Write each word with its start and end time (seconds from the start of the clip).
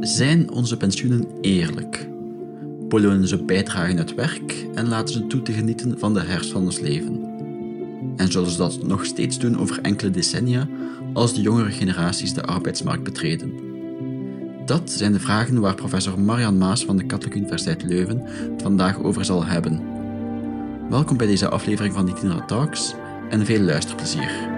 Zijn 0.00 0.50
onze 0.50 0.76
pensioenen 0.76 1.26
eerlijk? 1.40 2.08
Belonen 2.88 3.28
ze 3.28 3.44
bijdragen 3.44 3.98
uit 3.98 4.14
werk 4.14 4.66
en 4.74 4.88
laten 4.88 5.14
ze 5.14 5.26
toe 5.26 5.42
te 5.42 5.52
genieten 5.52 5.98
van 5.98 6.14
de 6.14 6.20
herfst 6.20 6.50
van 6.50 6.62
ons 6.62 6.80
leven? 6.80 7.22
En 8.16 8.32
zullen 8.32 8.50
ze 8.50 8.56
dat 8.58 8.86
nog 8.86 9.04
steeds 9.04 9.38
doen 9.38 9.58
over 9.58 9.80
enkele 9.82 10.10
decennia 10.10 10.68
als 11.12 11.34
de 11.34 11.40
jongere 11.40 11.70
generaties 11.70 12.34
de 12.34 12.42
arbeidsmarkt 12.42 13.02
betreden? 13.02 13.52
Dat 14.66 14.90
zijn 14.90 15.12
de 15.12 15.20
vragen 15.20 15.60
waar 15.60 15.74
professor 15.74 16.20
Marian 16.20 16.58
Maas 16.58 16.84
van 16.84 16.96
de 16.96 17.06
Katholieke 17.06 17.38
Universiteit 17.38 17.82
Leuven 17.82 18.22
het 18.24 18.62
vandaag 18.62 19.02
over 19.02 19.24
zal 19.24 19.44
hebben. 19.44 19.80
Welkom 20.90 21.16
bij 21.16 21.26
deze 21.26 21.48
aflevering 21.48 21.94
van 21.94 22.04
Nitina 22.04 22.44
Talks 22.44 22.94
en 23.30 23.44
veel 23.44 23.60
luisterplezier. 23.60 24.57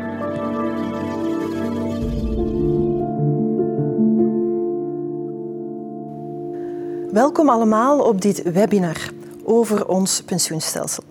Welkom 7.12 7.48
allemaal 7.48 8.00
op 8.00 8.20
dit 8.20 8.42
webinar 8.42 9.10
over 9.44 9.88
ons 9.88 10.22
pensioenstelsel. 10.22 11.02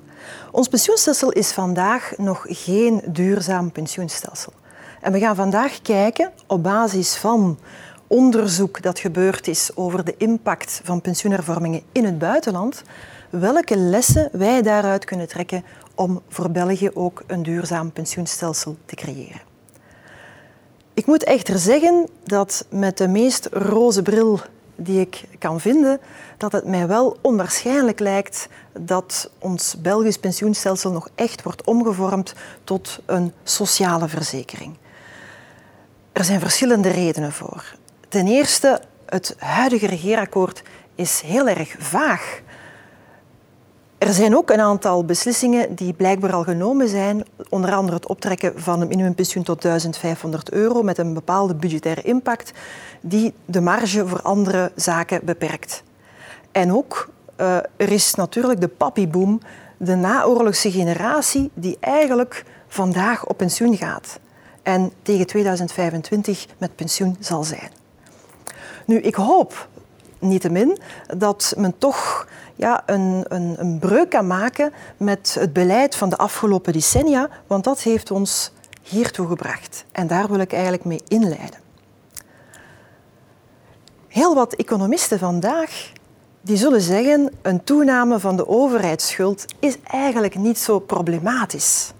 Ons 0.52 0.67
pensioenstelsel 0.67 1.31
is 1.31 1.52
vandaag 1.52 2.13
nog 2.17 2.45
geen 2.48 3.02
duurzaam 3.05 3.72
pensioenstelsel. 3.72 4.53
En 5.02 5.12
we 5.12 5.20
gaan 5.20 5.35
vandaag 5.35 5.81
kijken 5.81 6.31
op 6.48 6.63
basis 6.63 7.16
van 7.16 7.58
onderzoek 8.08 8.81
dat 8.81 8.99
gebeurd 8.99 9.48
is 9.48 9.72
over 9.75 10.05
de 10.05 10.16
impact 10.17 10.81
van 10.84 11.02
pensioenhervormingen 11.02 11.81
in 11.91 12.05
het 12.05 12.17
buitenland, 12.17 12.84
welke 13.30 13.77
lessen 13.77 14.30
wij 14.31 14.61
daaruit 14.61 15.05
kunnen 15.05 15.27
trekken 15.27 15.63
om 15.95 16.22
voor 16.27 16.52
België 16.52 16.89
ook 16.94 17.23
een 17.27 17.44
duurzaam 17.44 17.91
pensioenstelsel 17.91 18.77
te 18.86 18.95
creëren. 18.95 19.41
Ik 20.94 21.05
moet 21.05 21.23
echter 21.23 21.58
zeggen 21.58 22.08
dat 22.23 22.66
met 22.70 22.97
de 22.97 23.08
meest 23.08 23.47
roze 23.52 24.02
bril 24.02 24.39
die 24.80 25.00
ik 25.00 25.24
kan 25.40 25.60
vinden, 25.60 26.00
dat 26.38 26.52
het 26.52 26.66
mij 26.66 26.88
wel 26.88 27.17
onwaarschijnlijk 27.22 28.00
lijkt 28.00 28.48
dat 28.80 29.30
ons 29.40 29.76
Belgisch 29.81 30.17
pensioenstelsel 30.17 30.92
nog 30.92 31.09
echt 31.16 31.44
wordt 31.44 31.64
omgevormd 31.64 32.34
tot 32.64 33.00
een 33.06 33.34
sociale 33.44 34.08
verzekering. 34.08 34.78
Er 36.12 36.23
zijn 36.23 36.40
verschillende 36.40 36.90
redenen 36.90 37.31
voor. 37.31 37.76
Ten 38.08 38.28
eerste, 38.28 38.81
het 39.06 39.36
huidige 39.38 39.88
regeerakkoord 39.88 40.64
is 40.96 41.22
heel 41.22 41.48
erg 41.48 41.75
vaag. 41.80 42.42
Er 44.00 44.14
zijn 44.14 44.36
ook 44.36 44.50
een 44.50 44.59
aantal 44.59 45.05
beslissingen 45.05 45.75
die 45.75 45.94
blijkbaar 45.94 46.33
al 46.33 46.44
genomen 46.44 46.88
zijn, 46.88 47.25
onder 47.50 47.73
andere 47.73 47.95
het 47.95 48.08
optrekken 48.08 48.53
van 48.56 48.81
een 48.81 48.88
minimumpensioen 48.88 49.44
tot 49.44 49.61
1500 49.61 50.52
euro 50.52 50.83
met 50.83 50.97
een 50.97 51.14
bepaalde 51.14 51.56
budgettaire 51.56 52.02
impact, 52.02 52.52
die 53.02 53.33
de 53.45 53.61
marge 53.61 54.08
voor 54.08 54.22
andere 54.22 54.72
zaken 54.75 55.22
beperkt. 55.23 55.83
En 56.52 56.73
ook, 56.73 57.09
uh, 57.38 57.56
er 57.56 57.91
is 57.91 58.14
natuurlijk 58.14 58.61
de 58.61 58.67
papiboom, 58.67 59.39
de 59.78 59.95
naoorlogse 59.95 60.72
generatie 60.72 61.52
die 61.53 61.78
eigenlijk 61.80 62.45
vandaag 62.67 63.25
op 63.25 63.38
pensioen 63.38 63.78
gaat 63.78 64.19
en 64.63 64.91
tegen 65.02 65.28
2025 65.28 66.45
met 66.58 66.75
pensioen 66.75 67.16
zal 67.19 67.44
zijn. 67.44 67.72
Nu, 68.86 68.97
ik 68.97 69.16
hoop 69.16 69.67
niettemin 70.20 70.78
dat 71.17 71.53
men 71.58 71.78
toch 71.78 72.28
ja, 72.56 72.84
een, 72.86 73.25
een, 73.28 73.56
een 73.58 73.80
breuk 73.80 74.09
kan 74.09 74.28
maken 74.28 74.73
met 74.98 75.36
het 75.39 75.53
beleid 75.53 75.95
van 75.95 76.09
de 76.09 76.17
afgelopen 76.17 76.73
decennia, 76.73 77.30
want 77.48 77.64
dat 77.64 77.81
heeft 77.81 78.12
ons 78.12 78.52
hiertoe 78.84 79.28
gebracht. 79.28 79.86
En 79.92 80.08
daar 80.08 80.28
wil 80.28 80.40
ik 80.40 80.53
eigenlijk 80.53 80.86
mee 80.86 81.02
inleiden. 81.08 81.59
Heel 84.08 84.36
wat 84.36 84.53
economisten 84.53 85.20
vandaag 85.20 85.92
die 86.42 86.58
zullen 86.58 86.81
zeggen 86.81 87.31
een 87.42 87.64
toename 87.64 88.20
van 88.20 88.36
de 88.36 88.47
overheidsschuld 88.47 89.45
is 89.59 89.78
eigenlijk 89.84 90.36
niet 90.36 90.58
zo 90.58 90.80
problematisch. 90.80 91.94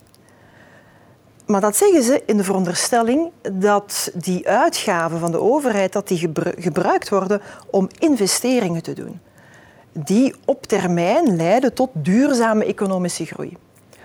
Maar 1.50 1.62
dat 1.62 1.78
zeggen 1.78 2.04
ze 2.04 2.24
in 2.26 2.38
de 2.38 2.44
veronderstelling 2.44 3.32
dat 3.52 4.12
die 4.14 4.48
uitgaven 4.48 5.20
van 5.20 5.32
de 5.32 5.40
overheid 5.40 5.94
dat 5.94 6.08
die 6.08 6.32
gebruikt 6.58 7.10
worden 7.10 7.42
om 7.70 7.88
investeringen 8.00 8.84
te 8.84 8.94
doen 8.94 9.20
die 9.92 10.36
op 10.46 10.66
termijn 10.66 11.36
leiden 11.36 11.74
tot 11.74 11.90
duurzame 11.94 12.66
economische 12.66 13.26
groei. 13.26 13.58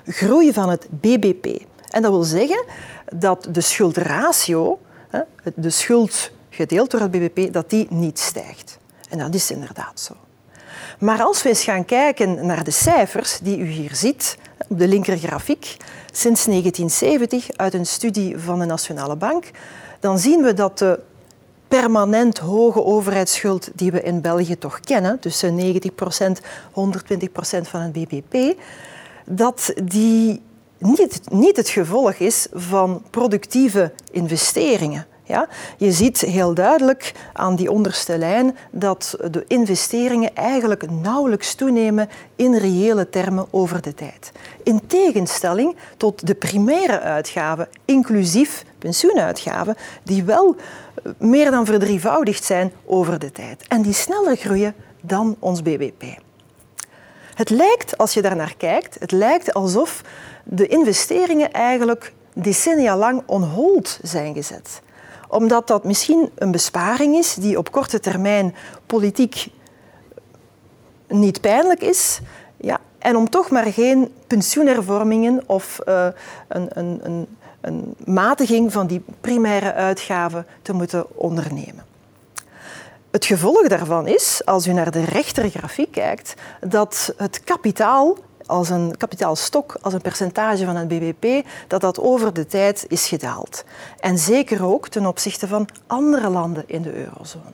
Groei 0.06 0.52
van 0.52 0.68
het 0.68 0.86
BBP. 0.90 1.62
En 1.90 2.02
dat 2.02 2.10
wil 2.10 2.22
zeggen 2.22 2.64
dat 3.14 3.48
de 3.50 3.60
schuldratio, 3.60 4.78
de 5.54 5.70
schuld 5.70 6.30
gedeeld 6.50 6.90
door 6.90 7.00
het 7.00 7.10
BBP, 7.10 7.52
dat 7.52 7.70
die 7.70 7.86
niet 7.90 8.18
stijgt. 8.18 8.78
En 9.08 9.18
dat 9.18 9.34
is 9.34 9.50
inderdaad 9.50 10.00
zo. 10.00 10.14
Maar 10.98 11.22
als 11.22 11.42
we 11.42 11.48
eens 11.48 11.64
gaan 11.64 11.84
kijken 11.84 12.46
naar 12.46 12.64
de 12.64 12.70
cijfers 12.70 13.38
die 13.38 13.58
u 13.58 13.66
hier 13.66 13.94
ziet, 13.94 14.38
op 14.68 14.78
de 14.78 14.88
linkergrafiek, 14.88 15.76
sinds 16.16 16.44
1970 16.44 17.56
uit 17.56 17.74
een 17.74 17.86
studie 17.86 18.38
van 18.38 18.58
de 18.58 18.64
Nationale 18.64 19.16
Bank, 19.16 19.50
dan 20.00 20.18
zien 20.18 20.42
we 20.42 20.54
dat 20.54 20.78
de 20.78 21.00
permanent 21.68 22.38
hoge 22.38 22.84
overheidsschuld 22.84 23.70
die 23.74 23.92
we 23.92 24.02
in 24.02 24.20
België 24.20 24.58
toch 24.58 24.80
kennen, 24.80 25.18
tussen 25.18 25.58
90% 25.58 26.40
120% 26.70 26.72
van 27.62 27.80
het 27.80 27.92
BBP, 27.92 28.58
dat 29.26 29.72
die 29.84 30.42
niet, 30.78 31.20
niet 31.30 31.56
het 31.56 31.68
gevolg 31.68 32.12
is 32.12 32.46
van 32.52 33.02
productieve 33.10 33.92
investeringen. 34.10 35.06
Ja? 35.24 35.48
Je 35.76 35.92
ziet 35.92 36.20
heel 36.20 36.54
duidelijk 36.54 37.12
aan 37.32 37.56
die 37.56 37.70
onderste 37.70 38.18
lijn 38.18 38.56
dat 38.70 39.16
de 39.30 39.44
investeringen 39.46 40.34
eigenlijk 40.34 40.90
nauwelijks 40.90 41.54
toenemen 41.54 42.08
in 42.36 42.54
reële 42.56 43.10
termen 43.10 43.46
over 43.50 43.82
de 43.82 43.94
tijd. 43.94 44.32
In 44.62 44.86
tegenstelling 44.86 45.76
tot 45.96 46.26
de 46.26 46.34
primaire 46.34 47.00
uitgaven, 47.00 47.68
inclusief 47.84 48.64
pensioenuitgaven, 48.78 49.76
die 50.02 50.24
wel 50.24 50.56
meer 51.18 51.50
dan 51.50 51.66
verdrievoudigd 51.66 52.44
zijn 52.44 52.72
over 52.84 53.18
de 53.18 53.32
tijd. 53.32 53.64
En 53.68 53.82
die 53.82 53.92
sneller 53.92 54.36
groeien 54.36 54.74
dan 55.00 55.36
ons 55.38 55.62
BBP. 55.62 56.02
Het 57.34 57.50
lijkt, 57.50 57.98
als 57.98 58.14
je 58.14 58.22
daar 58.22 58.36
naar 58.36 58.54
kijkt, 58.56 58.96
het 59.00 59.12
lijkt 59.12 59.54
alsof 59.54 60.02
de 60.44 60.66
investeringen 60.66 61.52
eigenlijk 61.52 62.12
decennia 62.34 62.96
lang 62.96 63.22
on 63.26 63.42
hold 63.42 63.98
zijn 64.02 64.34
gezet. 64.34 64.82
Omdat 65.28 65.66
dat 65.66 65.84
misschien 65.84 66.30
een 66.34 66.50
besparing 66.50 67.16
is 67.16 67.34
die 67.34 67.58
op 67.58 67.70
korte 67.70 68.00
termijn 68.00 68.54
politiek 68.86 69.46
niet 71.08 71.40
pijnlijk 71.40 71.80
is. 71.80 72.20
Ja, 72.56 72.80
en 72.98 73.16
om 73.16 73.30
toch 73.30 73.50
maar 73.50 73.66
geen 73.66 74.12
pensioenhervormingen 74.26 75.42
of 75.46 75.78
uh, 75.86 76.06
een, 76.48 76.68
een, 76.78 77.00
een 77.02 77.26
een 77.64 77.94
matiging 78.04 78.72
van 78.72 78.86
die 78.86 79.04
primaire 79.20 79.72
uitgaven 79.72 80.46
te 80.62 80.72
moeten 80.72 81.16
ondernemen. 81.16 81.84
Het 83.10 83.24
gevolg 83.24 83.68
daarvan 83.68 84.06
is, 84.06 84.42
als 84.44 84.66
u 84.66 84.72
naar 84.72 84.90
de 84.90 85.04
rechtergrafiek 85.04 85.92
kijkt, 85.92 86.34
dat 86.60 87.14
het 87.16 87.40
kapitaal 87.44 88.16
als 88.46 88.70
een 88.70 88.96
kapitaalstok, 88.96 89.76
als 89.80 89.94
een 89.94 90.00
percentage 90.00 90.64
van 90.64 90.76
het 90.76 90.88
BBP, 90.88 91.46
dat 91.68 91.80
dat 91.80 92.00
over 92.00 92.32
de 92.32 92.46
tijd 92.46 92.84
is 92.88 93.06
gedaald. 93.06 93.64
En 94.00 94.18
zeker 94.18 94.64
ook 94.64 94.88
ten 94.88 95.06
opzichte 95.06 95.48
van 95.48 95.68
andere 95.86 96.28
landen 96.28 96.64
in 96.66 96.82
de 96.82 96.94
eurozone. 96.94 97.52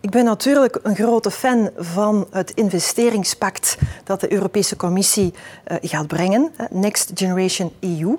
Ik 0.00 0.10
ben 0.10 0.24
natuurlijk 0.24 0.78
een 0.82 0.94
grote 0.94 1.30
fan 1.30 1.70
van 1.76 2.26
het 2.30 2.50
investeringspact 2.50 3.78
dat 4.04 4.20
de 4.20 4.32
Europese 4.32 4.76
Commissie 4.76 5.34
uh, 5.34 5.76
gaat 5.80 6.06
brengen, 6.06 6.50
Next 6.70 7.10
Generation 7.14 7.72
EU 7.80 8.18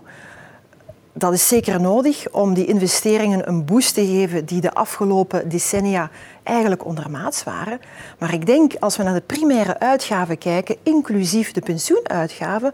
dat 1.20 1.34
is 1.34 1.47
zeker 1.47 1.81
nodig 1.81 2.30
om 2.31 2.53
die 2.53 2.66
investeringen 2.66 3.47
een 3.47 3.66
boost 3.66 3.94
te 3.94 4.06
geven 4.06 4.46
die 4.46 4.62
de 4.62 4.74
afgelopen 4.74 5.50
decennia 5.50 6.09
eigenlijk 6.49 6.85
ondermaats 6.85 7.43
waren. 7.43 7.79
Maar 8.19 8.34
ik 8.34 8.46
denk, 8.46 8.73
als 8.79 8.97
we 8.97 9.03
naar 9.03 9.13
de 9.13 9.22
primaire 9.22 9.79
uitgaven 9.79 10.37
kijken, 10.37 10.75
inclusief 10.84 11.51
de 11.51 11.61
pensioenuitgaven, 11.61 12.73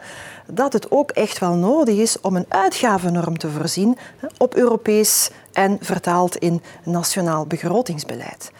dat 0.52 0.74
het 0.74 0.92
ook 0.92 1.12
echt 1.12 1.40
wel 1.40 1.54
nodig 1.54 1.98
is 1.98 2.22
om 2.22 2.36
een 2.36 2.46
uitgavennorm 2.50 3.38
te 3.38 3.50
voorzien 3.50 3.98
op 4.38 4.56
Europees 4.56 5.30
en 5.54 5.78
vertaald 5.82 6.36
in 6.36 6.62
nationaal 6.84 7.46
begrotingsbeleid. 7.46 8.52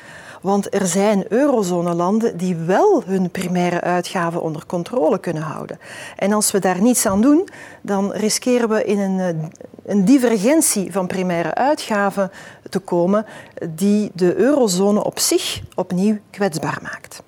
Want 0.46 0.74
er 0.74 0.88
zijn 0.88 1.26
eurozone-landen 1.30 2.38
die 2.38 2.56
wel 2.56 3.04
hun 3.06 3.32
primaire 3.32 3.82
uitgaven 3.82 4.42
onder 4.42 4.66
controle 4.66 5.20
kunnen 5.20 5.44
houden. 5.44 5.80
En 6.16 6.34
als 6.34 6.52
we 6.52 6.60
daar 6.60 6.82
niets 6.82 7.06
aan 7.06 7.22
doen, 7.22 7.50
dan 7.82 8.12
riskeren 8.12 8.70
we 8.70 8.84
in 8.84 9.00
een, 9.00 9.20
eh, 9.20 9.48
een 9.86 10.06
divergentie 10.06 10.92
van 10.92 11.08
primaire 11.08 11.56
uitgaven 11.56 12.32
te 12.70 12.80
komen 12.80 13.26
die 13.70 14.12
de 14.14 14.36
eurozone 14.36 15.04
op 15.04 15.20
zich 15.20 15.62
opnieuw 15.76 16.18
kwetsbaar 16.30 16.80
maakt. 16.82 17.24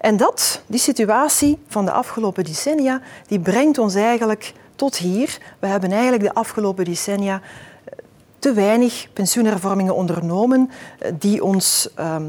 En 0.00 0.16
dat, 0.16 0.62
die 0.66 0.80
situatie 0.80 1.58
van 1.66 1.84
de 1.84 1.90
afgelopen 1.90 2.44
decennia, 2.44 3.00
die 3.26 3.40
brengt 3.40 3.78
ons 3.78 3.94
eigenlijk 3.94 4.54
tot 4.74 4.96
hier. 4.96 5.38
We 5.58 5.66
hebben 5.66 5.92
eigenlijk 5.92 6.22
de 6.22 6.34
afgelopen 6.34 6.84
decennia 6.84 7.40
te 8.38 8.52
weinig 8.52 9.08
pensioenhervormingen 9.12 9.94
ondernomen 9.94 10.70
die 11.18 11.44
ons 11.44 11.88
ehm, 11.94 12.24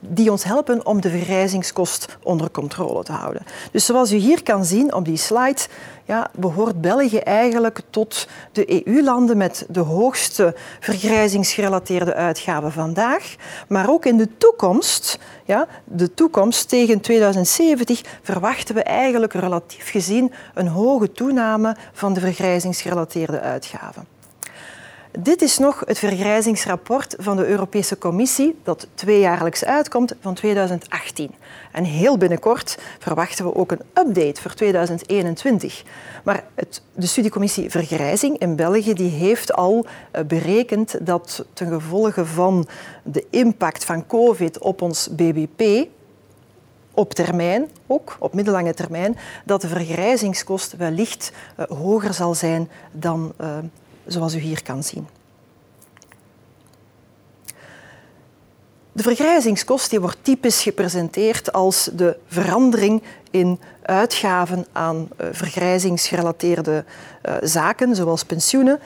die 0.00 0.30
ons 0.30 0.44
helpen 0.44 0.86
om 0.86 1.00
de 1.00 1.10
vergrijzingskost 1.10 2.18
onder 2.22 2.50
controle 2.50 3.04
te 3.04 3.12
houden. 3.12 3.42
Dus 3.72 3.86
zoals 3.86 4.12
u 4.12 4.16
hier 4.16 4.42
kan 4.42 4.64
zien 4.64 4.94
op 4.94 5.04
die 5.04 5.16
slide, 5.16 5.60
ja, 6.04 6.30
behoort 6.34 6.80
België 6.80 7.16
eigenlijk 7.16 7.80
tot 7.90 8.28
de 8.52 8.86
EU-landen 8.86 9.36
met 9.36 9.66
de 9.68 9.80
hoogste 9.80 10.54
vergrijzingsgerelateerde 10.80 12.14
uitgaven 12.14 12.72
vandaag. 12.72 13.34
Maar 13.68 13.90
ook 13.90 14.04
in 14.04 14.16
de 14.16 14.28
toekomst, 14.38 15.18
ja, 15.44 15.66
de 15.84 16.14
toekomst 16.14 16.68
tegen 16.68 17.00
2070, 17.00 18.02
verwachten 18.22 18.74
we 18.74 18.82
eigenlijk 18.82 19.32
relatief 19.32 19.90
gezien 19.90 20.32
een 20.54 20.68
hoge 20.68 21.12
toename 21.12 21.76
van 21.92 22.12
de 22.12 22.20
vergrijzingsgerelateerde 22.20 23.40
uitgaven. 23.40 24.11
Dit 25.18 25.42
is 25.42 25.58
nog 25.58 25.82
het 25.86 25.98
vergrijzingsrapport 25.98 27.14
van 27.18 27.36
de 27.36 27.46
Europese 27.46 27.98
Commissie, 27.98 28.58
dat 28.62 28.86
tweejaarlijks 28.94 29.64
uitkomt 29.64 30.14
van 30.20 30.34
2018. 30.34 31.34
En 31.72 31.84
heel 31.84 32.16
binnenkort 32.18 32.78
verwachten 32.98 33.44
we 33.44 33.54
ook 33.54 33.70
een 33.70 33.82
update 33.94 34.40
voor 34.40 34.54
2021. 34.54 35.82
Maar 36.24 36.44
het, 36.54 36.82
de 36.94 37.06
studiecommissie 37.06 37.70
Vergrijzing 37.70 38.38
in 38.38 38.56
België 38.56 38.94
die 38.94 39.10
heeft 39.10 39.52
al 39.52 39.86
eh, 40.10 40.24
berekend 40.24 41.06
dat 41.06 41.44
ten 41.52 41.68
gevolge 41.68 42.26
van 42.26 42.66
de 43.02 43.26
impact 43.30 43.84
van 43.84 44.06
COVID 44.06 44.58
op 44.58 44.82
ons 44.82 45.08
BBP, 45.10 45.88
op 46.94 47.14
termijn, 47.14 47.68
ook 47.86 48.16
op 48.18 48.34
middellange 48.34 48.74
termijn, 48.74 49.16
dat 49.44 49.60
de 49.60 49.68
vergrijzingskost 49.68 50.76
wellicht 50.76 51.32
uh, 51.58 51.66
hoger 51.66 52.14
zal 52.14 52.34
zijn 52.34 52.70
dan 52.92 53.32
uh, 53.40 53.58
zoals 54.06 54.34
u 54.34 54.38
hier 54.38 54.62
kan 54.62 54.82
zien. 54.82 55.06
De 58.92 59.02
vergrijzingskost 59.02 59.90
die 59.90 60.00
wordt 60.00 60.18
typisch 60.22 60.62
gepresenteerd 60.62 61.52
als 61.52 61.90
de 61.92 62.16
verandering 62.26 63.02
in 63.30 63.60
uitgaven 63.82 64.66
aan 64.72 64.96
uh, 65.20 65.26
vergrijzingsgerelateerde 65.30 66.84
uh, 67.28 67.34
zaken, 67.40 67.96
zoals 67.96 68.24
pensioenen, 68.24 68.80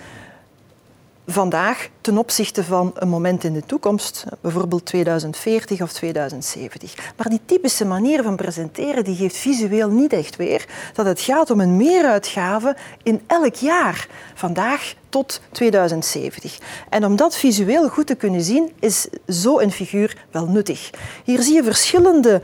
vandaag 1.26 1.88
ten 2.00 2.18
opzichte 2.18 2.64
van 2.64 2.92
een 2.94 3.08
moment 3.08 3.44
in 3.44 3.52
de 3.52 3.62
toekomst, 3.66 4.24
bijvoorbeeld 4.40 4.84
2040 4.84 5.80
of 5.80 5.92
2070. 5.92 6.94
Maar 7.16 7.28
die 7.28 7.40
typische 7.44 7.84
manier 7.84 8.22
van 8.22 8.36
presenteren 8.36 9.04
die 9.04 9.16
geeft 9.16 9.36
visueel 9.36 9.90
niet 9.90 10.12
echt 10.12 10.36
weer 10.36 10.66
dat 10.92 11.06
het 11.06 11.20
gaat 11.20 11.50
om 11.50 11.60
een 11.60 11.76
meeruitgave 11.76 12.76
in 13.02 13.22
elk 13.26 13.54
jaar, 13.54 14.08
vandaag 14.34 14.94
tot 15.08 15.40
2070. 15.52 16.58
En 16.88 17.04
om 17.04 17.16
dat 17.16 17.36
visueel 17.36 17.88
goed 17.88 18.06
te 18.06 18.14
kunnen 18.14 18.42
zien, 18.42 18.72
is 18.80 19.08
zo'n 19.26 19.70
figuur 19.70 20.16
wel 20.30 20.46
nuttig. 20.46 20.90
Hier 21.24 21.42
zie 21.42 21.54
je 21.54 21.64
verschillende 21.64 22.42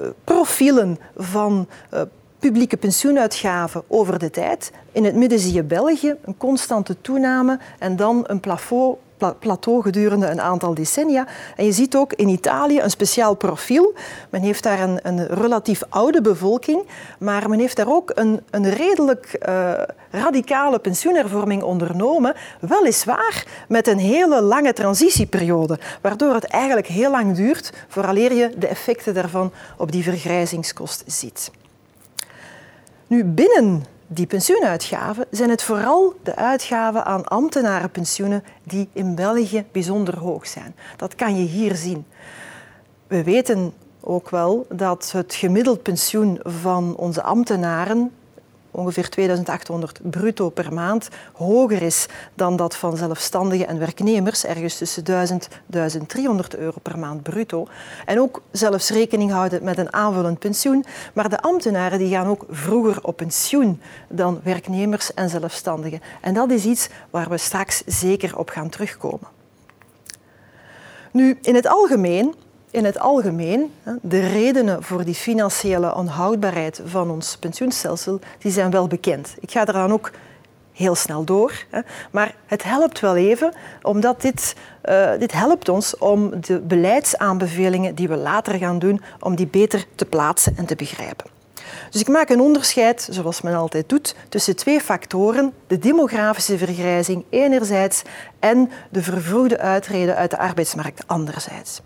uh, 0.00 0.08
profielen 0.24 0.98
van 1.16 1.68
uh, 1.94 2.00
publieke 2.40 2.76
pensioenuitgaven 2.76 3.82
over 3.88 4.18
de 4.18 4.30
tijd. 4.30 4.72
In 4.92 5.04
het 5.04 5.14
midden 5.14 5.38
zie 5.38 5.52
je 5.52 5.62
België, 5.62 6.14
een 6.24 6.36
constante 6.36 7.00
toename 7.00 7.58
en 7.78 7.96
dan 7.96 8.24
een 8.26 8.40
plateau 9.38 9.82
gedurende 9.82 10.26
een 10.26 10.40
aantal 10.40 10.74
decennia. 10.74 11.26
En 11.56 11.64
je 11.64 11.72
ziet 11.72 11.96
ook 11.96 12.12
in 12.12 12.28
Italië 12.28 12.80
een 12.80 12.90
speciaal 12.90 13.34
profiel. 13.34 13.94
Men 14.30 14.42
heeft 14.42 14.62
daar 14.62 14.80
een, 14.80 14.98
een 15.02 15.26
relatief 15.26 15.82
oude 15.88 16.20
bevolking, 16.20 16.82
maar 17.18 17.48
men 17.48 17.58
heeft 17.58 17.76
daar 17.76 17.92
ook 17.92 18.12
een, 18.14 18.40
een 18.50 18.70
redelijk 18.70 19.38
uh, 19.48 19.72
radicale 20.10 20.78
pensioenhervorming 20.78 21.62
ondernomen. 21.62 22.34
Weliswaar 22.60 23.46
met 23.68 23.88
een 23.88 23.98
hele 23.98 24.42
lange 24.42 24.72
transitieperiode, 24.72 25.78
waardoor 26.00 26.34
het 26.34 26.44
eigenlijk 26.44 26.86
heel 26.86 27.10
lang 27.10 27.36
duurt 27.36 27.72
vooraleer 27.88 28.32
je 28.32 28.52
de 28.56 28.66
effecten 28.66 29.14
daarvan 29.14 29.52
op 29.76 29.92
die 29.92 30.02
vergrijzingskost 30.02 31.02
ziet. 31.06 31.50
Nu, 33.10 33.24
binnen 33.24 33.84
die 34.06 34.26
pensioenuitgaven 34.26 35.26
zijn 35.30 35.50
het 35.50 35.62
vooral 35.62 36.14
de 36.22 36.36
uitgaven 36.36 37.04
aan 37.04 37.24
ambtenarenpensioenen 37.24 38.44
die 38.64 38.88
in 38.92 39.14
België 39.14 39.64
bijzonder 39.72 40.18
hoog 40.18 40.46
zijn. 40.46 40.74
Dat 40.96 41.14
kan 41.14 41.36
je 41.36 41.46
hier 41.46 41.74
zien. 41.74 42.06
We 43.06 43.24
weten 43.24 43.72
ook 44.00 44.30
wel 44.30 44.66
dat 44.68 45.10
het 45.12 45.34
gemiddeld 45.34 45.82
pensioen 45.82 46.40
van 46.42 46.96
onze 46.96 47.22
ambtenaren 47.22 48.12
ongeveer 48.70 49.08
2800 49.08 50.00
bruto 50.02 50.48
per 50.48 50.72
maand 50.72 51.08
hoger 51.32 51.82
is 51.82 52.06
dan 52.34 52.56
dat 52.56 52.76
van 52.76 52.96
zelfstandigen 52.96 53.66
en 53.66 53.78
werknemers, 53.78 54.44
ergens 54.44 54.76
tussen 54.76 55.04
1000 55.04 55.48
1300 55.66 56.56
euro 56.56 56.78
per 56.82 56.98
maand 56.98 57.22
bruto. 57.22 57.66
En 58.06 58.20
ook 58.20 58.42
zelfs 58.50 58.90
rekening 58.90 59.30
houden 59.30 59.64
met 59.64 59.78
een 59.78 59.92
aanvullend 59.92 60.38
pensioen. 60.38 60.84
Maar 61.14 61.28
de 61.28 61.40
ambtenaren 61.40 61.98
die 61.98 62.10
gaan 62.10 62.26
ook 62.26 62.44
vroeger 62.48 63.04
op 63.04 63.16
pensioen 63.16 63.80
dan 64.08 64.40
werknemers 64.42 65.14
en 65.14 65.28
zelfstandigen. 65.28 66.00
En 66.20 66.34
dat 66.34 66.50
is 66.50 66.64
iets 66.64 66.88
waar 67.10 67.28
we 67.28 67.38
straks 67.38 67.82
zeker 67.86 68.38
op 68.38 68.48
gaan 68.48 68.68
terugkomen. 68.68 69.28
Nu, 71.12 71.38
in 71.42 71.54
het 71.54 71.66
algemeen 71.66 72.34
in 72.70 72.84
het 72.84 72.98
algemeen, 72.98 73.72
de 74.02 74.26
redenen 74.26 74.82
voor 74.82 75.04
die 75.04 75.14
financiële 75.14 75.94
onhoudbaarheid 75.94 76.80
van 76.84 77.10
ons 77.10 77.36
pensioenstelsel, 77.36 78.20
die 78.38 78.52
zijn 78.52 78.70
wel 78.70 78.86
bekend. 78.86 79.34
Ik 79.40 79.50
ga 79.50 79.66
eraan 79.66 79.92
ook 79.92 80.10
heel 80.72 80.94
snel 80.94 81.24
door. 81.24 81.52
Maar 82.10 82.34
het 82.46 82.62
helpt 82.62 83.00
wel 83.00 83.16
even, 83.16 83.52
omdat 83.82 84.20
dit, 84.20 84.54
uh, 84.84 85.10
dit 85.18 85.32
helpt 85.32 85.68
ons 85.68 85.98
om 85.98 86.40
de 86.40 86.60
beleidsaanbevelingen 86.60 87.94
die 87.94 88.08
we 88.08 88.16
later 88.16 88.58
gaan 88.58 88.78
doen, 88.78 89.00
om 89.20 89.34
die 89.34 89.46
beter 89.46 89.84
te 89.94 90.04
plaatsen 90.04 90.56
en 90.56 90.66
te 90.66 90.76
begrijpen. 90.76 91.26
Dus 91.90 92.00
ik 92.00 92.08
maak 92.08 92.28
een 92.28 92.40
onderscheid, 92.40 93.08
zoals 93.10 93.40
men 93.40 93.54
altijd 93.54 93.88
doet, 93.88 94.14
tussen 94.28 94.56
twee 94.56 94.80
factoren. 94.80 95.52
De 95.66 95.78
demografische 95.78 96.58
vergrijzing 96.58 97.24
enerzijds 97.30 98.02
en 98.38 98.70
de 98.90 99.02
vervroegde 99.02 99.58
uitreden 99.58 100.16
uit 100.16 100.30
de 100.30 100.38
arbeidsmarkt 100.38 101.02
anderzijds. 101.06 101.80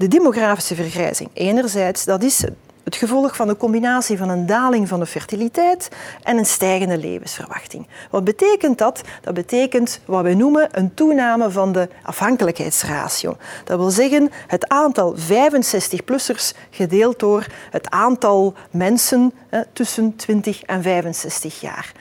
De 0.00 0.08
demografische 0.08 0.74
vergrijzing 0.74 1.30
enerzijds, 1.32 2.04
dat 2.04 2.22
is 2.22 2.44
het 2.84 2.96
gevolg 2.96 3.36
van 3.36 3.46
de 3.46 3.56
combinatie 3.56 4.18
van 4.18 4.28
een 4.28 4.46
daling 4.46 4.88
van 4.88 5.00
de 5.00 5.06
fertiliteit 5.06 5.88
en 6.22 6.38
een 6.38 6.46
stijgende 6.46 6.98
levensverwachting. 6.98 7.86
Wat 8.10 8.24
betekent 8.24 8.78
dat? 8.78 9.00
Dat 9.22 9.34
betekent 9.34 10.00
wat 10.04 10.22
wij 10.22 10.34
noemen 10.34 10.68
een 10.72 10.94
toename 10.94 11.50
van 11.50 11.72
de 11.72 11.88
afhankelijkheidsratio. 12.02 13.36
Dat 13.64 13.78
wil 13.78 13.90
zeggen 13.90 14.30
het 14.46 14.68
aantal 14.68 15.16
65-plussers 15.16 16.56
gedeeld 16.70 17.18
door 17.18 17.46
het 17.70 17.90
aantal 17.90 18.54
mensen 18.70 19.32
tussen 19.72 20.16
20 20.16 20.62
en 20.62 20.82
65 20.82 21.60
jaar 21.60 21.92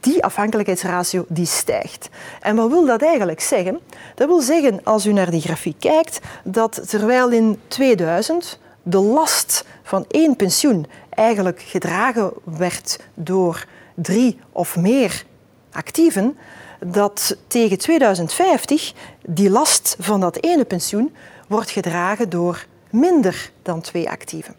die 0.00 0.24
afhankelijkheidsratio 0.24 1.24
die 1.28 1.46
stijgt. 1.46 2.08
En 2.40 2.56
wat 2.56 2.70
wil 2.70 2.86
dat 2.86 3.02
eigenlijk 3.02 3.40
zeggen? 3.40 3.80
Dat 4.14 4.28
wil 4.28 4.40
zeggen, 4.40 4.80
als 4.84 5.06
u 5.06 5.12
naar 5.12 5.30
die 5.30 5.40
grafiek 5.40 5.80
kijkt, 5.80 6.20
dat 6.44 6.88
terwijl 6.88 7.30
in 7.30 7.60
2000 7.68 8.58
de 8.82 8.98
last 8.98 9.64
van 9.82 10.04
één 10.08 10.36
pensioen 10.36 10.86
eigenlijk 11.10 11.60
gedragen 11.60 12.32
werd 12.44 12.98
door 13.14 13.66
drie 13.94 14.38
of 14.52 14.76
meer 14.76 15.24
actieven, 15.72 16.36
dat 16.80 17.36
tegen 17.46 17.78
2050 17.78 18.92
die 19.26 19.50
last 19.50 19.96
van 19.98 20.20
dat 20.20 20.42
ene 20.42 20.64
pensioen 20.64 21.14
wordt 21.48 21.70
gedragen 21.70 22.28
door 22.28 22.66
minder 22.90 23.50
dan 23.62 23.80
twee 23.80 24.10
actieven. 24.10 24.54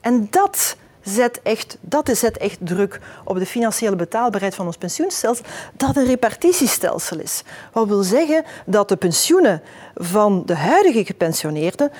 En 0.00 0.26
dat 0.30 0.76
zet 1.02 1.40
echt, 1.42 1.78
dat 1.80 2.10
zet 2.12 2.36
echt 2.36 2.58
druk 2.60 3.00
op 3.24 3.38
de 3.38 3.46
financiële 3.46 3.96
betaalbaarheid 3.96 4.54
van 4.54 4.66
ons 4.66 4.76
pensioenstelsel, 4.76 5.44
dat 5.76 5.96
een 5.96 6.06
repartitiestelsel 6.06 7.18
is. 7.18 7.42
Wat 7.72 7.88
wil 7.88 8.02
zeggen 8.02 8.44
dat 8.66 8.88
de 8.88 8.96
pensioenen 8.96 9.62
van 9.94 10.42
de 10.46 10.56
huidige 10.56 11.04
gepensioneerden 11.04 11.90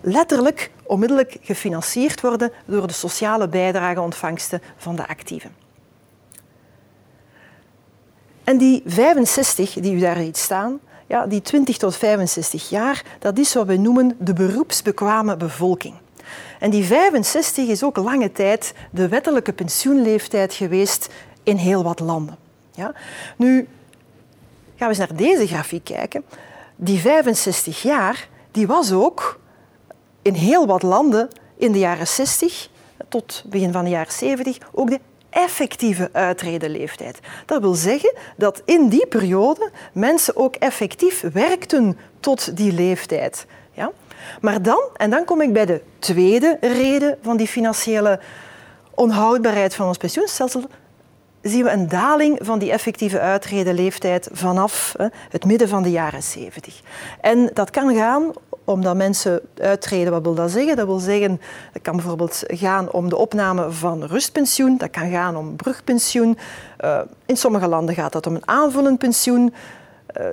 letterlijk 0.00 0.70
onmiddellijk 0.82 1.36
gefinancierd 1.40 2.20
worden 2.20 2.52
door 2.64 2.86
de 2.86 2.92
sociale 2.92 3.48
bijdrageontvangsten 3.48 4.62
van 4.76 4.96
de 4.96 5.08
actieven. 5.08 5.54
En 8.44 8.58
die 8.58 8.82
65 8.86 9.72
die 9.72 9.94
u 9.94 9.98
daar 9.98 10.16
ziet 10.16 10.36
staan, 10.36 10.80
ja, 11.06 11.26
die 11.26 11.42
20 11.42 11.76
tot 11.76 11.96
65 11.96 12.68
jaar, 12.68 13.04
dat 13.18 13.38
is 13.38 13.54
wat 13.54 13.66
we 13.66 13.76
noemen 13.76 14.16
de 14.18 14.32
beroepsbekwame 14.32 15.36
bevolking. 15.36 15.94
En 16.58 16.70
die 16.70 16.84
65 16.84 17.68
is 17.68 17.82
ook 17.82 17.96
lange 17.96 18.32
tijd 18.32 18.74
de 18.90 19.08
wettelijke 19.08 19.52
pensioenleeftijd 19.52 20.54
geweest 20.54 21.08
in 21.42 21.56
heel 21.56 21.82
wat 21.82 22.00
landen. 22.00 22.36
Ja? 22.74 22.94
Nu 23.36 23.68
gaan 24.76 24.88
we 24.88 24.98
eens 24.98 24.98
naar 24.98 25.16
deze 25.16 25.46
grafiek 25.46 25.84
kijken. 25.84 26.24
Die 26.76 26.98
65 26.98 27.82
jaar 27.82 28.28
die 28.50 28.66
was 28.66 28.92
ook 28.92 29.40
in 30.22 30.34
heel 30.34 30.66
wat 30.66 30.82
landen 30.82 31.28
in 31.56 31.72
de 31.72 31.78
jaren 31.78 32.06
60 32.06 32.68
tot 33.08 33.44
begin 33.46 33.72
van 33.72 33.84
de 33.84 33.90
jaren 33.90 34.12
70 34.12 34.58
ook 34.72 34.90
de 34.90 35.00
effectieve 35.30 36.08
uitredeleeftijd. 36.12 37.18
Dat 37.46 37.60
wil 37.60 37.74
zeggen 37.74 38.14
dat 38.36 38.62
in 38.64 38.88
die 38.88 39.06
periode 39.06 39.70
mensen 39.92 40.36
ook 40.36 40.54
effectief 40.54 41.20
werkten 41.32 41.98
tot 42.20 42.56
die 42.56 42.72
leeftijd. 42.72 43.46
Maar 44.40 44.62
dan, 44.62 44.82
en 44.96 45.10
dan 45.10 45.24
kom 45.24 45.40
ik 45.40 45.52
bij 45.52 45.66
de 45.66 45.82
tweede 45.98 46.56
reden 46.60 47.18
van 47.22 47.36
die 47.36 47.46
financiële 47.46 48.20
onhoudbaarheid 48.94 49.74
van 49.74 49.86
ons 49.86 49.96
pensioenstelsel, 49.96 50.62
zien 51.42 51.64
we 51.64 51.70
een 51.70 51.88
daling 51.88 52.38
van 52.42 52.58
die 52.58 52.70
effectieve 52.70 53.20
uitredeleeftijd 53.20 54.28
vanaf 54.32 54.94
hè, 54.96 55.06
het 55.28 55.44
midden 55.44 55.68
van 55.68 55.82
de 55.82 55.90
jaren 55.90 56.22
70. 56.22 56.80
En 57.20 57.50
dat 57.52 57.70
kan 57.70 57.94
gaan 57.94 58.32
omdat 58.66 58.96
mensen 58.96 59.40
uittreden. 59.60 60.12
Wat 60.12 60.22
wil 60.22 60.34
dat 60.34 60.50
zeggen? 60.50 60.76
Dat 60.76 60.86
wil 60.86 60.98
zeggen, 60.98 61.40
het 61.72 61.82
kan 61.82 61.96
bijvoorbeeld 61.96 62.42
gaan 62.46 62.92
om 62.92 63.08
de 63.08 63.16
opname 63.16 63.70
van 63.70 64.04
rustpensioen, 64.04 64.76
dat 64.76 64.90
kan 64.90 65.10
gaan 65.10 65.36
om 65.36 65.56
brugpensioen. 65.56 66.38
Uh, 66.84 67.00
in 67.26 67.36
sommige 67.36 67.66
landen 67.66 67.94
gaat 67.94 68.12
dat 68.12 68.26
om 68.26 68.34
een 68.34 68.48
aanvullend 68.48 68.98
pensioen, 68.98 69.54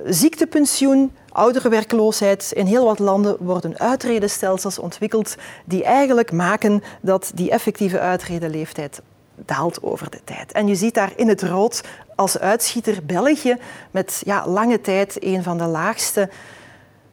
ziektepensioen, 0.04 1.12
ouderenwerkloosheid. 1.28 2.52
In 2.54 2.66
heel 2.66 2.84
wat 2.84 2.98
landen 2.98 3.36
worden 3.40 3.78
uitredenstelsels 3.78 4.78
ontwikkeld 4.78 5.34
die 5.64 5.84
eigenlijk 5.84 6.32
maken 6.32 6.82
dat 7.00 7.30
die 7.34 7.50
effectieve 7.50 8.00
uitredeleeftijd 8.00 9.00
daalt 9.36 9.82
over 9.82 10.10
de 10.10 10.20
tijd. 10.24 10.52
En 10.52 10.66
je 10.66 10.74
ziet 10.74 10.94
daar 10.94 11.12
in 11.16 11.28
het 11.28 11.42
rood 11.42 11.82
als 12.14 12.38
uitschieter 12.38 13.04
België 13.04 13.56
met 13.90 14.22
ja, 14.24 14.46
lange 14.46 14.80
tijd 14.80 15.16
een 15.24 15.42
van 15.42 15.58
de 15.58 15.64
laagste 15.64 16.28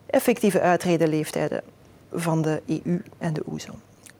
effectieve 0.05 0.61
uitredeleeftijden 0.61 1.61
van 2.13 2.41
de 2.41 2.61
EU 2.65 3.01
en 3.17 3.33
de 3.33 3.43
OESO. 3.49 3.73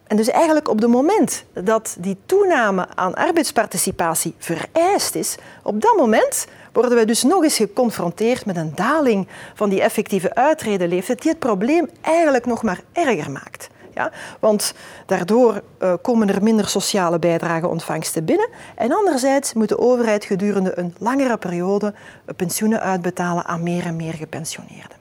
En 0.04 0.18
dus 0.18 0.30
eigenlijk 0.30 0.70
op 0.70 0.80
het 0.80 0.90
moment 0.90 1.44
dat 1.54 1.96
die 2.00 2.18
toename 2.26 2.88
aan 2.96 3.14
arbeidsparticipatie 3.14 4.36
vereist 4.38 5.16
is, 5.16 5.36
op 5.64 5.82
dat 5.82 5.98
moment 5.98 6.48
worden 6.72 6.98
we 6.98 7.06
dus 7.06 7.24
nog 7.24 7.44
eens 7.44 7.56
geconfronteerd 7.56 8.46
met 8.46 8.58
een 8.58 8.72
daling 8.76 9.28
van 9.54 9.70
die 9.70 9.82
effectieve 9.82 10.36
uitredeleeftijd 10.36 11.22
die 11.22 11.32
het 11.32 11.40
probleem 11.40 11.90
eigenlijk 12.02 12.46
nog 12.46 12.64
maar 12.64 12.82
erger 12.94 13.32
maakt. 13.32 13.70
Ja? 13.94 14.12
Want 14.40 14.74
daardoor 15.06 15.62
uh, 15.80 15.94
komen 16.02 16.30
er 16.30 16.44
minder 16.44 16.68
sociale 16.68 17.20
bijdrageontvangsten 17.20 18.26
binnen. 18.26 18.50
En 18.76 18.92
anderzijds 18.92 19.54
moet 19.54 19.70
de 19.70 19.80
overheid 19.80 20.26
gedurende 20.26 20.78
een 20.78 20.96
langere 21.00 21.38
periode 21.38 21.94
pensioenen 22.36 22.82
uitbetalen 22.82 23.46
aan 23.46 23.64
meer 23.64 23.86
en 23.86 23.96
meer 23.96 24.14
gepensioneerden. 24.14 25.00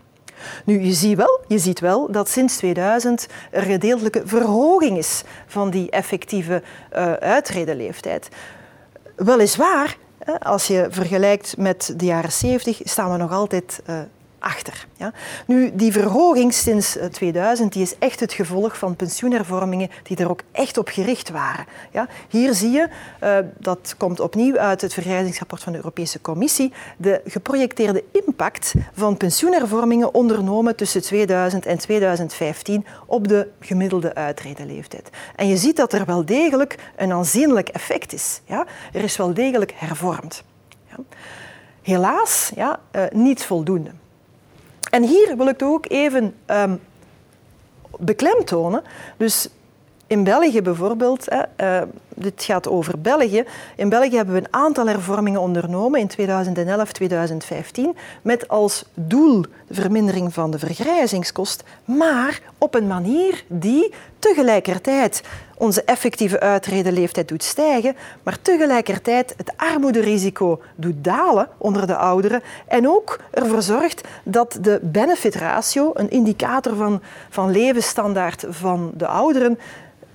Nu, 0.64 0.80
je 0.80 0.92
ziet, 0.92 1.16
wel, 1.16 1.40
je 1.48 1.58
ziet 1.58 1.80
wel 1.80 2.12
dat 2.12 2.28
sinds 2.28 2.56
2000 2.56 3.26
er 3.50 3.62
gedeeltelijke 3.62 4.22
verhoging 4.24 4.98
is 4.98 5.22
van 5.46 5.70
die 5.70 5.90
effectieve 5.90 6.62
uh, 6.92 7.12
uitredeleeftijd. 7.12 8.28
Weliswaar, 9.16 9.96
als 10.38 10.66
je 10.66 10.86
vergelijkt 10.90 11.56
met 11.56 11.94
de 11.96 12.04
jaren 12.04 12.32
70, 12.32 12.80
staan 12.84 13.12
we 13.12 13.16
nog 13.16 13.32
altijd 13.32 13.82
uh, 13.86 14.00
achter. 14.40 14.86
Ja. 14.96 15.12
Nu, 15.46 15.70
die 15.74 15.92
verhoging 15.92 16.54
sinds 16.54 16.98
2000 17.10 17.68
eh, 17.68 17.74
die 17.74 17.82
is 17.82 17.98
echt 17.98 18.20
het 18.20 18.32
gevolg 18.32 18.78
van 18.78 18.96
pensioenhervormingen 18.96 19.90
die 20.02 20.16
er 20.16 20.30
ook 20.30 20.42
echt 20.52 20.78
op 20.78 20.88
gericht 20.88 21.30
waren. 21.30 21.66
Ja. 21.92 22.08
Hier 22.28 22.54
zie 22.54 22.70
je, 22.70 22.88
uh, 23.22 23.36
dat 23.58 23.94
komt 23.96 24.20
opnieuw 24.20 24.56
uit 24.56 24.80
het 24.80 24.94
vergrijzingsrapport 24.94 25.62
van 25.62 25.72
de 25.72 25.78
Europese 25.78 26.20
Commissie, 26.20 26.72
de 26.96 27.20
geprojecteerde 27.24 28.04
impact 28.12 28.74
van 28.92 29.16
pensioenhervormingen 29.16 30.14
ondernomen 30.14 30.76
tussen 30.76 31.02
2000 31.02 31.66
en 31.66 31.78
2015 31.78 32.86
op 33.06 33.28
de 33.28 33.48
gemiddelde 33.60 34.14
uitredeleeftijd. 34.14 35.10
En 35.36 35.48
je 35.48 35.56
ziet 35.56 35.76
dat 35.76 35.92
er 35.92 36.04
wel 36.04 36.24
degelijk 36.24 36.78
een 36.96 37.12
aanzienlijk 37.12 37.68
effect 37.68 38.12
is. 38.12 38.40
Ja. 38.44 38.66
Er 38.92 39.02
is 39.02 39.16
wel 39.16 39.34
degelijk 39.34 39.72
hervormd. 39.74 40.44
Ja. 40.88 40.96
Helaas 41.82 42.52
ja, 42.54 42.80
uh, 42.96 43.02
niet 43.12 43.44
voldoende. 43.44 43.90
En 44.90 45.02
hier 45.02 45.34
wil 45.36 45.46
ik 45.46 45.52
het 45.52 45.62
ook 45.62 45.84
even 45.88 46.34
um, 46.46 46.80
beklemtonen. 47.98 48.82
Dus 49.16 49.48
in 50.06 50.24
België 50.24 50.62
bijvoorbeeld, 50.62 51.26
hè, 51.28 51.42
uh, 51.80 51.88
dit 52.14 52.44
gaat 52.44 52.68
over 52.68 53.00
België. 53.00 53.44
In 53.76 53.88
België 53.88 54.16
hebben 54.16 54.34
we 54.34 54.40
een 54.40 54.54
aantal 54.54 54.86
hervormingen 54.86 55.40
ondernomen 55.40 56.00
in 56.00 56.06
2011, 56.06 56.92
2015, 56.92 57.96
met 58.22 58.48
als 58.48 58.84
doel 58.94 59.40
de 59.66 59.74
vermindering 59.74 60.34
van 60.34 60.50
de 60.50 60.58
vergrijzingskost, 60.58 61.64
maar 61.84 62.40
op 62.58 62.74
een 62.74 62.86
manier 62.86 63.44
die 63.46 63.94
tegelijkertijd 64.20 65.22
onze 65.56 65.84
effectieve 65.84 66.40
uitredeleeftijd 66.40 67.28
doet 67.28 67.42
stijgen, 67.42 67.96
maar 68.22 68.42
tegelijkertijd 68.42 69.34
het 69.36 69.52
armoederisico 69.56 70.60
doet 70.74 71.04
dalen 71.04 71.48
onder 71.58 71.86
de 71.86 71.96
ouderen 71.96 72.42
en 72.66 72.88
ook 72.88 73.20
ervoor 73.30 73.62
zorgt 73.62 74.08
dat 74.22 74.58
de 74.60 74.78
benefit 74.82 75.34
ratio, 75.34 75.90
een 75.94 76.10
indicator 76.10 76.76
van, 76.76 77.02
van 77.30 77.50
levensstandaard 77.50 78.44
van 78.48 78.90
de 78.94 79.06
ouderen, 79.06 79.58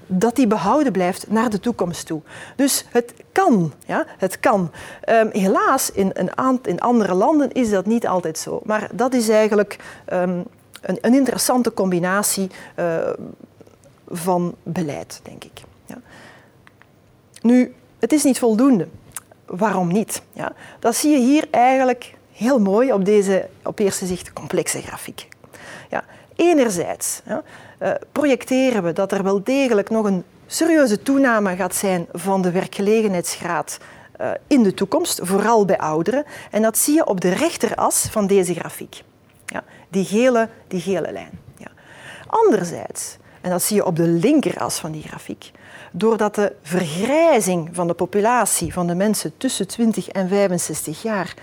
dat 0.07 0.35
die 0.35 0.47
behouden 0.47 0.91
blijft 0.91 1.29
naar 1.29 1.49
de 1.49 1.59
toekomst 1.59 2.05
toe. 2.05 2.21
Dus 2.55 2.85
het 2.89 3.13
kan. 3.31 3.73
Ja? 3.85 4.05
Het 4.17 4.39
kan. 4.39 4.71
Um, 5.09 5.29
helaas, 5.31 5.91
in, 5.91 6.11
een 6.13 6.59
in 6.63 6.79
andere 6.79 7.13
landen 7.13 7.51
is 7.51 7.69
dat 7.69 7.85
niet 7.85 8.07
altijd 8.07 8.37
zo. 8.37 8.61
Maar 8.63 8.89
dat 8.91 9.13
is 9.13 9.29
eigenlijk 9.29 9.77
um, 10.13 10.43
een, 10.81 10.97
een, 11.01 11.13
interessante 11.13 11.73
combinatie 11.73 12.49
uh, 12.79 12.97
van 14.07 14.55
beleid, 14.63 15.19
denk 15.23 15.43
ik. 15.43 15.61
Ja. 15.85 15.97
Nu, 17.41 17.75
het 17.99 18.13
is 18.13 18.23
niet 18.23 18.39
voldoende. 18.39 18.87
Waarom 19.45 19.87
niet? 19.91 20.21
Ja? 20.33 20.53
Dat 20.79 20.95
zie 20.95 21.11
je 21.11 21.25
hier 21.25 21.47
eigenlijk 21.51 22.13
heel 22.31 22.59
mooi 22.59 22.93
op 22.93 23.05
deze 23.05 23.47
op 23.63 23.79
eerste 23.79 24.05
zicht 24.05 24.33
complexe 24.33 24.81
grafiek. 24.81 25.27
Ja, 25.89 26.03
enerzijds 26.35 27.21
uh, 27.25 27.91
projecteren 28.11 28.83
we 28.83 28.93
dat 28.93 29.11
er 29.11 29.23
wel 29.23 29.43
degelijk 29.43 29.89
nog 29.89 30.05
een 30.05 30.23
serieuze 30.45 31.01
toename 31.01 31.55
gaat 31.55 31.75
zijn 31.75 32.07
van 32.11 32.41
de 32.41 32.51
werkgelegenheidsgraad 32.51 33.77
uh, 34.21 34.31
in 34.47 34.63
de 34.63 34.73
toekomst, 34.73 35.19
vooral 35.23 35.65
bij 35.65 35.77
ouderen. 35.77 36.25
En 36.51 36.61
dat 36.61 36.77
zie 36.77 36.93
je 36.93 37.05
op 37.05 37.21
de 37.21 37.33
rechteras 37.33 38.07
van 38.11 38.27
deze 38.27 38.53
grafiek. 38.53 39.03
Ja, 39.45 39.63
die, 39.89 40.05
gele, 40.05 40.49
die 40.67 40.81
gele 40.81 41.11
lijn. 41.11 41.39
Ja. 41.57 41.67
Anderzijds, 42.27 43.17
en 43.45 43.51
dat 43.51 43.63
zie 43.63 43.75
je 43.75 43.85
op 43.85 43.95
de 43.95 44.07
linkeras 44.07 44.79
van 44.79 44.91
die 44.91 45.01
grafiek, 45.01 45.51
doordat 45.91 46.35
de 46.35 46.55
vergrijzing 46.61 47.69
van 47.71 47.87
de 47.87 47.93
populatie 47.93 48.73
van 48.73 48.87
de 48.87 48.95
mensen 48.95 49.37
tussen 49.37 49.67
20 49.67 50.07
en 50.07 50.27
65 50.27 51.01
jaar, 51.01 51.33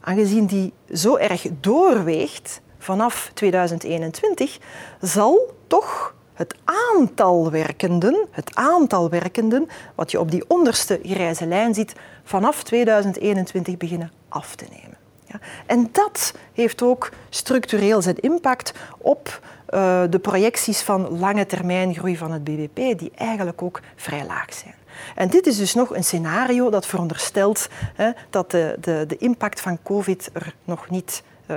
aangezien 0.00 0.46
die 0.46 0.72
zo 0.92 1.16
erg 1.16 1.46
doorweegt, 1.60 2.60
vanaf 2.78 3.30
2021 3.34 4.58
zal 5.00 5.54
toch 5.66 6.14
het 6.32 6.54
aantal 6.94 7.50
werkenden, 7.50 8.26
het 8.30 8.54
aantal 8.54 9.10
werkenden, 9.10 9.68
wat 9.94 10.10
je 10.10 10.20
op 10.20 10.30
die 10.30 10.44
onderste 10.48 11.00
grijze 11.02 11.46
lijn 11.46 11.74
ziet, 11.74 11.94
vanaf 12.24 12.62
2021 12.62 13.76
beginnen 13.76 14.12
af 14.28 14.54
te 14.54 14.66
nemen. 14.70 14.98
Ja. 15.24 15.40
En 15.66 15.88
dat 15.92 16.34
heeft 16.52 16.82
ook 16.82 17.10
structureel 17.28 18.02
zijn 18.02 18.18
impact 18.20 18.72
op 18.98 19.40
uh, 19.70 20.02
de 20.10 20.18
projecties 20.18 20.80
van 20.80 21.18
lange 21.18 21.46
termijn 21.46 21.94
groei 21.94 22.16
van 22.16 22.32
het 22.32 22.44
BBP, 22.44 22.98
die 22.98 23.12
eigenlijk 23.14 23.62
ook 23.62 23.80
vrij 23.96 24.26
laag 24.26 24.54
zijn. 24.54 24.74
En 25.14 25.28
dit 25.28 25.46
is 25.46 25.56
dus 25.56 25.74
nog 25.74 25.94
een 25.94 26.04
scenario 26.04 26.70
dat 26.70 26.86
veronderstelt 26.86 27.68
hè, 27.94 28.10
dat 28.30 28.50
de, 28.50 28.76
de, 28.80 29.04
de 29.08 29.16
impact 29.16 29.60
van 29.60 29.78
COVID 29.82 30.30
er 30.32 30.54
nog 30.64 30.90
niet 30.90 31.22
uh, 31.46 31.56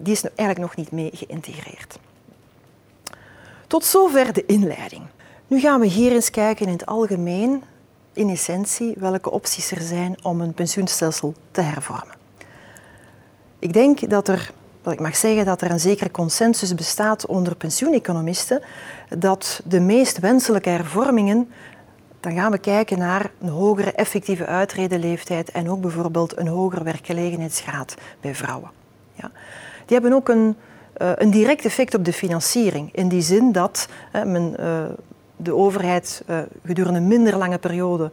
die 0.00 0.12
is 0.12 0.22
eigenlijk 0.22 0.58
nog 0.58 0.76
niet 0.76 0.90
mee 0.90 1.10
geïntegreerd. 1.14 1.98
Tot 3.66 3.84
zover 3.84 4.32
de 4.32 4.46
inleiding. 4.46 5.02
Nu 5.46 5.60
gaan 5.60 5.80
we 5.80 5.86
hier 5.86 6.12
eens 6.12 6.30
kijken 6.30 6.66
in 6.66 6.72
het 6.72 6.86
algemeen, 6.86 7.62
in 8.12 8.28
essentie, 8.28 8.94
welke 8.98 9.30
opties 9.30 9.70
er 9.70 9.80
zijn 9.80 10.16
om 10.22 10.40
een 10.40 10.54
pensioenstelsel 10.54 11.34
te 11.50 11.60
hervormen. 11.60 12.14
Ik 13.58 13.72
denk 13.72 14.10
dat 14.10 14.28
er, 14.28 14.50
dat 14.86 14.94
ik 14.94 15.06
mag 15.06 15.16
zeggen, 15.16 15.44
dat 15.44 15.60
er 15.60 15.70
een 15.70 15.80
zekere 15.80 16.10
consensus 16.10 16.74
bestaat 16.74 17.26
onder 17.26 17.56
pensioeneconomisten 17.56 18.62
dat 19.18 19.60
de 19.64 19.80
meest 19.80 20.18
wenselijke 20.18 20.68
hervormingen 20.68 21.50
dan 22.20 22.34
gaan 22.34 22.50
we 22.50 22.58
kijken 22.58 22.98
naar 22.98 23.30
een 23.40 23.48
hogere 23.48 23.92
effectieve 23.92 24.46
uitredeleeftijd 24.46 25.50
en 25.50 25.70
ook 25.70 25.80
bijvoorbeeld 25.80 26.38
een 26.38 26.46
hogere 26.46 26.84
werkgelegenheidsgraad 26.84 27.94
bij 28.20 28.34
vrouwen. 28.34 28.70
Ja 29.14 29.30
die 29.86 29.98
hebben 29.98 30.12
ook 30.12 30.28
een, 30.28 30.56
uh, 31.02 31.10
een 31.14 31.30
direct 31.30 31.64
effect 31.64 31.94
op 31.94 32.04
de 32.04 32.12
financiering. 32.12 32.88
In 32.92 33.08
die 33.08 33.22
zin 33.22 33.52
dat 33.52 33.88
men, 34.12 34.54
uh, 34.60 34.84
de 35.36 35.54
overheid 35.54 36.22
gedurende 36.64 36.98
een 36.98 37.08
minder 37.08 37.36
lange 37.36 37.58
periode 37.58 38.10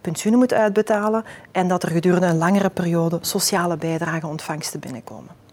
pensioenen 0.00 0.40
moet 0.40 0.52
uitbetalen 0.52 1.24
en 1.52 1.68
dat 1.68 1.82
er 1.82 1.90
gedurende 1.90 2.26
een 2.26 2.38
langere 2.38 2.70
periode 2.70 3.18
sociale 3.20 3.76
bijdrageontvangsten 3.76 4.80
binnenkomen. 4.80 5.47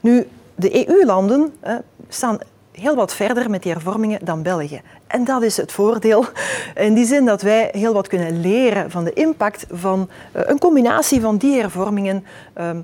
Nu, 0.00 0.28
de 0.54 0.88
EU-landen 0.88 1.54
staan 2.08 2.38
heel 2.76 2.94
wat 2.94 3.14
verder 3.14 3.50
met 3.50 3.62
die 3.62 3.72
hervormingen 3.72 4.24
dan 4.24 4.42
België. 4.42 4.80
En 5.06 5.24
dat 5.24 5.42
is 5.42 5.56
het 5.56 5.72
voordeel. 5.72 6.24
In 6.74 6.94
die 6.94 7.04
zin 7.04 7.24
dat 7.24 7.42
wij 7.42 7.68
heel 7.72 7.92
wat 7.92 8.08
kunnen 8.08 8.40
leren 8.40 8.90
van 8.90 9.04
de 9.04 9.12
impact 9.12 9.66
van 9.70 10.08
eh, 10.32 10.42
een 10.46 10.58
combinatie 10.58 11.20
van 11.20 11.36
die 11.36 11.60
hervormingen 11.60 12.24
ehm, 12.52 12.80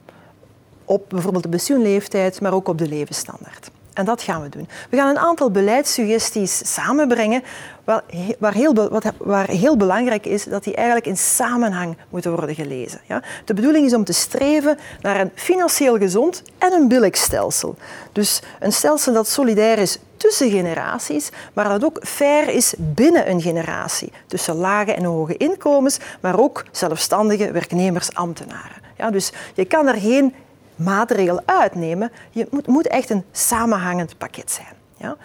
op 0.84 1.04
bijvoorbeeld 1.08 1.42
de 1.42 1.48
pensioenleeftijd, 1.48 2.40
maar 2.40 2.52
ook 2.52 2.68
op 2.68 2.78
de 2.78 2.88
levensstandaard. 2.88 3.70
En 3.94 4.04
dat 4.04 4.22
gaan 4.22 4.42
we 4.42 4.48
doen. 4.48 4.68
We 4.90 4.96
gaan 4.96 5.08
een 5.08 5.18
aantal 5.18 5.50
beleidssuggesties 5.50 6.74
samenbrengen, 6.74 7.42
waar, 7.84 8.54
heel, 8.54 8.90
waar 9.18 9.48
heel 9.48 9.76
belangrijk 9.76 10.26
is 10.26 10.44
dat 10.44 10.64
die 10.64 10.74
eigenlijk 10.74 11.06
in 11.06 11.16
samenhang 11.16 11.96
moeten 12.10 12.34
worden 12.34 12.54
gelezen. 12.54 13.00
Ja? 13.06 13.22
De 13.44 13.54
bedoeling 13.54 13.86
is 13.86 13.94
om 13.94 14.04
te 14.04 14.12
streven 14.12 14.78
naar 15.00 15.20
een 15.20 15.30
financieel 15.34 15.98
gezond 15.98 16.42
en 16.58 16.72
een 16.72 16.88
billig 16.88 17.16
stelsel. 17.16 17.76
Dus 18.12 18.42
een 18.60 18.72
stelsel 18.72 19.12
dat 19.12 19.28
solidair 19.28 19.78
is 19.78 19.98
tussen 20.16 20.50
generaties, 20.50 21.30
maar 21.52 21.68
dat 21.68 21.84
ook 21.84 21.98
fair 22.06 22.48
is 22.48 22.74
binnen 22.78 23.30
een 23.30 23.40
generatie. 23.40 24.12
Tussen 24.26 24.54
lage 24.54 24.92
en 24.92 25.04
hoge 25.04 25.36
inkomens, 25.36 25.98
maar 26.20 26.38
ook 26.38 26.64
zelfstandige 26.70 27.52
werknemers, 27.52 28.14
ambtenaren. 28.14 28.80
Ja, 28.96 29.10
dus 29.10 29.32
je 29.54 29.64
kan 29.64 29.88
er 29.88 30.00
geen 30.00 30.34
maatregel 30.82 31.40
uitnemen. 31.44 32.12
Je 32.30 32.46
moet, 32.50 32.66
moet 32.66 32.86
echt 32.86 33.10
een 33.10 33.24
samenhangend 33.32 34.18
pakket 34.18 34.50
zijn. 34.50 34.74
Ja? 34.96 35.16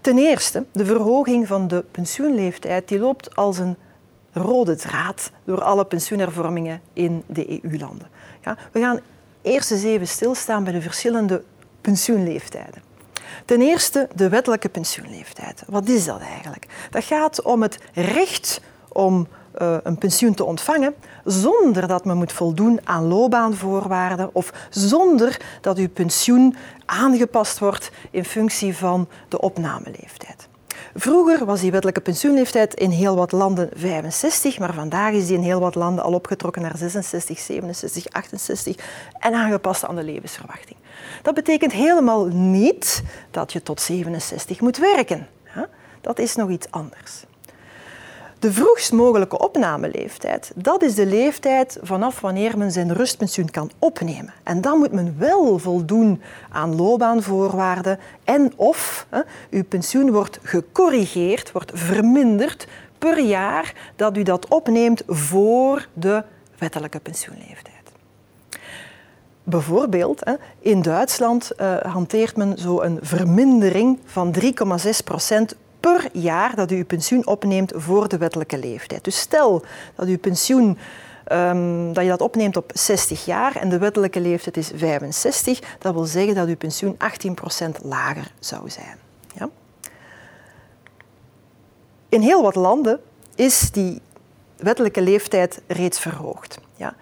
Ten 0.00 0.18
eerste, 0.18 0.64
de 0.72 0.84
verhoging 0.84 1.46
van 1.46 1.68
de 1.68 1.84
pensioenleeftijd 1.90 2.88
die 2.88 2.98
loopt 2.98 3.36
als 3.36 3.58
een 3.58 3.76
rode 4.32 4.76
draad 4.76 5.30
door 5.44 5.62
alle 5.62 5.84
pensioenhervormingen 5.84 6.80
in 6.92 7.22
de 7.26 7.62
EU-landen. 7.62 8.08
Ja? 8.44 8.56
We 8.72 8.80
gaan 8.80 9.00
eerst 9.42 9.70
eens 9.70 9.82
even 9.82 10.08
stilstaan 10.08 10.64
bij 10.64 10.72
de 10.72 10.82
verschillende 10.82 11.42
pensioenleeftijden. 11.80 12.82
Ten 13.44 13.60
eerste 13.60 14.08
de 14.14 14.28
wettelijke 14.28 14.68
pensioenleeftijd. 14.68 15.62
Wat 15.66 15.88
is 15.88 16.04
dat 16.04 16.20
eigenlijk? 16.20 16.66
Dat 16.90 17.04
gaat 17.04 17.42
om 17.42 17.62
het 17.62 17.78
recht 17.92 18.60
om 18.88 19.28
uh, 19.62 19.76
een 19.82 19.98
pensioen 19.98 20.34
te 20.34 20.44
ontvangen 20.44 20.94
zonder 21.24 21.88
dat 21.88 22.04
men 22.04 22.16
moet 22.16 22.32
voldoen 22.32 22.80
aan 22.84 23.06
loopbaanvoorwaarden 23.06 24.30
of 24.32 24.52
zonder 24.70 25.40
dat 25.60 25.78
uw 25.78 25.88
pensioen 25.88 26.56
aangepast 26.84 27.58
wordt 27.58 27.90
in 28.10 28.24
functie 28.24 28.76
van 28.76 29.08
de 29.28 29.40
opnameleeftijd. 29.40 30.48
Vroeger 30.94 31.44
was 31.44 31.60
die 31.60 31.70
wettelijke 31.70 32.00
pensioenleeftijd 32.00 32.74
in 32.74 32.90
heel 32.90 33.16
wat 33.16 33.32
landen 33.32 33.70
65, 33.74 34.58
maar 34.58 34.74
vandaag 34.74 35.12
is 35.12 35.26
die 35.26 35.36
in 35.36 35.42
heel 35.42 35.60
wat 35.60 35.74
landen 35.74 36.04
al 36.04 36.12
opgetrokken 36.12 36.62
naar 36.62 36.76
66, 36.76 37.38
67, 37.38 38.12
68 38.12 38.76
en 39.18 39.34
aangepast 39.34 39.84
aan 39.84 39.96
de 39.96 40.02
levensverwachting. 40.02 40.76
Dat 41.22 41.34
betekent 41.34 41.72
helemaal 41.72 42.26
niet 42.26 43.02
dat 43.30 43.52
je 43.52 43.62
tot 43.62 43.80
67 43.80 44.60
moet 44.60 44.76
werken. 44.76 45.26
Dat 46.00 46.18
is 46.18 46.34
nog 46.34 46.50
iets 46.50 46.70
anders. 46.70 47.24
De 48.38 48.52
vroegst 48.52 48.92
mogelijke 48.92 49.38
opnameleeftijd, 49.38 50.52
dat 50.54 50.82
is 50.82 50.94
de 50.94 51.06
leeftijd 51.06 51.78
vanaf 51.82 52.20
wanneer 52.20 52.58
men 52.58 52.70
zijn 52.70 52.94
rustpensioen 52.94 53.50
kan 53.50 53.70
opnemen. 53.78 54.32
En 54.42 54.60
dan 54.60 54.78
moet 54.78 54.92
men 54.92 55.14
wel 55.18 55.58
voldoen 55.58 56.22
aan 56.50 56.76
loopbaanvoorwaarden 56.76 57.98
en 58.24 58.52
of 58.56 59.06
hè, 59.08 59.20
uw 59.50 59.64
pensioen 59.64 60.10
wordt 60.10 60.38
gecorrigeerd, 60.42 61.52
wordt 61.52 61.70
verminderd 61.74 62.66
per 62.98 63.20
jaar 63.20 63.74
dat 63.96 64.16
u 64.16 64.22
dat 64.22 64.48
opneemt 64.48 65.02
voor 65.06 65.88
de 65.92 66.24
wettelijke 66.58 67.00
pensioenleeftijd. 67.00 67.74
Bijvoorbeeld, 69.42 70.22
in 70.58 70.82
Duitsland 70.82 71.52
uh, 71.60 71.76
hanteert 71.76 72.36
men 72.36 72.58
zo 72.58 72.80
een 72.80 72.98
vermindering 73.02 73.98
van 74.04 74.34
3,6 74.40 74.90
procent 75.04 75.56
per 75.80 76.08
jaar 76.12 76.54
dat 76.54 76.70
u 76.70 76.76
uw 76.76 76.84
pensioen 76.84 77.26
opneemt 77.26 77.72
voor 77.74 78.08
de 78.08 78.18
wettelijke 78.18 78.58
leeftijd. 78.58 79.04
Dus 79.04 79.18
stel 79.18 79.64
dat 79.94 80.06
uw 80.06 80.18
pensioen 80.18 80.78
um, 81.32 81.92
dat 81.92 82.04
je 82.04 82.10
dat 82.10 82.20
opneemt 82.20 82.56
op 82.56 82.70
60 82.74 83.24
jaar 83.24 83.56
en 83.56 83.68
de 83.68 83.78
wettelijke 83.78 84.20
leeftijd 84.20 84.56
is 84.56 84.70
65, 84.74 85.60
dat 85.78 85.94
wil 85.94 86.04
zeggen 86.04 86.34
dat 86.34 86.48
uw 86.48 86.56
pensioen 86.56 86.96
18% 86.96 86.96
lager 87.82 88.32
zou 88.38 88.70
zijn. 88.70 88.96
Ja? 89.34 89.48
In 92.08 92.20
heel 92.20 92.42
wat 92.42 92.54
landen 92.54 93.00
is 93.34 93.70
die 93.70 94.00
wettelijke 94.56 95.02
leeftijd 95.02 95.62
reeds 95.66 96.00
verhoogd. 96.00 96.58
Ja? 96.76 96.94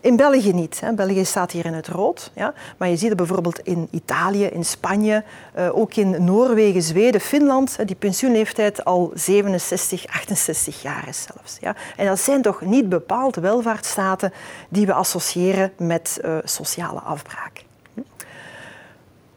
In 0.00 0.16
België 0.16 0.52
niet. 0.52 0.80
Hè. 0.80 0.92
België 0.92 1.24
staat 1.24 1.50
hier 1.50 1.64
in 1.64 1.74
het 1.74 1.88
rood. 1.88 2.30
Ja. 2.34 2.54
Maar 2.76 2.88
je 2.88 2.96
ziet 2.96 3.08
het 3.08 3.16
bijvoorbeeld 3.16 3.58
in 3.58 3.88
Italië, 3.90 4.44
in 4.44 4.64
Spanje, 4.64 5.24
uh, 5.58 5.78
ook 5.78 5.94
in 5.94 6.24
Noorwegen, 6.24 6.82
Zweden, 6.82 7.20
Finland, 7.20 7.76
die 7.86 7.96
pensioenleeftijd 7.96 8.84
al 8.84 9.10
67, 9.14 10.06
68 10.06 10.82
jaar 10.82 11.08
is 11.08 11.26
zelfs. 11.32 11.56
Ja. 11.60 11.74
En 11.96 12.06
dat 12.06 12.20
zijn 12.20 12.42
toch 12.42 12.60
niet 12.60 12.88
bepaald 12.88 13.36
welvaartsstaten 13.36 14.32
die 14.68 14.86
we 14.86 14.92
associëren 14.92 15.72
met 15.76 16.20
uh, 16.24 16.36
sociale 16.44 17.00
afbraak. 17.00 17.64
Hm. 17.94 18.00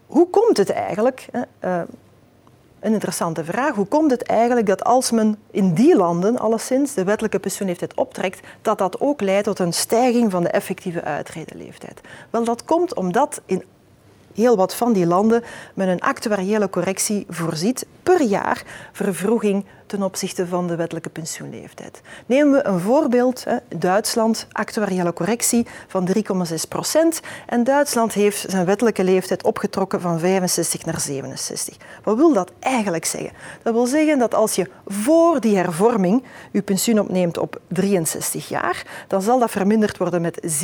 Hoe 0.05 0.29
komt 0.29 0.57
het 0.57 0.69
eigenlijk? 0.69 1.27
Uh, 1.61 1.81
een 2.85 2.93
interessante 2.93 3.43
vraag. 3.43 3.75
Hoe 3.75 3.85
komt 3.85 4.11
het 4.11 4.23
eigenlijk 4.23 4.67
dat 4.67 4.83
als 4.83 5.11
men 5.11 5.37
in 5.51 5.73
die 5.73 5.95
landen 5.95 6.37
alleszins 6.39 6.93
de 6.93 7.03
wettelijke 7.03 7.39
pensioenleeftijd 7.39 7.95
optrekt, 7.95 8.47
dat 8.61 8.77
dat 8.77 8.99
ook 8.99 9.21
leidt 9.21 9.43
tot 9.43 9.59
een 9.59 9.73
stijging 9.73 10.31
van 10.31 10.43
de 10.43 10.49
effectieve 10.49 11.03
uitredeleeftijd? 11.03 12.01
Wel, 12.29 12.43
dat 12.43 12.65
komt 12.65 12.95
omdat 12.95 13.41
in 13.45 13.63
heel 14.33 14.55
wat 14.55 14.75
van 14.75 14.93
die 14.93 15.05
landen 15.05 15.43
men 15.73 15.87
een 15.87 16.01
actuariële 16.01 16.69
correctie 16.69 17.25
voorziet 17.29 17.85
per 18.03 18.21
jaar 18.21 18.63
vervroeging 18.91 19.65
ten 19.85 20.03
opzichte 20.03 20.47
van 20.47 20.67
de 20.67 20.75
wettelijke 20.75 21.09
pensioenleeftijd. 21.09 22.01
Nemen 22.25 22.53
we 22.53 22.65
een 22.65 22.79
voorbeeld, 22.79 23.43
Duitsland, 23.75 24.47
actuariële 24.51 25.13
correctie 25.13 25.65
van 25.87 26.07
3,6 26.15 26.23
procent. 26.69 27.19
En 27.47 27.63
Duitsland 27.63 28.13
heeft 28.13 28.45
zijn 28.49 28.65
wettelijke 28.65 29.03
leeftijd 29.03 29.43
opgetrokken 29.43 30.01
van 30.01 30.19
65 30.19 30.85
naar 30.85 30.99
67. 30.99 31.77
Wat 32.03 32.17
wil 32.17 32.33
dat 32.33 32.51
eigenlijk 32.59 33.05
zeggen? 33.05 33.31
Dat 33.63 33.73
wil 33.73 33.85
zeggen 33.85 34.19
dat 34.19 34.33
als 34.33 34.55
je 34.55 34.69
voor 34.87 35.39
die 35.39 35.55
hervorming 35.55 36.23
je 36.51 36.61
pensioen 36.61 36.99
opneemt 36.99 37.37
op 37.37 37.59
63 37.67 38.49
jaar, 38.49 39.05
dan 39.07 39.21
zal 39.21 39.39
dat 39.39 39.51
verminderd 39.51 39.97
worden 39.97 40.21
met 40.21 40.63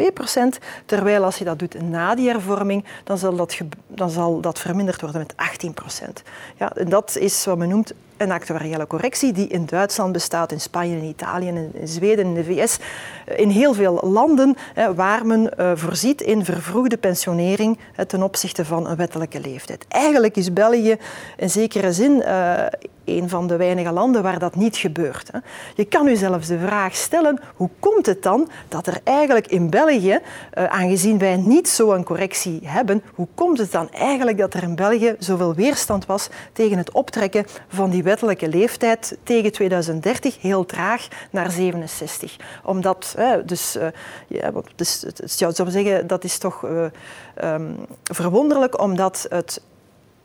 7,2 0.00 0.12
procent. 0.14 0.58
Terwijl 0.84 1.24
als 1.24 1.36
je 1.36 1.44
dat 1.44 1.58
doet 1.58 1.82
na 1.82 2.14
die 2.14 2.28
hervorming, 2.28 2.84
dan 3.04 3.18
zal 3.18 3.36
dat, 3.36 3.58
dan 3.86 4.10
zal 4.10 4.40
dat 4.40 4.58
verminderd 4.58 5.00
worden 5.00 5.20
met 5.20 5.36
18 5.36 5.74
procent. 5.74 6.22
Ja, 6.56 6.72
en 6.72 6.88
dat 6.88 7.16
is 7.16 7.44
wat 7.44 7.58
men 7.58 7.68
noemt 7.68 7.92
een 8.16 8.30
actuariële 8.30 8.86
correctie 8.86 9.32
die 9.32 9.48
in 9.48 9.66
Duitsland 9.66 10.12
bestaat, 10.12 10.52
in 10.52 10.60
Spanje, 10.60 10.96
in 10.96 11.04
Italië, 11.04 11.48
in 11.48 11.88
Zweden, 11.88 12.24
in 12.24 12.34
de 12.34 12.44
VS, 12.44 12.78
in 13.36 13.48
heel 13.48 13.74
veel 13.74 14.00
landen 14.02 14.56
waar 14.94 15.26
men 15.26 15.58
eh, 15.58 15.70
voorziet 15.74 16.20
in 16.20 16.44
vervroegde 16.44 16.96
pensionering 16.96 17.78
ten 18.06 18.22
opzichte 18.22 18.64
van 18.64 18.86
een 18.86 18.96
wettelijke 18.96 19.40
leeftijd. 19.40 19.84
Eigenlijk 19.88 20.36
is 20.36 20.52
België 20.52 20.96
in 21.36 21.50
zekere 21.50 21.92
zin 21.92 22.22
eh, 22.22 22.66
een 23.06 23.28
van 23.28 23.46
de 23.46 23.56
weinige 23.56 23.92
landen 23.92 24.22
waar 24.22 24.38
dat 24.38 24.56
niet 24.56 24.76
gebeurt. 24.76 25.30
Je 25.74 25.84
kan 25.84 26.08
u 26.08 26.16
zelfs 26.16 26.46
de 26.46 26.58
vraag 26.58 26.96
stellen, 26.96 27.40
hoe 27.54 27.68
komt 27.78 28.06
het 28.06 28.22
dan 28.22 28.48
dat 28.68 28.86
er 28.86 29.00
eigenlijk 29.04 29.46
in 29.46 29.70
België, 29.70 30.18
eh, 30.50 30.64
aangezien 30.64 31.18
wij 31.18 31.36
niet 31.36 31.68
zo'n 31.68 32.04
correctie 32.04 32.60
hebben, 32.64 33.02
hoe 33.14 33.28
komt 33.34 33.58
het 33.58 33.72
dan 33.72 33.90
eigenlijk 33.90 34.38
dat 34.38 34.54
er 34.54 34.62
in 34.62 34.74
België 34.74 35.16
zoveel 35.18 35.54
weerstand 35.54 36.06
was 36.06 36.28
tegen 36.52 36.78
het 36.78 36.92
optrekken 36.92 37.44
van 37.68 37.90
die 37.90 38.02
wettelijke 38.02 38.48
leeftijd 38.48 39.18
tegen 39.22 39.52
2030 39.52 40.40
heel 40.40 40.64
traag 40.64 41.08
naar 41.30 41.50
67? 41.50 42.36
Omdat, 42.64 43.14
dus, 43.44 43.76
uh, 43.76 43.86
ja, 44.28 44.50
zou 45.56 45.70
zeggen, 45.70 46.06
dat 46.06 46.24
is 46.24 46.38
toch 46.38 46.64
uh, 46.64 46.84
um, 47.42 47.76
verwonderlijk, 48.02 48.80
omdat 48.80 49.26
het 49.28 49.60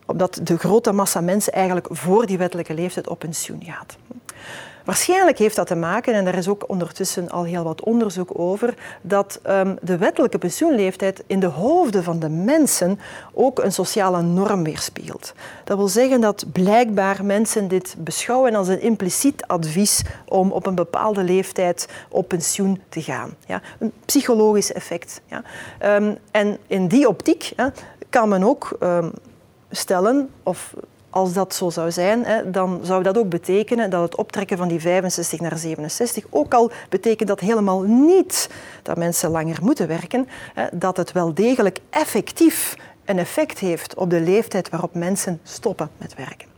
omdat 0.06 0.40
de 0.42 0.58
grote 0.58 0.92
massa 0.92 1.20
mensen 1.20 1.52
eigenlijk 1.52 1.86
voor 1.90 2.26
die 2.26 2.38
wettelijke 2.38 2.74
leeftijd 2.74 3.08
op 3.08 3.18
pensioen 3.18 3.64
gaat. 3.64 3.96
Waarschijnlijk 4.84 5.38
heeft 5.38 5.56
dat 5.56 5.66
te 5.66 5.74
maken, 5.74 6.14
en 6.14 6.26
er 6.26 6.34
is 6.34 6.48
ook 6.48 6.64
ondertussen 6.66 7.30
al 7.30 7.44
heel 7.44 7.64
wat 7.64 7.82
onderzoek 7.82 8.38
over, 8.38 8.74
dat 9.02 9.40
um, 9.46 9.78
de 9.82 9.96
wettelijke 9.96 10.38
pensioenleeftijd 10.38 11.24
in 11.26 11.40
de 11.40 11.46
hoofden 11.46 12.04
van 12.04 12.18
de 12.18 12.28
mensen 12.28 13.00
ook 13.32 13.58
een 13.58 13.72
sociale 13.72 14.22
norm 14.22 14.64
weerspiegelt. 14.64 15.32
Dat 15.64 15.76
wil 15.76 15.88
zeggen 15.88 16.20
dat 16.20 16.44
blijkbaar 16.52 17.24
mensen 17.24 17.68
dit 17.68 17.94
beschouwen 17.98 18.54
als 18.54 18.68
een 18.68 18.80
impliciet 18.80 19.46
advies 19.46 20.02
om 20.28 20.52
op 20.52 20.66
een 20.66 20.74
bepaalde 20.74 21.22
leeftijd 21.22 21.88
op 22.08 22.28
pensioen 22.28 22.82
te 22.88 23.02
gaan. 23.02 23.34
Ja? 23.46 23.60
Een 23.78 23.92
psychologisch 24.04 24.72
effect. 24.72 25.20
Ja? 25.26 25.42
Um, 25.96 26.18
en 26.30 26.58
in 26.66 26.88
die 26.88 27.08
optiek 27.08 27.52
kan 28.08 28.28
men 28.28 28.42
ook 28.42 28.76
um, 28.80 29.12
stellen, 29.70 30.30
of 30.42 30.74
als 31.12 31.32
dat 31.32 31.54
zo 31.54 31.70
zou 31.70 31.90
zijn, 31.90 32.26
dan 32.52 32.80
zou 32.82 33.02
dat 33.02 33.18
ook 33.18 33.28
betekenen 33.28 33.90
dat 33.90 34.02
het 34.02 34.16
optrekken 34.16 34.56
van 34.56 34.68
die 34.68 34.80
65 34.80 35.40
naar 35.40 35.58
67, 35.58 36.24
ook 36.30 36.54
al 36.54 36.70
betekent 36.88 37.28
dat 37.28 37.40
helemaal 37.40 37.80
niet 37.82 38.48
dat 38.82 38.96
mensen 38.96 39.30
langer 39.30 39.58
moeten 39.62 39.88
werken, 39.88 40.28
dat 40.72 40.96
het 40.96 41.12
wel 41.12 41.34
degelijk 41.34 41.78
effectief 41.90 42.76
een 43.04 43.18
effect 43.18 43.58
heeft 43.58 43.94
op 43.94 44.10
de 44.10 44.20
leeftijd 44.20 44.70
waarop 44.70 44.94
mensen 44.94 45.40
stoppen 45.42 45.90
met 45.96 46.14
werken. 46.14 46.50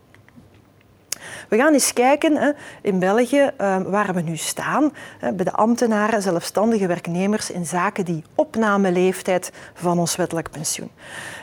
We 1.48 1.56
gaan 1.56 1.72
eens 1.72 1.92
kijken 1.92 2.56
in 2.82 2.98
België 2.98 3.50
ehm, 3.56 3.82
waar 3.82 4.14
we 4.14 4.20
nu 4.20 4.36
staan 4.36 4.92
bij 5.20 5.44
de 5.44 5.52
ambtenaren, 5.52 6.22
zelfstandige 6.22 6.86
werknemers 6.86 7.50
in 7.50 7.66
zaken 7.66 8.04
die 8.04 8.24
opnameleeftijd 8.34 9.52
van 9.74 9.98
ons 9.98 10.16
wettelijk 10.16 10.50
pensioen. 10.50 10.90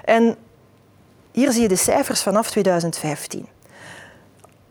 En 0.06 0.36
hier 1.32 1.52
zie 1.52 1.62
je 1.62 1.68
de 1.68 1.76
cijfers 1.76 2.22
vanaf 2.22 2.50
2015 2.50 3.48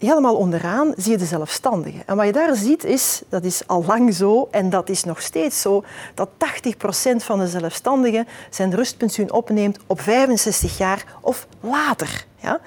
helemaal 0.01 0.37
onderaan 0.37 0.93
zie 0.97 1.13
je 1.13 1.19
de 1.19 1.25
zelfstandigen. 1.25 2.03
En 2.07 2.17
wat 2.17 2.27
je 2.27 2.33
daar 2.33 2.57
ziet 2.57 2.85
is, 2.85 3.23
dat 3.29 3.45
is 3.45 3.63
al 3.67 3.85
lang 3.87 4.15
zo 4.15 4.49
en 4.51 4.71
dat 4.71 4.89
is 4.89 5.05
nog 5.05 5.23
steeds 5.23 5.61
zo, 5.61 5.85
dat 6.15 6.29
80% 6.29 7.17
van 7.17 7.39
de 7.39 7.49
zelfstandigen 7.49 8.29
zijn 8.51 8.75
rustpensioen 8.75 9.33
opneemt 9.33 9.79
op 9.87 10.01
65 10.01 10.79
jaar 10.79 11.05
of 11.21 11.47
later. 11.61 12.25
Ja? 12.37 12.61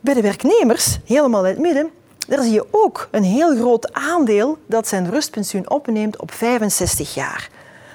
Bij 0.00 0.14
de 0.14 0.22
werknemers, 0.22 0.98
helemaal 1.04 1.46
in 1.46 1.50
het 1.50 1.60
midden, 1.60 1.90
daar 2.28 2.42
zie 2.42 2.52
je 2.52 2.66
ook 2.70 3.08
een 3.10 3.24
heel 3.24 3.56
groot 3.56 3.92
aandeel 3.92 4.58
dat 4.66 4.88
zijn 4.88 5.10
rustpensioen 5.10 5.70
opneemt 5.70 6.16
op 6.16 6.32
65 6.32 7.14
jaar. 7.14 7.48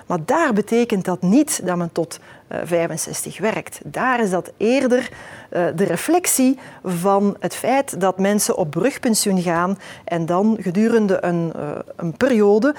Maar 0.06 0.20
daar 0.26 0.54
betekent 0.54 1.06
dat 1.06 1.22
niet 1.22 1.62
dat 1.66 1.78
men 1.78 1.92
tot 1.92 2.20
65 2.64 3.36
eh, 3.36 3.42
werkt. 3.42 3.80
Daar 3.84 4.20
is 4.20 4.30
dat 4.30 4.52
eerder 4.58 5.10
eh, 5.50 5.66
de 5.76 5.84
reflectie 5.84 6.60
van 6.84 7.36
het 7.40 7.56
feit 7.56 8.00
dat 8.00 8.20
mensen 8.20 8.56
op 8.56 8.72
brugpensioen 8.72 9.42
gaan 9.42 9.80
en 10.04 10.26
dan 10.26 10.58
gedurende 10.60 11.24
een, 11.24 11.54
eh, 11.56 11.70
een 11.96 12.18
periode 12.18 12.76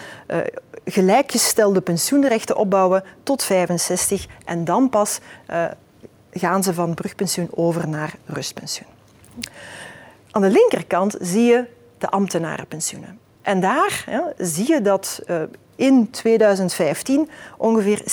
gelijkgestelde 0.84 1.80
pensioenrechten 1.80 2.56
opbouwen 2.56 3.04
tot 3.22 3.42
65 3.42 4.26
en 4.44 4.64
dan 4.64 4.88
pas 4.88 5.20
gaan 6.32 6.62
ze 6.62 6.74
van 6.74 6.94
brugpensioen 6.94 7.48
over 7.50 7.88
naar 7.88 8.14
rustpensioen. 8.26 8.88
Aan 10.30 10.42
de 10.42 10.50
linkerkant 10.50 11.16
zie 11.20 11.44
je 11.44 11.64
de 11.98 12.08
ambtenarenpensioenen. 12.08 13.18
En 13.42 13.60
daar 13.60 14.04
zie 14.38 14.68
je 14.68 14.80
dat 14.82 15.22
in 15.76 16.10
2015 16.10 17.30
ongeveer 17.56 18.00
70% 18.00 18.04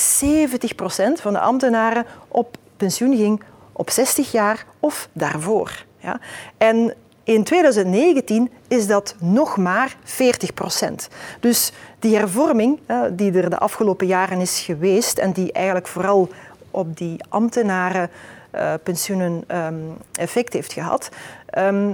van 1.20 1.32
de 1.32 1.40
ambtenaren 1.40 2.06
op 2.28 2.56
pensioen 2.76 3.16
ging 3.16 3.42
op 3.72 3.90
60 3.90 4.32
jaar 4.32 4.64
of 4.80 5.08
daarvoor. 5.12 5.84
Ja. 5.98 6.20
En 6.56 6.94
in 7.24 7.44
2019 7.44 8.50
is 8.68 8.86
dat 8.86 9.14
nog 9.18 9.56
maar 9.56 9.96
40 10.04 10.54
procent. 10.54 11.08
Dus 11.40 11.72
die 11.98 12.16
hervorming 12.16 12.78
die 13.12 13.32
er 13.32 13.50
de 13.50 13.58
afgelopen 13.58 14.06
jaren 14.06 14.40
is 14.40 14.60
geweest 14.60 15.18
en 15.18 15.32
die 15.32 15.52
eigenlijk 15.52 15.86
vooral 15.86 16.28
op 16.70 16.96
die 16.96 17.16
ambtenarenpensioenen 17.28 19.44
ehm, 19.46 19.74
effect 20.12 20.52
heeft 20.52 20.72
gehad, 20.72 21.08
ehm, 21.46 21.90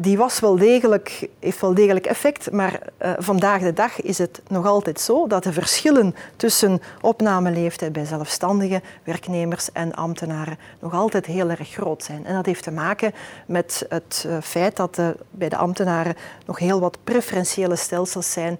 die 0.00 0.16
was 0.16 0.40
wel 0.40 0.56
degelijk, 0.56 1.28
heeft 1.38 1.60
wel 1.60 1.74
degelijk 1.74 2.06
effect, 2.06 2.52
maar 2.52 2.80
uh, 3.02 3.12
vandaag 3.18 3.62
de 3.62 3.72
dag 3.72 4.02
is 4.02 4.18
het 4.18 4.42
nog 4.48 4.66
altijd 4.66 5.00
zo 5.00 5.26
dat 5.26 5.42
de 5.42 5.52
verschillen 5.52 6.14
tussen 6.36 6.82
opnameleeftijd 7.00 7.92
bij 7.92 8.04
zelfstandige 8.04 8.82
werknemers 9.04 9.72
en 9.72 9.94
ambtenaren 9.94 10.58
nog 10.80 10.94
altijd 10.94 11.26
heel 11.26 11.50
erg 11.50 11.68
groot 11.68 12.02
zijn. 12.02 12.26
En 12.26 12.34
dat 12.34 12.46
heeft 12.46 12.62
te 12.62 12.70
maken 12.70 13.12
met 13.46 13.86
het 13.88 14.24
uh, 14.26 14.36
feit 14.42 14.76
dat 14.76 14.98
uh, 14.98 15.08
bij 15.30 15.48
de 15.48 15.56
ambtenaren 15.56 16.16
nog 16.46 16.58
heel 16.58 16.80
wat 16.80 16.98
preferentiële 17.04 17.76
stelsels 17.76 18.32
zijn 18.32 18.58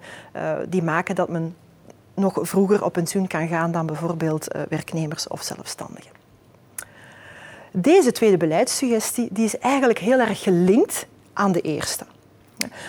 die 0.69 0.83
maken 0.83 1.15
dat 1.15 1.29
men 1.29 1.55
nog 2.13 2.39
vroeger 2.41 2.83
op 2.83 2.93
pensioen 2.93 3.27
kan 3.27 3.47
gaan 3.47 3.71
dan 3.71 3.85
bijvoorbeeld 3.85 4.47
werknemers 4.69 5.27
of 5.27 5.41
zelfstandigen. 5.41 6.11
Deze 7.71 8.11
tweede 8.11 8.37
beleidssuggestie 8.37 9.27
die 9.31 9.45
is 9.45 9.57
eigenlijk 9.57 9.99
heel 9.99 10.19
erg 10.19 10.43
gelinkt 10.43 11.07
aan 11.33 11.51
de 11.51 11.61
eerste. 11.61 12.05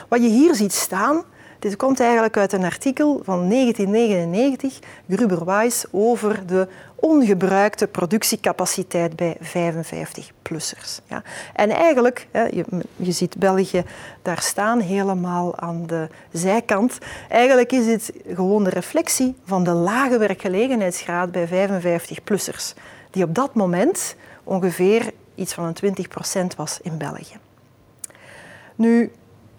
Wat 0.08 0.22
je 0.22 0.28
hier 0.28 0.54
ziet 0.54 0.72
staan, 0.72 1.24
dit 1.62 1.76
komt 1.76 2.00
eigenlijk 2.00 2.36
uit 2.36 2.52
een 2.52 2.64
artikel 2.64 3.20
van 3.24 3.48
1999, 3.48 4.78
Gruber-Weiss, 5.08 5.84
over 5.90 6.46
de 6.46 6.68
ongebruikte 6.94 7.86
productiecapaciteit 7.86 9.16
bij 9.16 9.36
55-plussers. 9.40 11.00
Ja. 11.06 11.22
En 11.54 11.70
eigenlijk, 11.70 12.26
je, 12.32 12.64
je 12.96 13.12
ziet 13.12 13.36
België 13.36 13.84
daar 14.22 14.40
staan, 14.40 14.80
helemaal 14.80 15.58
aan 15.58 15.86
de 15.86 16.08
zijkant. 16.32 16.98
Eigenlijk 17.28 17.72
is 17.72 17.84
dit 17.84 18.12
gewoon 18.34 18.64
de 18.64 18.70
reflectie 18.70 19.34
van 19.44 19.64
de 19.64 19.72
lage 19.72 20.18
werkgelegenheidsgraad 20.18 21.32
bij 21.32 21.48
55-plussers, 21.48 22.74
die 23.10 23.24
op 23.24 23.34
dat 23.34 23.54
moment 23.54 24.14
ongeveer 24.44 25.12
iets 25.34 25.54
van 25.54 25.64
een 25.64 25.96
20% 26.52 26.56
was 26.56 26.78
in 26.82 26.98
België. 26.98 27.36
Nu, 28.74 29.12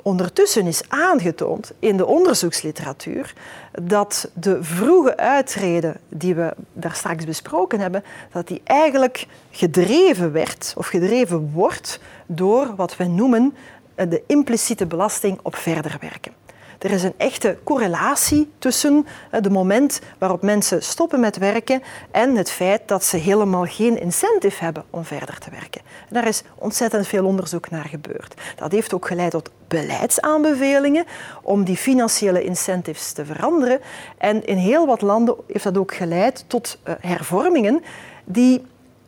ondertussen 0.04 0.68
is 0.68 0.90
aangetoond 0.90 1.72
in 1.80 1.98
de 1.98 2.06
onderzoeksliteratuur 2.06 3.34
dat 3.82 4.30
de 4.34 4.64
vroege 4.64 5.18
uitreden 5.18 5.98
die 6.10 6.36
we 6.36 6.54
daar 6.74 6.96
straks 6.96 7.26
besproken 7.26 7.80
hebben, 7.80 8.04
dat 8.32 8.48
die 8.48 8.62
eigenlijk 8.64 9.28
gedreven 9.52 10.32
werd 10.32 10.74
of 10.78 10.88
gedreven 10.88 11.52
wordt 11.52 12.00
door 12.26 12.76
wat 12.76 12.98
we 12.98 13.06
noemen 13.06 13.56
de 13.96 14.24
impliciete 14.28 14.86
belasting 14.86 15.40
op 15.42 15.56
verder 15.56 15.98
werken. 16.00 16.43
Er 16.84 16.92
is 16.92 17.04
een 17.04 17.14
echte 17.18 17.58
correlatie 17.64 18.52
tussen 18.60 19.06
het 19.30 19.50
moment 19.50 20.02
waarop 20.18 20.42
mensen 20.42 20.84
stoppen 20.84 21.20
met 21.20 21.38
werken 21.38 21.84
en 22.12 22.36
het 22.36 22.52
feit 22.52 22.88
dat 22.88 23.04
ze 23.04 23.18
helemaal 23.18 23.66
geen 23.66 24.00
incentive 24.00 24.64
hebben 24.64 24.84
om 24.90 25.04
verder 25.04 25.38
te 25.40 25.50
werken. 25.50 25.82
En 26.08 26.14
daar 26.14 26.28
is 26.28 26.44
ontzettend 26.56 27.08
veel 27.08 27.26
onderzoek 27.26 27.70
naar 27.70 27.86
gebeurd. 27.86 28.34
Dat 28.56 28.72
heeft 28.72 28.94
ook 28.94 29.08
geleid 29.08 29.32
tot 29.32 29.50
beleidsaanbevelingen 29.68 31.06
om 31.42 31.64
die 31.64 31.78
financiële 31.78 32.44
incentives 32.44 33.12
te 33.12 33.26
veranderen. 33.26 33.80
En 34.18 34.46
in 34.46 34.58
heel 34.58 34.86
wat 34.86 35.02
landen 35.02 35.36
heeft 35.48 35.64
dat 35.64 35.78
ook 35.78 35.94
geleid 35.94 36.46
tot 36.48 36.80
eh, 36.84 36.94
hervormingen 37.00 37.84
die 38.26 38.62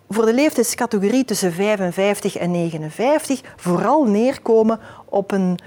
voor 0.09 0.25
de 0.25 0.33
leeftijdscategorie 0.33 1.25
tussen 1.25 1.53
55 1.53 2.37
en 2.37 2.51
59 2.51 3.41
vooral 3.55 4.03
neerkomen 4.03 4.79
op 5.05 5.31
een 5.31 5.59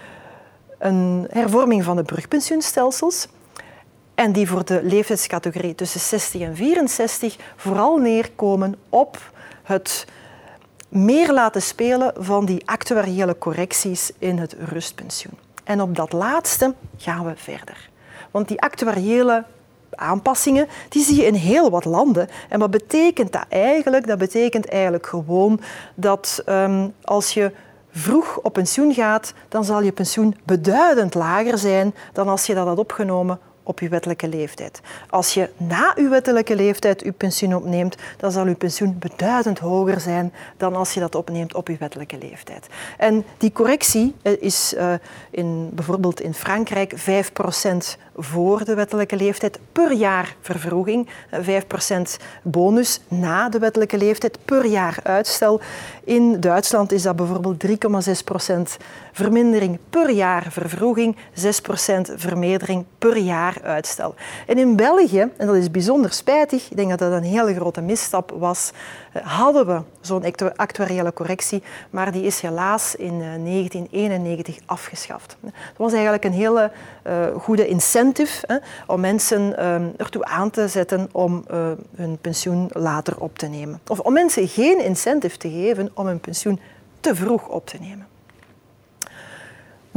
een 0.78 1.26
hervorming 1.30 1.84
van 1.84 1.96
de 1.96 2.02
brugpensioenstelsels. 2.02 3.28
En 4.14 4.32
die 4.32 4.48
voor 4.48 4.64
de 4.64 4.80
leeftijdscategorie 4.82 5.74
tussen 5.74 6.00
60 6.00 6.40
en 6.40 6.56
64 6.56 7.36
vooral 7.56 7.96
neerkomen 7.96 8.74
op 8.88 9.32
het 9.62 10.06
meer 10.88 11.32
laten 11.32 11.62
spelen 11.62 12.12
van 12.16 12.44
die 12.44 12.62
actuariële 12.64 13.38
correcties 13.38 14.10
in 14.18 14.38
het 14.38 14.56
rustpensioen. 14.58 15.38
En 15.64 15.80
op 15.80 15.96
dat 15.96 16.12
laatste 16.12 16.74
gaan 16.96 17.24
we 17.24 17.32
verder. 17.36 17.90
Want 18.30 18.48
die 18.48 18.60
actuariële 18.60 19.44
aanpassingen 19.90 20.68
die 20.88 21.04
zie 21.04 21.16
je 21.16 21.26
in 21.26 21.34
heel 21.34 21.70
wat 21.70 21.84
landen. 21.84 22.28
En 22.48 22.58
wat 22.58 22.70
betekent 22.70 23.32
dat 23.32 23.44
eigenlijk? 23.48 24.06
Dat 24.06 24.18
betekent 24.18 24.68
eigenlijk 24.68 25.06
gewoon 25.06 25.60
dat 25.94 26.42
um, 26.46 26.94
als 27.04 27.34
je 27.34 27.52
vroeg 27.90 28.38
op 28.42 28.52
pensioen 28.52 28.94
gaat, 28.94 29.32
dan 29.48 29.64
zal 29.64 29.82
je 29.82 29.92
pensioen 29.92 30.36
beduidend 30.44 31.14
lager 31.14 31.58
zijn 31.58 31.94
dan 32.12 32.28
als 32.28 32.46
je 32.46 32.54
dat 32.54 32.66
had 32.66 32.78
opgenomen 32.78 33.38
op 33.68 33.80
je 33.80 33.88
wettelijke 33.88 34.28
leeftijd. 34.28 34.80
Als 35.10 35.34
je 35.34 35.50
na 35.56 35.92
je 35.96 36.08
wettelijke 36.08 36.56
leeftijd 36.56 37.02
je 37.04 37.12
pensioen 37.12 37.54
opneemt, 37.54 37.96
dan 38.16 38.32
zal 38.32 38.46
je 38.46 38.54
pensioen 38.54 38.98
beduidend 38.98 39.58
hoger 39.58 40.00
zijn 40.00 40.32
dan 40.56 40.74
als 40.74 40.94
je 40.94 41.00
dat 41.00 41.14
opneemt 41.14 41.54
op 41.54 41.68
je 41.68 41.76
wettelijke 41.78 42.18
leeftijd. 42.18 42.66
En 42.98 43.24
die 43.38 43.52
correctie 43.52 44.14
eh, 44.22 44.32
is 44.42 44.74
uh, 44.74 44.92
in, 45.30 45.70
bijvoorbeeld 45.72 46.20
in 46.20 46.34
Frankrijk 46.34 46.94
5% 46.98 47.02
voor 48.16 48.64
de 48.64 48.74
wettelijke 48.74 49.16
leeftijd 49.16 49.58
per 49.72 49.92
jaar 49.92 50.36
vervroeging, 50.40 51.08
5% 51.30 51.40
eh, 51.88 52.02
bonus 52.42 53.00
na 53.08 53.48
de 53.48 53.58
wettelijke 53.58 53.98
leeftijd 53.98 54.38
per 54.44 54.66
jaar 54.66 54.98
uitstel. 55.02 55.60
In 56.04 56.40
Duitsland 56.40 56.92
is 56.92 57.02
dat 57.02 57.16
bijvoorbeeld 57.16 57.66
3,6% 57.66 57.72
vermindering 59.12 59.78
per 59.90 60.10
jaar 60.10 60.46
vervroeging, 60.50 61.16
6% 61.16 61.20
vermeerdering 62.16 62.84
per 62.98 63.16
jaar 63.16 63.57
En 64.46 64.58
in 64.58 64.76
België, 64.76 65.28
en 65.36 65.46
dat 65.46 65.56
is 65.56 65.70
bijzonder 65.70 66.12
spijtig, 66.12 66.70
ik 66.70 66.76
denk 66.76 66.88
dat 66.88 66.98
dat 66.98 67.12
een 67.12 67.22
hele 67.22 67.54
grote 67.54 67.80
misstap 67.80 68.34
was, 68.38 68.70
eh, 69.12 69.26
hadden 69.26 69.66
we 69.66 69.80
zo'n 70.00 70.24
actuariële 70.56 71.12
correctie, 71.12 71.62
maar 71.90 72.12
die 72.12 72.22
is 72.22 72.40
helaas 72.40 72.94
in 72.94 73.18
1991 73.18 74.56
eh, 74.56 74.62
afgeschaft. 74.66 75.36
Dat 75.40 75.52
was 75.76 75.92
eigenlijk 75.92 76.24
een 76.24 76.32
hele 76.32 76.70
uh, 77.06 77.26
goede 77.36 77.66
incentive 77.66 78.44
hè, 78.46 78.56
om 78.86 79.00
mensen 79.00 79.54
uh, 79.58 79.74
ertoe 79.96 80.24
aan 80.24 80.50
te 80.50 80.68
zetten 80.68 81.08
om 81.12 81.44
hun 81.96 82.18
pensioen 82.20 82.70
later 82.72 83.20
op 83.20 83.38
te 83.38 83.46
nemen. 83.46 83.80
Of 83.88 83.98
om 84.00 84.12
mensen 84.12 84.48
geen 84.48 84.84
incentive 84.84 85.36
te 85.36 85.50
geven 85.50 85.90
om 85.94 86.06
hun 86.06 86.20
pensioen 86.20 86.60
te 87.00 87.14
vroeg 87.14 87.48
op 87.48 87.66
te 87.66 87.76
nemen. 87.80 88.06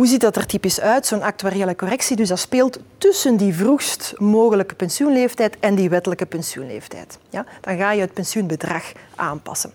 Hoe 0.02 0.10
ziet 0.10 0.22
dat 0.22 0.36
er 0.36 0.46
typisch 0.46 0.80
uit, 0.80 1.06
zo'n 1.06 1.22
actuariële 1.22 1.76
correctie? 1.76 2.16
Dus 2.16 2.28
dat 2.28 2.40
speelt 2.40 2.80
tussen 2.98 3.38
die 3.38 3.56
vroegst 3.56 4.14
mogelijke 4.18 4.76
pensioenleeftijd 4.76 5.60
en 5.60 5.76
die 5.76 5.90
wettelijke 5.90 6.26
pensioenleeftijd. 6.26 7.20
Ja? 7.30 7.46
Dan 7.62 7.78
ga 7.78 7.92
je 7.92 8.02
het 8.02 8.14
pensioenbedrag 8.14 8.92
aanpassen. 9.16 9.74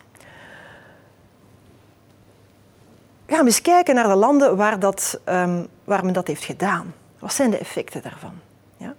Gaan 3.26 3.38
we 3.38 3.44
eens 3.44 3.60
kijken 3.62 3.94
naar 3.94 4.08
de 4.08 4.14
landen 4.14 4.56
waar, 4.56 4.78
dat, 4.78 5.20
um, 5.28 5.66
waar 5.84 6.04
men 6.04 6.14
dat 6.14 6.26
heeft 6.26 6.44
gedaan. 6.44 6.94
Wat 7.18 7.34
zijn 7.34 7.50
de 7.50 7.58
effecten 7.58 8.02
daarvan? 8.02 8.34
Ja? 8.76 8.94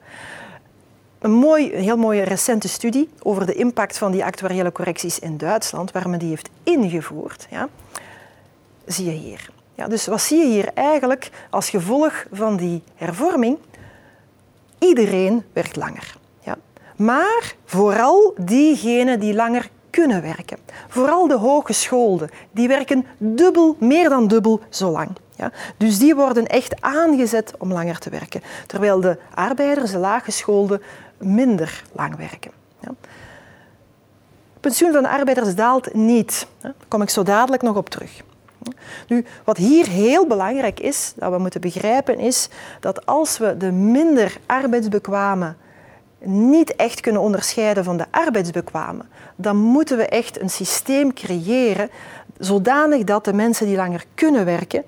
Een, 1.19 1.31
mooi, 1.31 1.75
heel 1.75 1.97
mooie 1.97 2.23
recente 2.23 2.67
studie 2.67 3.09
over 3.21 3.45
de 3.45 3.53
impact 3.53 3.97
van 3.97 4.11
die 4.11 4.25
actuariële 4.25 4.71
correcties 4.71 5.19
in 5.19 5.37
Duitsland, 5.37 5.91
waar 5.91 6.09
men 6.09 6.19
die 6.19 6.29
heeft 6.29 6.49
ingevoerd, 6.63 7.47
ja, 7.49 7.69
zie 8.85 9.05
je 9.05 9.11
hier. 9.11 9.55
Ja, 9.77 9.87
dus 9.87 10.07
wat 10.07 10.21
zie 10.21 10.37
je 10.37 10.45
hier 10.45 10.69
eigenlijk 10.73 11.29
als 11.49 11.69
gevolg 11.69 12.25
van 12.31 12.55
die 12.55 12.83
hervorming? 12.95 13.57
Iedereen 14.79 15.43
werkt 15.53 15.75
langer. 15.75 16.15
Ja. 16.39 16.55
Maar 16.95 17.55
vooral 17.65 18.33
diegenen 18.37 19.19
die 19.19 19.33
langer 19.33 19.69
kunnen 19.89 20.21
werken. 20.21 20.57
Vooral 20.87 21.27
de 21.27 21.37
hogeschoolden, 21.37 22.29
die 22.51 22.67
werken 22.67 23.05
dubbel, 23.17 23.75
meer 23.79 24.09
dan 24.09 24.27
dubbel 24.27 24.59
zo 24.69 24.91
lang. 24.91 25.09
Ja? 25.35 25.51
Dus 25.77 25.99
die 25.99 26.15
worden 26.15 26.47
echt 26.47 26.81
aangezet 26.81 27.53
om 27.57 27.73
langer 27.73 27.99
te 27.99 28.09
werken. 28.09 28.41
Terwijl 28.67 29.01
de 29.01 29.17
arbeiders, 29.33 29.91
de 29.91 29.97
laaggeschoolden, 29.97 30.81
minder 31.17 31.83
lang 31.91 32.15
werken. 32.15 32.51
Ja? 32.79 32.89
Het 34.53 34.61
pensioen 34.61 34.91
van 34.91 35.03
de 35.03 35.09
arbeiders 35.09 35.55
daalt 35.55 35.93
niet. 35.93 36.47
Daar 36.61 36.73
kom 36.87 37.01
ik 37.01 37.09
zo 37.09 37.23
dadelijk 37.23 37.61
nog 37.61 37.75
op 37.75 37.89
terug. 37.89 38.25
Nu, 39.07 39.25
wat 39.43 39.57
hier 39.57 39.87
heel 39.87 40.27
belangrijk 40.27 40.79
is, 40.79 41.13
dat 41.15 41.31
we 41.31 41.37
moeten 41.37 41.61
begrijpen, 41.61 42.19
is 42.19 42.49
dat 42.79 43.05
als 43.05 43.37
we 43.37 43.57
de 43.57 43.71
minder 43.71 44.37
arbeidsbekwame 44.45 45.55
niet 46.19 46.75
echt 46.75 46.99
kunnen 46.99 47.21
onderscheiden 47.21 47.83
van 47.83 47.97
de 47.97 48.05
arbeidsbekwame, 48.11 49.03
dan 49.35 49.57
moeten 49.57 49.97
we 49.97 50.07
echt 50.07 50.41
een 50.41 50.49
systeem 50.49 51.13
creëren 51.13 51.89
zodanig 52.37 53.03
dat 53.03 53.25
de 53.25 53.33
mensen 53.33 53.65
die 53.65 53.75
langer 53.75 54.05
kunnen 54.15 54.45
werken, 54.45 54.83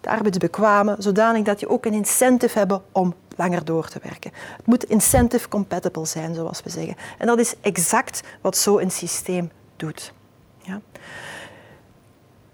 de 0.00 0.08
arbeidsbekwame, 0.08 0.96
zodanig 0.98 1.42
dat 1.42 1.60
je 1.60 1.68
ook 1.68 1.84
een 1.84 1.92
incentive 1.92 2.58
hebben 2.58 2.82
om 2.92 3.14
langer 3.36 3.64
door 3.64 3.88
te 3.88 4.00
werken. 4.02 4.30
Het 4.56 4.66
moet 4.66 4.84
incentive 4.84 5.48
compatible 5.48 6.06
zijn, 6.06 6.34
zoals 6.34 6.62
we 6.62 6.70
zeggen. 6.70 6.96
En 7.18 7.26
dat 7.26 7.38
is 7.38 7.54
exact 7.60 8.22
wat 8.40 8.56
zo'n 8.56 8.90
systeem 8.90 9.50
doet. 9.76 10.12
Ja. 10.62 10.80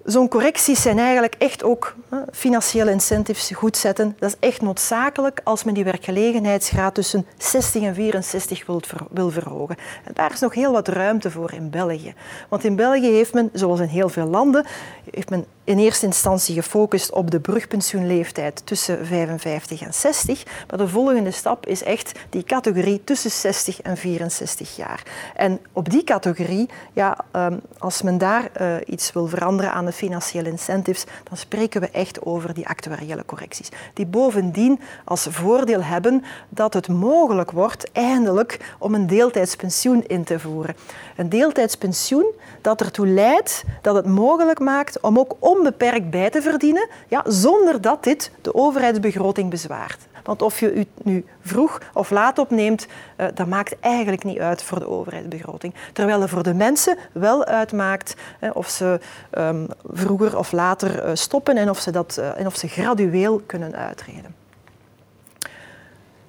Zo'n 0.04 0.28
correcties 0.28 0.82
zijn 0.82 0.98
eigenlijk 0.98 1.34
echt 1.38 1.62
ook 1.62 1.94
financiële 2.32 2.90
incentives 2.90 3.50
goed 3.54 3.76
zetten. 3.76 4.16
Dat 4.18 4.28
is 4.30 4.48
echt 4.48 4.62
noodzakelijk 4.62 5.40
als 5.44 5.64
men 5.64 5.74
die 5.74 5.84
werkgelegenheidsgraad 5.84 6.94
tussen 6.94 7.26
60 7.38 7.82
en 7.82 7.94
64 7.94 8.66
wil, 8.66 8.80
wil 9.10 9.30
verhogen. 9.30 9.76
En 10.04 10.12
daar 10.14 10.32
is 10.32 10.40
nog 10.40 10.54
heel 10.54 10.72
wat 10.72 10.88
ruimte 10.88 11.30
voor 11.30 11.52
in 11.52 11.70
België. 11.70 12.14
Want 12.48 12.64
in 12.64 12.76
België 12.76 13.10
heeft 13.10 13.34
men, 13.34 13.50
zoals 13.52 13.80
in 13.80 13.86
heel 13.86 14.08
veel 14.08 14.26
landen, 14.26 14.64
heeft 15.10 15.30
men 15.30 15.46
in 15.64 15.78
eerste 15.78 16.06
instantie 16.06 16.54
gefocust 16.54 17.12
op 17.12 17.30
de 17.30 17.40
brugpensioenleeftijd 17.40 18.62
tussen 18.64 19.06
55 19.06 19.82
en 19.82 19.94
60. 19.94 20.42
Maar 20.68 20.78
de 20.78 20.88
volgende 20.88 21.30
stap 21.30 21.66
is 21.66 21.82
echt 21.82 22.12
die 22.30 22.44
categorie 22.44 23.04
tussen 23.04 23.30
60 23.30 23.82
en 23.82 23.96
64 23.96 24.76
jaar. 24.76 25.02
En 25.34 25.60
op 25.72 25.90
die 25.90 26.04
categorie, 26.04 26.68
ja, 26.92 27.24
ehm, 27.30 27.56
als 27.78 28.02
men 28.02 28.18
daar 28.18 28.50
uh, 28.60 28.76
iets 28.86 29.12
wil 29.12 29.26
veranderen 29.26 29.72
aan 29.72 29.84
de 29.84 29.92
financiële 29.92 30.48
incentives, 30.48 31.04
dan 31.28 31.36
spreken 31.36 31.80
we 31.80 31.90
echt 31.90 32.24
over 32.24 32.54
die 32.54 32.68
actuariële 32.68 33.24
correcties. 33.24 33.68
Die 33.94 34.06
bovendien 34.06 34.80
als 35.04 35.26
voordeel 35.30 35.82
hebben 35.82 36.24
dat 36.48 36.74
het 36.74 36.88
mogelijk 36.88 37.50
wordt 37.50 37.92
eindelijk 37.92 38.74
om 38.78 38.94
een 38.94 39.06
deeltijdspensioen 39.06 40.06
in 40.06 40.24
te 40.24 40.38
voeren. 40.38 40.76
Een 41.16 41.28
deeltijdspensioen 41.28 42.32
dat 42.60 42.80
ertoe 42.80 43.06
leidt 43.06 43.64
dat 43.82 43.94
het 43.94 44.06
mogelijk 44.06 44.58
maakt 44.58 45.00
om 45.00 45.18
ook 45.18 45.36
onbeperkt 45.56 46.10
bij 46.10 46.30
te 46.30 46.42
verdienen, 46.42 46.88
ja, 47.08 47.22
zonder 47.26 47.80
dat 47.80 48.04
dit 48.04 48.30
de 48.42 48.54
overheidsbegroting 48.54 49.50
bezwaart. 49.50 50.06
Want 50.24 50.42
of 50.42 50.60
je 50.60 50.72
het 50.72 51.04
nu 51.04 51.24
vroeg 51.40 51.80
of 51.92 52.10
laat 52.10 52.38
opneemt, 52.38 52.86
uh, 53.16 53.26
dat 53.34 53.46
maakt 53.46 53.80
eigenlijk 53.80 54.24
niet 54.24 54.38
uit 54.38 54.62
voor 54.62 54.78
de 54.78 54.88
overheidsbegroting. 54.88 55.74
Terwijl 55.92 56.20
het 56.20 56.30
voor 56.30 56.42
de 56.42 56.54
mensen 56.54 56.96
wel 57.12 57.44
uitmaakt 57.44 58.14
of 58.52 58.68
ze 58.68 59.00
um, 59.38 59.66
vroeger 59.92 60.38
of 60.38 60.52
later 60.52 61.04
uh, 61.04 61.10
stoppen 61.14 61.56
en 61.56 61.70
of 61.70 61.78
ze, 61.78 61.90
dat, 61.90 62.16
en 62.36 62.46
of 62.46 62.56
ze 62.56 62.68
gradueel 62.68 63.42
kunnen 63.46 63.76
uitreden. 63.76 64.34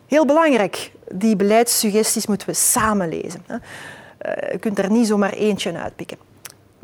Heel 0.08 0.26
belangrijk, 0.26 0.92
die 1.12 1.36
beleidssuggesties 1.36 2.28
moeten 2.28 2.48
we 2.48 2.54
samen 2.54 3.10
lezen. 3.10 3.46
Je 4.52 4.58
kunt 4.60 4.80
er 4.80 4.92
niet 4.92 5.08
zomaar 5.08 5.34
eentje 5.34 5.78
uitpikken. 5.78 6.18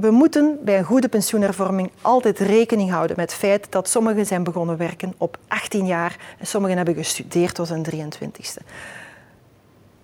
We 0.02 0.12
moeten 0.12 0.58
bij 0.64 0.78
een 0.78 0.84
goede 0.84 1.10
pensioenhervorming 1.10 1.92
altijd 2.02 2.40
rekening 2.40 2.90
houden 2.90 3.16
met 3.16 3.32
het 3.32 3.40
feit 3.40 3.68
dat 3.70 3.90
sommigen 3.90 4.26
zijn 4.26 4.44
begonnen 4.44 4.78
werken 4.78 5.14
op 5.18 5.38
18 5.48 5.86
jaar 5.86 6.36
en 6.40 6.48
sommigen 6.48 6.78
hebben 6.78 6.96
gestudeerd 6.96 7.56
tot 7.56 7.70
hun 7.70 7.86
23ste. 7.86 8.66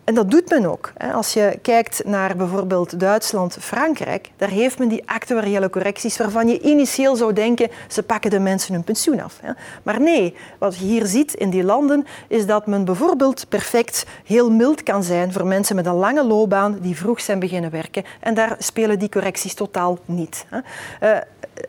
En 0.07 0.13
dat 0.13 0.31
doet 0.31 0.49
men 0.49 0.65
ook. 0.65 0.93
Als 1.13 1.33
je 1.33 1.59
kijkt 1.61 2.01
naar 2.05 2.35
bijvoorbeeld 2.35 2.99
Duitsland, 2.99 3.57
Frankrijk, 3.59 4.31
daar 4.37 4.49
heeft 4.49 4.79
men 4.79 4.87
die 4.87 5.09
actuariële 5.09 5.69
correcties 5.69 6.17
waarvan 6.17 6.47
je 6.47 6.61
initieel 6.61 7.15
zou 7.15 7.33
denken, 7.33 7.69
ze 7.87 8.03
pakken 8.03 8.29
de 8.29 8.39
mensen 8.39 8.73
hun 8.73 8.83
pensioen 8.83 9.21
af. 9.21 9.39
Maar 9.83 10.01
nee, 10.01 10.35
wat 10.57 10.77
je 10.77 10.85
hier 10.85 11.05
ziet 11.05 11.33
in 11.33 11.49
die 11.49 11.63
landen, 11.63 12.05
is 12.27 12.45
dat 12.45 12.67
men 12.67 12.85
bijvoorbeeld 12.85 13.49
perfect 13.49 14.05
heel 14.25 14.51
mild 14.51 14.83
kan 14.83 15.03
zijn 15.03 15.31
voor 15.31 15.45
mensen 15.45 15.75
met 15.75 15.85
een 15.85 15.93
lange 15.93 16.23
loopbaan 16.25 16.77
die 16.81 16.97
vroeg 16.97 17.21
zijn 17.21 17.39
beginnen 17.39 17.71
werken. 17.71 18.03
En 18.19 18.33
daar 18.33 18.55
spelen 18.59 18.99
die 18.99 19.09
correcties 19.09 19.53
totaal 19.53 19.97
niet. 20.05 20.45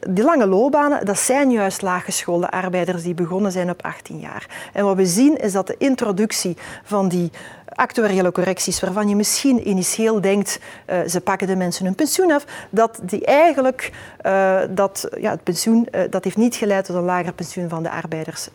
Die 0.08 0.24
lange 0.24 0.46
loopbanen, 0.46 1.06
dat 1.06 1.18
zijn 1.18 1.50
juist 1.50 1.82
laaggeschoolde 1.82 2.50
arbeiders 2.50 3.02
die 3.02 3.14
begonnen 3.14 3.52
zijn 3.52 3.70
op 3.70 3.82
18 3.82 4.18
jaar. 4.18 4.70
En 4.72 4.84
wat 4.84 4.96
we 4.96 5.06
zien 5.06 5.36
is 5.36 5.52
dat 5.52 5.66
de 5.66 5.74
introductie 5.78 6.56
van 6.84 7.08
die 7.08 7.30
actuariële 7.66 8.32
correcties 8.32 8.80
waarvan 8.80 9.08
je 9.08 9.16
misschien 9.16 9.68
initieel 9.68 10.20
denkt 10.20 10.60
uh, 10.86 11.00
ze 11.06 11.20
pakken 11.20 11.46
de 11.46 11.56
mensen 11.56 11.84
hun 11.84 11.94
pensioen 11.94 12.32
af, 12.32 12.44
dat 12.70 13.00
die 13.02 13.24
eigenlijk 13.24 13.92
uh, 14.26 14.60
dat, 14.70 15.08
ja, 15.20 15.30
het 15.30 15.42
pensioen 15.42 15.88
uh, 15.92 16.00
dat 16.10 16.24
heeft 16.24 16.36
niet 16.36 16.54
geleid 16.54 16.84
tot 16.84 16.96
een 16.96 17.02
lager 17.02 17.32
pensioen 17.32 17.68
van 17.68 17.82
de 17.82 17.90
arbeiders 17.90 18.48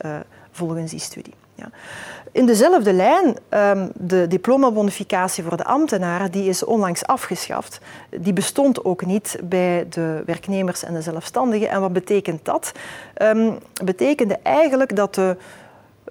volgens 0.52 0.92
die 0.92 1.00
studie. 1.00 1.34
Ja. 1.56 1.70
In 2.34 2.46
dezelfde 2.46 2.94
lijn, 2.94 3.38
um, 3.50 3.92
de 3.96 4.28
diplomabonificatie 4.28 5.44
voor 5.44 5.58
de 5.58 5.64
ambtenaren, 5.66 6.32
die 6.32 6.50
is 6.50 6.64
onlangs 6.66 7.06
afgeschaft. 7.06 7.80
Die 8.10 8.34
bestond 8.34 8.84
ook 8.86 9.06
niet 9.06 9.40
bij 9.44 9.86
de 9.90 10.24
werknemers 10.26 10.84
en 10.84 10.94
de 10.94 11.02
zelfstandigen. 11.02 11.70
En 11.70 11.82
wat 11.82 11.94
betekent 11.94 12.46
dat? 12.46 12.72
Um, 13.22 13.58
betekende 13.84 14.40
eigenlijk 14.44 14.96
dat 14.96 15.16
de 15.16 15.38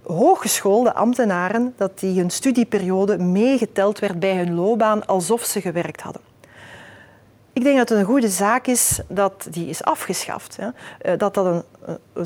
hooggeschoolde 0.03 0.95
ambtenaren, 0.95 1.75
dat 1.77 1.99
die 1.99 2.21
hun 2.21 2.31
studieperiode 2.31 3.19
meegeteld 3.19 3.99
werd 3.99 4.19
bij 4.19 4.37
hun 4.37 4.55
loopbaan 4.55 5.07
alsof 5.07 5.45
ze 5.45 5.61
gewerkt 5.61 6.01
hadden. 6.01 6.32
Ik 7.53 7.63
denk 7.63 7.77
dat 7.77 7.89
het 7.89 7.99
een 7.99 8.05
goede 8.05 8.29
zaak 8.29 8.67
is 8.67 9.01
dat 9.09 9.47
die 9.51 9.69
is 9.69 9.85
afgeschaft. 9.85 10.57
Hè. 10.57 10.69
Eh, 10.99 11.19
dat 11.19 11.35
dat 11.35 11.47
een, 11.47 11.63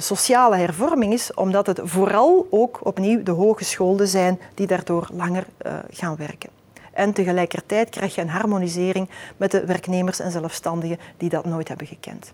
sociale 0.01 0.57
hervorming 0.57 1.13
is, 1.13 1.35
omdat 1.35 1.67
het 1.67 1.81
vooral 1.83 2.47
ook 2.51 2.81
opnieuw 2.83 3.23
de 3.23 3.31
hogeschoolden 3.31 4.09
zijn 4.09 4.41
die 4.55 4.67
daardoor 4.67 5.09
langer 5.13 5.47
uh, 5.67 5.73
gaan 5.91 6.17
werken. 6.17 6.51
En 6.93 7.13
tegelijkertijd 7.13 7.91
krijg 7.91 8.15
je 8.15 8.21
een 8.21 8.29
harmonisering 8.29 9.09
met 9.37 9.51
de 9.51 9.65
werknemers 9.65 10.21
en 10.21 10.31
zelfstandigen 10.31 10.99
die 11.17 11.29
dat 11.29 11.45
nooit 11.45 11.69
hebben 11.69 11.87
gekend. 11.87 12.33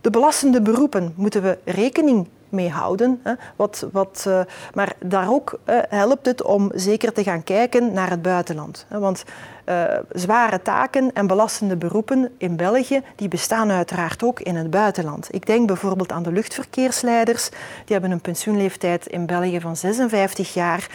De 0.00 0.10
belastende 0.10 0.62
beroepen 0.62 1.12
moeten 1.16 1.42
we 1.42 1.58
rekening 1.64 2.28
mee 2.48 2.70
houden. 2.70 3.20
Hè. 3.22 3.32
Wat, 3.56 3.86
wat, 3.92 4.24
uh, 4.28 4.40
maar 4.74 4.92
daar 5.04 5.30
ook 5.30 5.58
helpt 5.88 6.26
het 6.26 6.42
om 6.42 6.70
zeker 6.74 7.12
te 7.12 7.22
gaan 7.22 7.44
kijken 7.44 7.92
naar 7.92 8.10
het 8.10 8.22
buitenland. 8.22 8.86
Hè. 8.88 8.98
Want 8.98 9.24
uh, 9.68 9.84
zware 10.12 10.62
taken 10.62 11.12
en 11.12 11.26
belastende 11.26 11.76
beroepen 11.76 12.30
in 12.38 12.56
België 12.56 13.02
die 13.16 13.28
bestaan 13.28 13.70
uiteraard 13.70 14.22
ook 14.22 14.40
in 14.40 14.56
het 14.56 14.70
buitenland. 14.70 15.28
Ik 15.30 15.46
denk 15.46 15.66
bijvoorbeeld 15.66 16.12
aan 16.12 16.22
de 16.22 16.32
luchtverkeersleiders. 16.32 17.48
Die 17.48 17.58
hebben 17.92 18.10
een 18.10 18.20
pensioenleeftijd 18.20 19.06
in 19.06 19.26
België 19.26 19.60
van 19.60 19.76
56 19.76 20.54
jaar. 20.54 20.88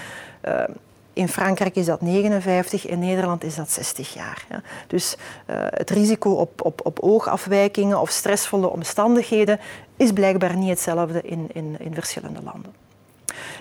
In 1.13 1.27
Frankrijk 1.27 1.75
is 1.75 1.85
dat 1.85 2.01
59, 2.01 2.87
in 2.87 2.99
Nederland 2.99 3.43
is 3.43 3.55
dat 3.55 3.71
60 3.71 4.13
jaar. 4.13 4.45
Ja. 4.49 4.61
Dus 4.87 5.17
het 5.69 5.89
risico 5.89 6.31
op, 6.31 6.65
op, 6.65 6.81
op 6.83 6.99
oogafwijkingen 6.99 8.01
of 8.01 8.09
stressvolle 8.09 8.69
omstandigheden 8.69 9.59
is 9.97 10.11
blijkbaar 10.11 10.57
niet 10.57 10.69
hetzelfde 10.69 11.21
in, 11.21 11.49
in, 11.53 11.75
in 11.79 11.93
verschillende 11.93 12.41
landen. 12.43 12.71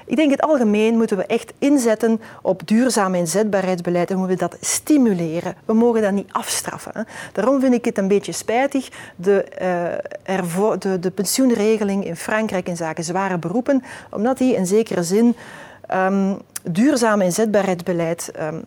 ik 0.07 0.17
denk 0.17 0.31
in 0.31 0.37
het 0.37 0.43
algemeen 0.43 0.97
moeten 0.97 1.17
we 1.17 1.27
echt 1.27 1.53
inzetten 1.59 2.21
op 2.43 2.67
duurzaam 2.67 3.15
inzetbaarheidsbeleid 3.15 4.11
en 4.11 4.17
moeten 4.17 4.37
we 4.37 4.49
dat 4.49 4.57
stimuleren. 4.61 5.55
We 5.65 5.73
mogen 5.73 6.03
dat 6.03 6.13
niet 6.13 6.33
afstraffen. 6.33 7.07
Daarom 7.33 7.61
vind 7.61 7.75
ik 7.75 7.85
het 7.85 7.99
een 7.99 8.09
beetje 8.09 8.33
spijtig, 8.33 8.89
de, 9.17 9.47
uh, 10.29 10.79
de, 10.79 10.99
de 10.99 11.11
pensioenregeling 11.11 12.05
in 12.05 12.17
Frankrijk 12.17 12.69
in 12.69 12.77
zaken 12.77 13.05
zware 13.05 13.39
beroepen, 13.39 13.83
omdat 14.11 14.39
die 14.39 14.55
in 14.55 14.67
zekere 14.67 15.03
zin 15.03 15.37
um, 15.95 16.41
duurzaam 16.63 17.21
inzetbaarheidsbeleid 17.21 18.33
um, 18.41 18.65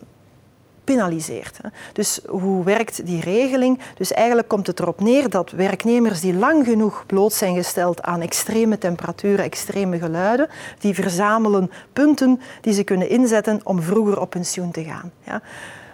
penaliseert. 0.86 1.58
Dus 1.92 2.20
hoe 2.28 2.64
werkt 2.64 3.06
die 3.06 3.20
regeling? 3.20 3.80
Dus 3.94 4.12
eigenlijk 4.12 4.48
komt 4.48 4.66
het 4.66 4.80
erop 4.80 5.00
neer 5.00 5.30
dat 5.30 5.50
werknemers 5.50 6.20
die 6.20 6.34
lang 6.34 6.64
genoeg 6.64 7.04
bloot 7.06 7.32
zijn 7.32 7.54
gesteld 7.54 8.02
aan 8.02 8.20
extreme 8.20 8.78
temperaturen, 8.78 9.44
extreme 9.44 9.98
geluiden, 9.98 10.48
die 10.78 10.94
verzamelen 10.94 11.70
punten 11.92 12.40
die 12.60 12.72
ze 12.72 12.82
kunnen 12.82 13.08
inzetten 13.08 13.60
om 13.64 13.82
vroeger 13.82 14.20
op 14.20 14.30
pensioen 14.30 14.70
te 14.70 14.84
gaan. 14.84 15.12
Ja. 15.24 15.42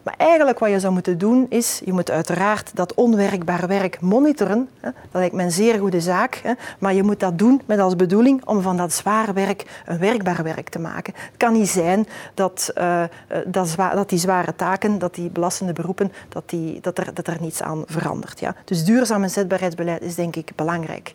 Maar 0.02 0.14
eigenlijk 0.16 0.58
wat 0.58 0.70
je 0.70 0.80
zou 0.80 0.92
moeten 0.92 1.18
doen 1.18 1.46
is, 1.48 1.80
je 1.84 1.92
moet 1.92 2.10
uiteraard 2.10 2.70
dat 2.74 2.94
onwerkbaar 2.94 3.66
werk 3.66 4.00
monitoren. 4.00 4.68
Dat 4.80 4.92
lijkt 5.12 5.34
me 5.34 5.42
een 5.42 5.50
zeer 5.50 5.78
goede 5.78 6.00
zaak. 6.00 6.42
Maar 6.78 6.94
je 6.94 7.02
moet 7.02 7.20
dat 7.20 7.38
doen 7.38 7.62
met 7.66 7.78
als 7.78 7.96
bedoeling 7.96 8.44
om 8.44 8.62
van 8.62 8.76
dat 8.76 8.92
zwaar 8.92 9.34
werk 9.34 9.82
een 9.86 9.98
werkbaar 9.98 10.42
werk 10.42 10.68
te 10.68 10.78
maken. 10.78 11.14
Het 11.16 11.36
kan 11.36 11.52
niet 11.52 11.68
zijn 11.68 12.06
dat, 12.34 12.72
uh, 12.78 13.02
dat, 13.46 13.74
dat, 13.76 14.08
die 14.08 14.18
zware 14.18 14.56
taken, 14.56 14.98
dat 14.98 15.14
die 15.14 15.30
belastende 15.30 15.72
beroepen, 15.72 16.12
dat, 16.28 16.42
die, 16.46 16.80
dat, 16.80 16.98
er, 16.98 17.14
dat 17.14 17.26
er 17.26 17.36
niets 17.40 17.62
aan 17.62 17.82
verandert. 17.86 18.40
Ja. 18.40 18.54
Dus 18.64 18.84
duurzaam 18.84 19.22
inzetbaarheidsbeleid 19.22 20.02
is 20.02 20.14
denk 20.14 20.36
ik 20.36 20.52
belangrijk. 20.54 21.12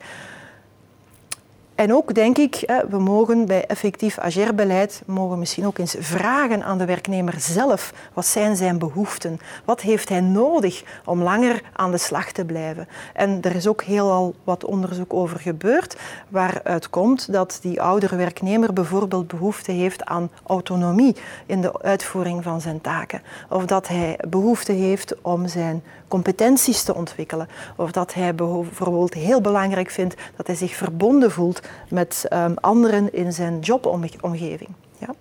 En 1.78 1.94
ook 1.94 2.14
denk 2.14 2.38
ik, 2.38 2.82
we 2.90 3.00
mogen 3.00 3.46
bij 3.46 3.66
effectief 3.66 4.18
agerbeleid 4.18 5.02
mogen 5.06 5.40
misschien 5.40 5.66
ook 5.66 5.78
eens 5.78 5.96
vragen 6.00 6.64
aan 6.64 6.78
de 6.78 6.86
werknemer 6.86 7.34
zelf. 7.38 7.94
Wat 8.14 8.26
zijn 8.26 8.56
zijn 8.56 8.78
behoeften? 8.78 9.40
Wat 9.66 9.82
heeft 9.82 10.10
hij 10.10 10.20
nodig 10.20 10.84
om 11.06 11.22
langer 11.22 11.62
aan 11.74 11.92
de 11.92 11.98
slag 11.98 12.32
te 12.32 12.46
blijven? 12.46 12.88
En 13.14 13.42
er 13.42 13.56
is 13.56 13.68
ook 13.68 13.84
heel 13.84 14.12
al 14.12 14.36
wat 14.44 14.66
onderzoek 14.66 15.14
over 15.14 15.40
gebeurd, 15.40 15.96
waaruit 16.30 16.90
komt 16.90 17.32
dat 17.32 17.60
die 17.62 17.82
oudere 17.82 18.16
werknemer 18.16 18.74
bijvoorbeeld 18.74 19.28
behoefte 19.28 19.72
heeft 19.72 20.06
aan 20.06 20.30
autonomie 20.44 21.16
in 21.46 21.62
de 21.62 21.82
uitvoering 21.82 22.44
van 22.44 22.62
zijn 22.62 22.82
taken. 22.82 23.22
Of 23.50 23.66
dat 23.66 23.88
hij 23.88 24.20
behoefte 24.30 24.72
heeft 24.72 25.22
om 25.22 25.48
zijn 25.48 25.84
competenties 26.08 26.84
te 26.84 26.96
ontwikkelen. 26.96 27.50
Of 27.76 27.92
dat 27.92 28.14
hij 28.14 28.36
bijvoorbeeld 28.36 29.14
heel 29.14 29.42
belangrijk 29.42 29.90
vindt 29.90 30.16
dat 30.36 30.48
hij 30.48 30.56
zich 30.56 30.76
verbonden 30.76 31.32
voelt 31.32 31.62
met 31.90 32.26
um, 32.34 32.54
anderen 32.56 33.14
in 33.14 33.34
zijn 33.34 33.60
jobomgeving. 33.60 34.70
Ja? 34.98 35.14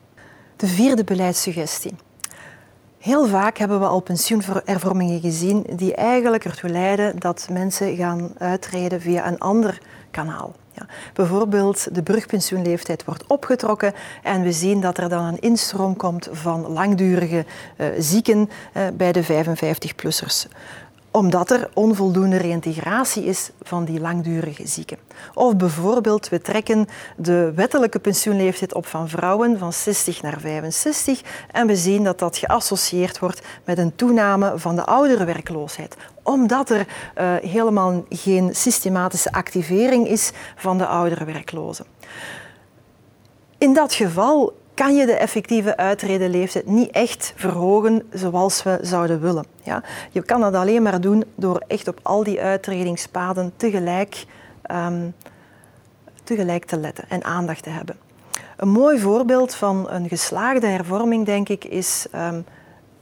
De 0.56 0.66
vierde 0.66 1.04
beleidssuggestie. 1.04 1.94
Heel 2.98 3.26
vaak 3.26 3.59
hebben 3.59 3.80
we 3.80 3.87
al 3.87 4.00
pensioenhervormingen 4.00 5.20
gezien 5.20 5.66
die 5.76 5.94
eigenlijk 5.94 6.44
ertoe 6.44 6.70
leiden 6.70 7.18
dat 7.18 7.48
mensen 7.50 7.96
gaan 7.96 8.32
uitreden 8.38 9.00
via 9.00 9.26
een 9.26 9.38
ander 9.38 9.78
kanaal. 10.11 10.54
Ja. 10.72 10.87
Bijvoorbeeld 11.12 11.94
de 11.94 12.02
brugpensioenleeftijd 12.02 13.04
wordt 13.04 13.26
opgetrokken 13.26 13.92
en 14.22 14.42
we 14.42 14.52
zien 14.52 14.80
dat 14.80 14.98
er 14.98 15.09
dan 15.09 15.24
een 15.24 15.40
instroom 15.40 15.96
komt 15.96 16.28
van 16.32 16.66
langdurige 16.66 17.44
uh, 17.76 17.87
zieken 17.98 18.38
uh, 18.76 18.82
bij 18.94 19.12
de 19.12 19.24
55-plussers 19.24 20.52
omdat 21.16 21.50
er 21.50 21.68
onvoldoende 21.74 22.37
reïntegratie 22.37 23.24
is 23.24 23.50
van 23.62 23.85
die 23.85 24.00
langdurige 24.00 24.66
zieken. 24.66 24.98
Of 25.35 25.57
bijvoorbeeld, 25.57 26.29
we 26.29 26.40
trekken 26.40 26.87
de 27.16 27.52
wettelijke 27.55 27.98
pensioenleeftijd 27.98 28.74
op 28.74 28.87
van 28.87 29.09
vrouwen 29.09 29.59
van 29.59 29.72
60 29.72 30.22
naar 30.22 30.40
65 30.40 31.20
en 31.50 31.66
we 31.66 31.76
zien 31.76 32.05
dat 32.05 32.18
dat 32.18 32.37
geassocieerd 32.37 33.18
wordt 33.18 33.42
met 33.64 33.79
een 33.79 33.94
toename 33.94 34.52
van 34.57 34.76
de 34.76 34.85
oudere 34.85 35.24
werkloosheid 35.24 35.96
omdat 36.22 36.70
er 36.70 36.87
uh, 37.18 37.35
helemaal 37.50 38.05
geen 38.09 38.55
systematische 38.55 39.33
activering 39.33 40.09
is 40.09 40.33
van 40.57 40.79
de 40.79 40.87
oudere 40.87 41.24
werklozen. 41.24 41.87
In 43.59 43.74
dat 43.74 43.94
geval 43.94 44.55
kan 44.77 44.97
je 44.97 45.07
de 45.07 45.12
effectieve 45.12 45.77
uitredenleeftijd 45.77 46.67
niet 46.67 46.91
echt 46.91 47.33
verhogen 47.37 48.03
zoals 48.12 48.62
we 48.62 48.79
zouden 48.83 49.21
willen. 49.21 49.45
Ja? 49.62 49.83
Je 50.11 50.23
kan 50.23 50.41
dat 50.41 50.55
alleen 50.55 50.83
maar 50.83 51.01
doen 51.01 51.25
door 51.35 51.62
echt 51.67 51.89
op 51.89 52.01
al 52.03 52.25
die 52.25 52.41
uitredingspaden 52.41 53.53
tegelijk, 53.57 54.25
um, 54.71 55.15
tegelijk 56.25 56.65
te 56.65 56.79
letten 56.79 57.05
en 57.09 57.25
aandacht 57.25 57.62
te 57.62 57.71
hebben. 57.71 57.97
Een 58.57 58.69
mooi 58.69 58.99
voorbeeld 58.99 59.55
van 59.55 59.91
een 59.91 60.09
geslaagde 60.09 60.67
hervorming, 60.67 61.27
denk 61.27 61.49
ik, 61.49 61.65
is 61.65 62.07
um, 62.15 62.45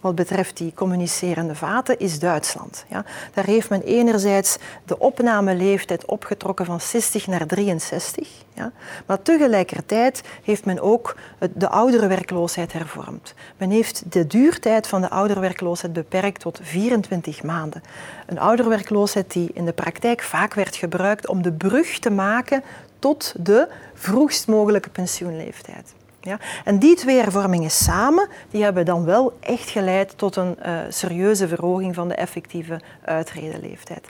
wat 0.04 0.14
betreft 0.14 0.56
die 0.56 0.72
communicerende 0.74 1.54
vaten 1.54 1.98
is 1.98 2.18
Duitsland. 2.18 2.84
Ja. 2.88 3.04
Daar 3.34 3.44
heeft 3.44 3.68
men 3.68 3.82
enerzijds 3.82 4.56
de 4.84 4.98
opnameleeftijd 4.98 6.04
opgetrokken 6.04 6.64
van 6.64 6.80
60 6.80 7.26
naar 7.26 7.46
63. 7.46 8.28
Ja. 8.54 8.72
Maar 9.06 9.22
tegelijkertijd 9.22 10.22
heeft 10.42 10.64
men 10.64 10.80
ook 10.80 11.16
de 11.54 11.68
ouderenwerkloosheid 11.68 12.72
hervormd. 12.72 13.34
Men 13.56 13.70
heeft 13.70 14.12
de 14.12 14.26
duurtijd 14.26 14.86
van 14.86 15.00
de 15.00 15.10
ouderenwerkloosheid 15.10 15.92
beperkt 15.92 16.40
tot 16.40 16.60
24 16.62 17.42
maanden. 17.42 17.82
Een 18.26 18.38
ouderenwerkloosheid 18.38 19.32
die 19.32 19.50
in 19.54 19.64
de 19.64 19.72
praktijk 19.72 20.22
vaak 20.22 20.54
werd 20.54 20.76
gebruikt 20.76 21.28
om 21.28 21.42
de 21.42 21.52
brug 21.52 21.98
te 21.98 22.10
maken 22.10 22.62
tot 22.98 23.34
de 23.38 23.68
vroegst 23.94 24.46
mogelijke 24.46 24.90
pensioenleeftijd. 24.90 25.94
Ja? 26.24 26.38
En 26.64 26.78
die 26.78 26.96
twee 26.96 27.20
hervormingen 27.20 27.70
samen 27.70 28.28
die 28.50 28.62
hebben 28.62 28.84
dan 28.84 29.04
wel 29.04 29.36
echt 29.40 29.68
geleid 29.68 30.18
tot 30.18 30.36
een 30.36 30.56
uh, 30.66 30.78
serieuze 30.88 31.48
verhoging 31.48 31.94
van 31.94 32.08
de 32.08 32.14
effectieve 32.14 32.80
uitredenleeftijd. 33.04 34.06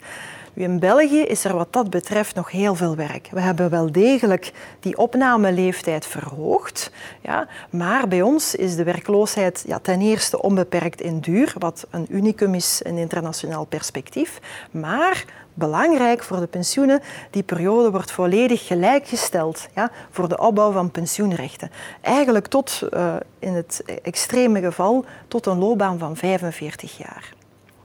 in 0.55 0.79
België 0.79 1.21
is 1.21 1.45
er 1.45 1.57
wat 1.57 1.73
dat 1.73 1.91
betreft 1.91 2.35
nog 2.35 2.51
heel 2.51 2.75
veel 2.75 2.97
werk. 2.97 3.29
We 3.31 3.41
hebben 3.41 3.71
wel 3.71 3.93
degelijk 3.93 4.53
die 4.81 4.97
opnameleeftijd 4.97 6.07
verhoogd, 6.07 6.91
ja, 7.21 7.49
maar 7.71 8.09
bij 8.09 8.23
ons 8.23 8.55
is 8.55 8.77
de 8.77 8.85
werkloosheid 8.85 9.65
ja, 9.67 9.79
ten 9.79 10.01
eerste 10.01 10.43
onbeperkt 10.43 11.01
in 11.01 11.21
duur, 11.21 11.55
wat 11.59 11.87
een 11.91 12.07
unicum 12.11 12.55
is 12.55 12.83
in 12.83 12.99
internationaal 12.99 13.65
perspectief, 13.65 14.41
maar 14.71 15.25
belangrijk 15.55 16.23
voor 16.23 16.41
de 16.41 16.47
pensioenen. 16.47 17.01
Die 17.31 17.43
periode 17.43 17.91
wordt 17.91 18.11
volledig 18.11 18.67
gelijkgesteld 18.67 19.67
ja, 19.75 19.91
voor 20.11 20.29
de 20.29 20.39
opbouw 20.39 20.73
van 20.73 20.91
pensioenrechten. 20.91 21.71
Eigenlijk 22.01 22.47
tot, 22.47 22.83
uh, 22.91 23.15
in 23.39 23.53
het 23.53 23.83
extreme 24.03 24.61
geval, 24.61 25.05
tot 25.29 25.47
een 25.47 25.59
loopbaan 25.59 25.99
van 25.99 26.17
45 26.17 26.99
jaar. 26.99 27.33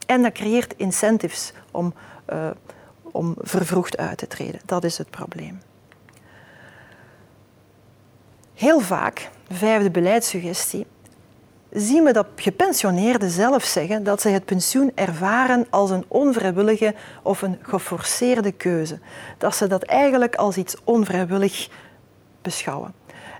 En 0.05 0.21
dat 0.21 0.31
creëert 0.31 0.73
incentives 0.77 1.53
om, 1.71 1.93
uh, 2.33 2.49
om 3.01 3.35
vervroegd 3.37 3.97
uit 3.97 4.17
te 4.17 4.27
treden. 4.27 4.61
Dat 4.65 4.83
is 4.83 4.97
het 4.97 5.09
probleem. 5.09 5.61
Heel 8.53 8.79
vaak, 8.79 9.29
vijfde 9.49 9.91
beleidssuggestie, 9.91 10.85
zien 11.71 12.03
we 12.03 12.13
dat 12.13 12.27
gepensioneerden 12.35 13.29
zelf 13.29 13.63
zeggen 13.63 14.03
dat 14.03 14.21
ze 14.21 14.29
het 14.29 14.45
pensioen 14.45 14.91
ervaren 14.95 15.65
als 15.69 15.89
een 15.89 16.05
onvrijwillige 16.07 16.95
of 17.23 17.41
een 17.41 17.57
geforceerde 17.61 18.51
keuze. 18.51 18.99
Dat 19.37 19.55
ze 19.55 19.67
dat 19.67 19.83
eigenlijk 19.83 20.35
als 20.35 20.57
iets 20.57 20.75
onvrijwillig 20.83 21.69
beschouwen. 22.41 22.93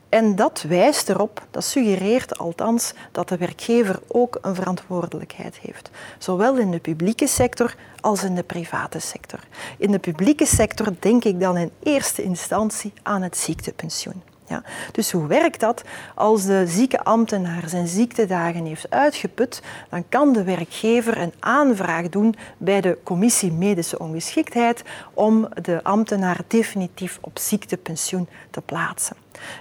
En 0.09 0.35
dat 0.35 0.65
wijst 0.67 1.09
erop, 1.09 1.45
dat 1.51 1.63
suggereert 1.63 2.37
althans, 2.37 2.93
dat 3.11 3.29
de 3.29 3.37
werkgever 3.37 3.99
ook 4.07 4.37
een 4.41 4.55
verantwoordelijkheid 4.55 5.57
heeft. 5.57 5.89
Zowel 6.17 6.57
in 6.57 6.71
de 6.71 6.79
publieke 6.79 7.27
sector 7.27 7.75
als 7.99 8.23
in 8.23 8.35
de 8.35 8.43
private 8.43 8.99
sector. 8.99 9.39
In 9.77 9.91
de 9.91 9.99
publieke 9.99 10.45
sector 10.45 10.87
denk 10.99 11.23
ik 11.23 11.39
dan 11.39 11.57
in 11.57 11.71
eerste 11.83 12.23
instantie 12.23 12.93
aan 13.03 13.21
het 13.21 13.37
ziektepensioen. 13.37 14.21
Ja. 14.49 14.63
Dus 14.91 15.12
hoe 15.12 15.27
werkt 15.27 15.59
dat? 15.59 15.83
Als 16.15 16.45
de 16.45 16.67
zieke 16.67 17.03
ambtenaar 17.03 17.63
zijn 17.69 17.88
ziektedagen 17.88 18.65
heeft 18.65 18.89
uitgeput, 18.89 19.62
dan 19.89 20.03
kan 20.09 20.33
de 20.33 20.43
werkgever 20.43 21.17
een 21.17 21.33
aanvraag 21.39 22.09
doen 22.09 22.35
bij 22.57 22.81
de 22.81 22.97
commissie 23.03 23.51
medische 23.51 23.99
ongeschiktheid 23.99 24.83
om 25.13 25.47
de 25.62 25.83
ambtenaar 25.83 26.39
definitief 26.47 27.17
op 27.21 27.39
ziektepensioen 27.39 28.27
te 28.49 28.62
plaatsen. 28.62 29.15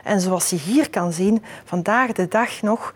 En 0.05 0.21
zoals 0.21 0.51
je 0.51 0.57
hier 0.57 0.91
kan 0.91 1.13
zien, 1.13 1.43
vandaag 1.65 2.13
de 2.13 2.29
dag 2.29 2.63
nog 2.63 2.95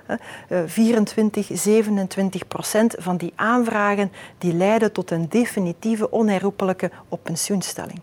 24, 0.67 1.49
27 1.53 2.49
procent 2.49 2.95
van 2.99 3.17
die 3.17 3.33
aanvragen 3.37 4.13
die 4.39 4.55
leiden 4.55 4.93
tot 4.93 5.11
een 5.11 5.29
definitieve 5.29 6.11
onherroepelijke 6.11 6.91
op 7.09 7.21
pensioenstelling. 7.23 8.01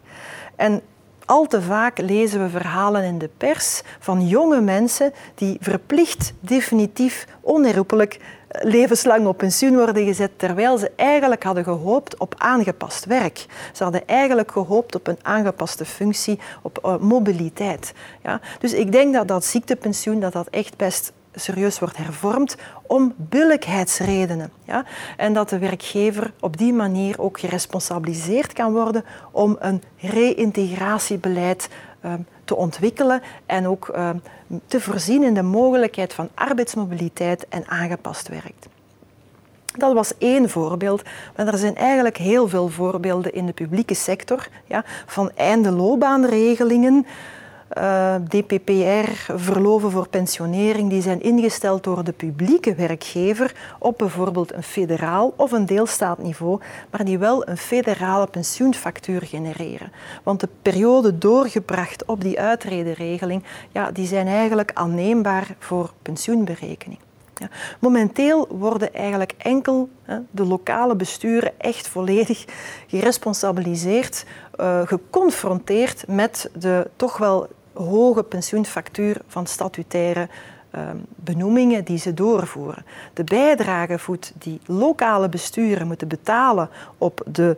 En 0.56 0.82
Al 1.30 1.46
te 1.46 1.62
vaak 1.62 1.98
lezen 1.98 2.44
we 2.44 2.50
verhalen 2.50 3.04
in 3.04 3.18
de 3.18 3.30
pers 3.38 3.82
van 4.00 4.28
jonge 4.28 4.62
mensen 4.62 5.13
die 5.36 5.58
verplicht, 5.60 6.34
definitief, 6.40 7.27
onherroepelijk 7.42 8.19
levenslang 8.50 9.27
op 9.27 9.38
pensioen 9.38 9.75
worden 9.75 10.06
gezet, 10.06 10.32
terwijl 10.36 10.77
ze 10.77 10.92
eigenlijk 10.96 11.44
hadden 11.44 11.63
gehoopt 11.63 12.17
op 12.17 12.36
aangepast 12.38 13.06
werk. 13.06 13.46
Ze 13.73 13.84
hadden 13.84 14.08
eigenlijk 14.08 14.52
gehoopt 14.52 14.96
op 14.96 15.08
een 15.08 15.17
aangepaste 15.21 15.86
functie, 15.86 16.40
op 16.62 16.80
uh, 16.86 16.98
mobiliteit. 16.98 17.94
Ja? 18.23 18.42
Dus 18.60 18.73
ik 18.73 18.92
denk 18.92 19.13
dat 19.13 19.27
dat 19.27 19.46
ziektepensioen 19.46 20.19
dat 20.19 20.34
dat 20.34 20.48
echt 20.48 20.77
best 20.77 21.12
serieus 21.34 21.80
wordt 21.80 21.98
hervormd 21.98 22.56
om 22.82 23.13
billijkheidsredenen. 23.15 24.52
Ja? 24.63 24.86
En 25.17 25.34
dat 25.34 25.50
de 25.50 25.60
werkgever 25.60 26.34
op 26.40 26.58
die 26.58 26.73
manier 26.73 27.21
ook 27.21 27.40
geresponsabiliseerd 27.40 28.54
kan 28.54 28.71
worden 28.73 29.06
om 29.32 29.58
een 29.60 29.84
reïntegratiebeleid 29.98 31.69
um, 32.06 32.27
te 32.44 32.56
ontwikkelen 32.56 33.21
en 33.46 33.67
ook 33.67 33.92
uh, 33.96 34.10
te 34.65 34.82
voorzien 34.82 35.23
in 35.23 35.34
de 35.34 35.42
mogelijkheid 35.42 36.13
van 36.13 36.30
arbeidsmobiliteit 36.34 37.48
en 37.50 37.67
aangepast 37.67 38.27
werk. 38.27 38.54
Dat 39.77 39.94
was 39.94 40.17
één 40.17 40.50
voorbeeld, 40.50 41.02
maar 41.36 41.48
er 41.48 41.58
zijn 41.58 41.75
eigenlijk 41.75 42.17
heel 42.17 42.48
veel 42.48 42.67
voorbeelden 42.67 43.34
in 43.34 43.46
de 43.46 43.54
publieke 43.54 43.94
sector 43.94 44.48
ja, 44.65 44.84
van 45.06 45.32
einde 45.36 45.71
loopbaanregelingen 45.71 47.06
eh, 47.70 48.15
DPPR, 48.28 49.34
verloven 49.36 49.92
voor 49.92 50.08
pensionering, 50.08 50.90
die 50.90 51.02
zijn 51.02 51.22
ingesteld 51.22 51.84
door 51.84 52.04
de 52.04 52.12
publieke 52.12 52.76
werkgever 52.76 53.56
op 53.80 53.98
bijvoorbeeld 53.98 54.54
een 54.54 54.63
federaal 54.63 55.34
of 55.36 55.52
een 55.52 55.65
deelstaatniveau, 55.65 56.60
maar 56.92 57.06
die 57.06 57.17
wel 57.17 57.48
een 57.48 57.58
federale 57.58 58.28
pensioenfactuur 58.28 59.22
genereren. 59.22 59.92
Want 60.24 60.40
de 60.40 60.50
periode 60.62 61.17
doorgebracht 61.17 62.06
op 62.06 62.22
die 62.22 62.40
uitredenregeling, 62.40 63.44
ja, 63.72 63.92
die 63.92 64.08
zijn 64.08 64.28
eigenlijk 64.28 64.72
aanneembaar 64.74 65.56
voor 65.60 65.94
pensioenberekening. 66.02 67.00
Ja. 67.40 67.50
Momenteel 67.80 68.48
worden 68.50 68.94
eigenlijk 68.94 69.34
enkel 69.38 69.90
hè, 70.04 70.17
de 70.32 70.46
lokale 70.46 70.96
besturen 70.96 71.60
echt 71.60 71.88
volledig 71.88 72.46
geresponsabiliseerd, 72.88 74.26
uh, 74.60 74.82
geconfronteerd 74.86 76.04
met 76.08 76.50
de 76.54 76.90
toch 76.96 77.17
wel 77.17 77.48
hoge 77.84 78.23
pensioenfactuur 78.23 79.21
van 79.27 79.48
statutaire 79.48 80.27
ehm, 80.71 80.98
benoemingen 81.15 81.84
die 81.84 81.98
ze 81.98 82.13
doorvoeren. 82.13 82.86
De 83.13 83.23
bijdragevoet 83.23 84.34
die 84.38 84.60
lokale 84.65 85.30
besturen 85.30 85.88
moeten 85.88 86.08
betalen 86.08 86.69
op 86.98 87.21
de 87.25 87.56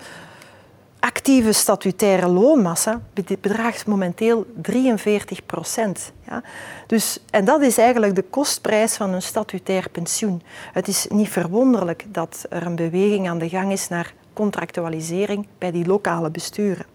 actieve 1.02 1.52
statutaire 1.52 2.28
loonmassa 2.28 3.02
bedraagt 3.42 3.86
momenteel 3.86 4.46
43 4.62 5.46
procent. 5.46 6.12
Ja? 6.28 6.44
Dus, 6.88 7.20
en 7.30 7.46
dat 7.46 7.62
is 7.62 7.78
eigenlijk 7.78 8.16
de 8.16 8.24
kostprijs 8.30 8.96
van 8.96 9.14
een 9.14 9.22
statutair 9.22 9.90
pensioen. 9.92 10.42
Het 10.74 10.88
is 10.88 11.08
niet 11.10 11.30
verwonderlijk 11.30 12.06
dat 12.08 12.46
er 12.50 12.66
een 12.66 12.76
beweging 12.76 13.30
aan 13.30 13.38
de 13.38 13.50
gang 13.50 13.72
is 13.72 13.88
naar 13.88 14.14
contractualisering 14.34 15.48
bij 15.58 15.72
die 15.72 15.86
lokale 15.86 16.30
besturen. 16.30 16.86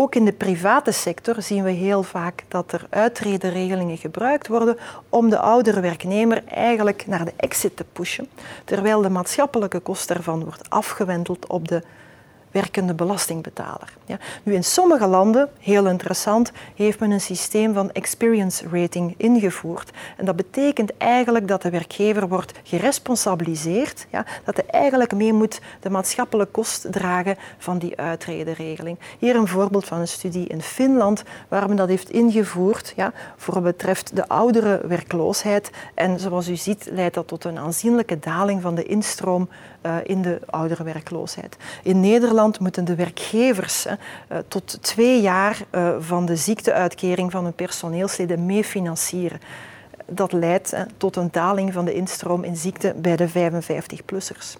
Ook 0.00 0.14
in 0.14 0.24
de 0.24 0.32
private 0.32 0.92
sector 0.92 1.42
zien 1.42 1.64
we 1.64 1.70
heel 1.70 2.02
vaak 2.02 2.44
dat 2.48 2.72
er 2.72 2.86
uitredenregelingen 2.90 3.96
gebruikt 3.96 4.48
worden 4.48 4.76
om 5.08 5.30
de 5.30 5.38
oudere 5.38 5.80
werknemer 5.80 6.44
eigenlijk 6.44 7.06
naar 7.06 7.24
de 7.24 7.32
exit 7.36 7.76
te 7.76 7.84
pushen, 7.92 8.28
terwijl 8.64 9.02
de 9.02 9.10
maatschappelijke 9.10 9.80
kost 9.80 10.08
daarvan 10.08 10.44
wordt 10.44 10.70
afgewendeld 10.70 11.46
op 11.46 11.68
de 11.68 11.82
werkende 12.50 12.94
belastingbetaler. 12.94 13.96
Ja. 14.04 14.18
Nu, 14.42 14.54
in 14.54 14.64
sommige 14.64 15.06
landen, 15.06 15.48
heel 15.58 15.86
interessant, 15.86 16.52
heeft 16.74 17.00
men 17.00 17.10
een 17.10 17.20
systeem 17.20 17.74
van 17.74 17.92
experience 17.92 18.68
rating 18.72 19.14
ingevoerd. 19.16 19.90
En 20.16 20.24
dat 20.24 20.36
betekent 20.36 20.96
eigenlijk 20.96 21.48
dat 21.48 21.62
de 21.62 21.70
werkgever 21.70 22.28
wordt 22.28 22.52
geresponsabiliseerd, 22.62 24.06
ja, 24.10 24.24
dat 24.44 24.56
hij 24.56 24.66
eigenlijk 24.66 25.14
mee 25.14 25.32
moet 25.32 25.60
de 25.80 25.90
maatschappelijke 25.90 26.52
kost 26.52 26.86
dragen 26.92 27.36
van 27.58 27.78
die 27.78 27.96
uitredenregeling. 27.96 28.98
Hier 29.18 29.36
een 29.36 29.48
voorbeeld 29.48 29.84
van 29.84 29.98
een 29.98 30.08
studie 30.08 30.46
in 30.46 30.62
Finland 30.62 31.22
waar 31.48 31.68
men 31.68 31.76
dat 31.76 31.88
heeft 31.88 32.10
ingevoerd 32.10 32.92
ja, 32.96 33.12
voor 33.36 33.54
wat 33.54 33.62
betreft 33.62 34.16
de 34.16 34.28
oudere 34.28 34.80
werkloosheid. 34.86 35.70
En 35.94 36.20
zoals 36.20 36.48
u 36.48 36.56
ziet 36.56 36.88
leidt 36.90 37.14
dat 37.14 37.26
tot 37.26 37.44
een 37.44 37.58
aanzienlijke 37.58 38.18
daling 38.18 38.62
van 38.62 38.74
de 38.74 38.84
instroom 38.84 39.48
in 40.04 40.22
de 40.22 40.40
ouderwerkloosheid. 40.46 41.56
In 41.82 42.00
Nederland 42.00 42.60
moeten 42.60 42.84
de 42.84 42.94
werkgevers 42.94 43.86
uh, 43.86 43.94
tot 44.48 44.82
twee 44.82 45.20
jaar 45.20 45.58
uh, 45.70 45.96
van 45.98 46.26
de 46.26 46.36
ziekteuitkering 46.36 47.30
van 47.30 47.44
hun 47.44 47.54
personeelsleden 47.54 48.46
mee 48.46 48.64
financieren. 48.64 49.40
Dat 50.06 50.32
leidt 50.32 50.74
tot 50.96 51.16
een 51.16 51.28
daling 51.32 51.72
van 51.72 51.84
de 51.84 51.94
instroom 51.94 52.44
in 52.44 52.56
ziekte 52.56 52.94
bij 52.96 53.16
de 53.16 53.28
55-plussers. 53.28 54.56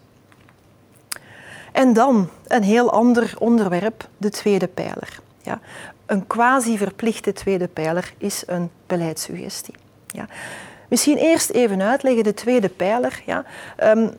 En 1.73 1.93
dan 1.93 2.29
een 2.47 2.63
heel 2.63 2.93
ander 2.93 3.35
onderwerp, 3.39 4.09
de 4.17 4.31
tweede 4.31 4.69
pijler. 4.69 5.21
Ja. 5.43 5.61
Een 6.07 6.27
quasi-verplichte 6.27 7.33
tweede 7.33 7.69
pijler 7.69 8.13
is 8.19 8.43
een 8.47 8.71
beleidssuggestie. 8.87 9.75
Ja. 10.07 10.27
Misschien 10.89 11.17
eerst 11.17 11.51
even 11.51 11.83
uitleggen, 11.83 12.25
de 12.25 12.35
tweede 12.35 12.69
pijler. 12.69 13.23
Ja. 13.27 13.45
Um, 13.83 14.11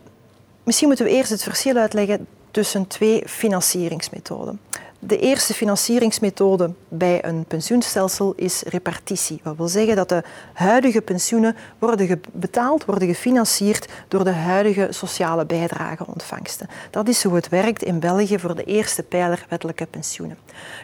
Misschien 0.70 0.88
moeten 0.89 1.05
we 1.05 1.11
eerst 1.11 1.30
het 1.30 1.43
verschil 1.43 1.76
uitleggen 1.76 2.28
tussen 2.51 2.88
twee 2.88 3.24
financieringsmethoden. 3.26 4.59
De 5.01 5.19
eerste 5.19 5.53
financieringsmethode 5.53 6.73
bij 6.87 7.25
een 7.25 7.45
pensioenstelsel 7.47 8.33
is 8.35 8.63
repartitie. 8.67 9.39
Dat 9.43 9.57
wil 9.57 9.67
zeggen 9.67 9.95
dat 9.95 10.09
de 10.09 10.23
huidige 10.53 11.01
pensioenen 11.01 11.55
worden 11.77 12.21
betaald, 12.31 12.85
worden 12.85 13.07
gefinancierd 13.07 13.91
door 14.07 14.23
de 14.23 14.31
huidige 14.31 14.87
sociale 14.89 15.45
bijdrageontvangsten. 15.45 16.67
Dat 16.89 17.07
is 17.07 17.23
hoe 17.23 17.35
het 17.35 17.49
werkt 17.49 17.83
in 17.83 17.99
België 17.99 18.39
voor 18.39 18.55
de 18.55 18.63
eerste 18.63 19.03
pijler 19.03 19.45
wettelijke 19.49 19.85
pensioenen. 19.85 20.37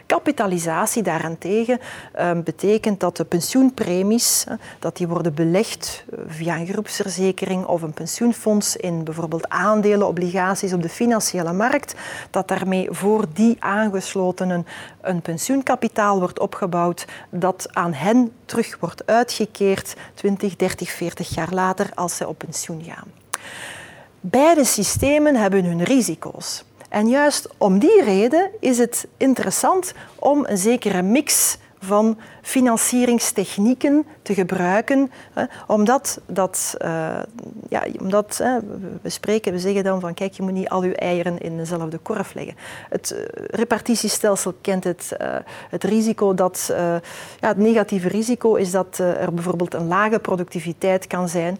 Kapitalisatie 0.06 1.02
daarentegen 1.02 1.78
uh, 2.18 2.30
betekent 2.44 3.00
dat 3.00 3.16
de 3.16 3.24
pensioenpremies 3.24 4.46
dat 4.78 4.96
die 4.96 5.08
worden 5.08 5.34
belegd 5.34 6.04
uh, 6.10 6.18
via 6.26 6.56
een 6.56 6.66
groepsverzekering 6.66 7.64
of 7.64 7.82
een 7.82 7.92
pensioenfonds 7.92 8.76
in 8.76 9.04
bijvoorbeeld 9.04 9.48
aandelen, 9.48 10.06
obligaties 10.06 10.72
op 10.72 10.82
de 10.82 10.88
financiële 10.88 11.52
markt, 11.52 11.94
dat 12.30 12.48
daarmee 12.48 12.88
voor 12.90 13.24
die 13.32 13.56
aangesloten 13.58 14.04
een, 14.14 14.66
een 15.00 15.22
pensioenkapitaal 15.22 16.18
wordt 16.18 16.38
opgebouwd 16.38 17.04
dat 17.30 17.68
aan 17.72 17.92
hen 17.92 18.32
terug 18.44 18.76
wordt 18.80 19.06
uitgekeerd 19.06 19.96
20, 20.14 20.56
30, 20.56 20.90
40 20.90 21.34
jaar 21.34 21.52
later 21.52 21.90
als 21.94 22.16
ze 22.16 22.28
op 22.28 22.38
pensioen 22.38 22.82
gaan. 22.84 23.12
Beide 24.20 24.64
systemen 24.64 25.36
hebben 25.36 25.64
hun 25.64 25.82
risico's. 25.82 26.64
En 26.88 27.08
juist 27.08 27.48
om 27.58 27.78
die 27.78 28.02
reden 28.02 28.50
is 28.60 28.78
het 28.78 29.06
interessant 29.16 29.92
om 30.18 30.44
een 30.46 30.58
zekere 30.58 31.02
mix 31.02 31.58
van 31.86 32.18
financieringstechnieken 32.42 34.06
te 34.22 34.34
gebruiken, 34.34 35.10
hè, 35.32 35.44
omdat 35.66 36.20
dat, 36.26 36.74
uh, 36.82 37.18
ja, 37.68 37.84
omdat 38.00 38.40
hè, 38.42 38.58
we 39.02 39.08
spreken, 39.08 39.52
we 39.52 39.58
zeggen 39.58 39.84
dan 39.84 40.00
van 40.00 40.14
kijk, 40.14 40.32
je 40.32 40.42
moet 40.42 40.52
niet 40.52 40.68
al 40.68 40.84
je 40.84 40.96
eieren 40.96 41.38
in 41.38 41.56
dezelfde 41.56 41.98
korf 41.98 42.34
leggen. 42.34 42.54
Het 42.88 43.12
uh, 43.12 43.18
repartitiestelsel 43.46 44.54
kent 44.60 44.84
het, 44.84 45.16
uh, 45.20 45.36
het 45.70 45.84
risico 45.84 46.34
dat, 46.34 46.64
ja, 47.40 47.48
het 47.48 47.56
negatieve 47.56 48.08
risico 48.08 48.54
is 48.54 48.70
dat 48.70 48.98
er 48.98 49.34
bijvoorbeeld 49.34 49.74
een 49.74 49.86
lage 49.86 50.18
productiviteit 50.18 51.06
kan 51.06 51.28
zijn, 51.28 51.58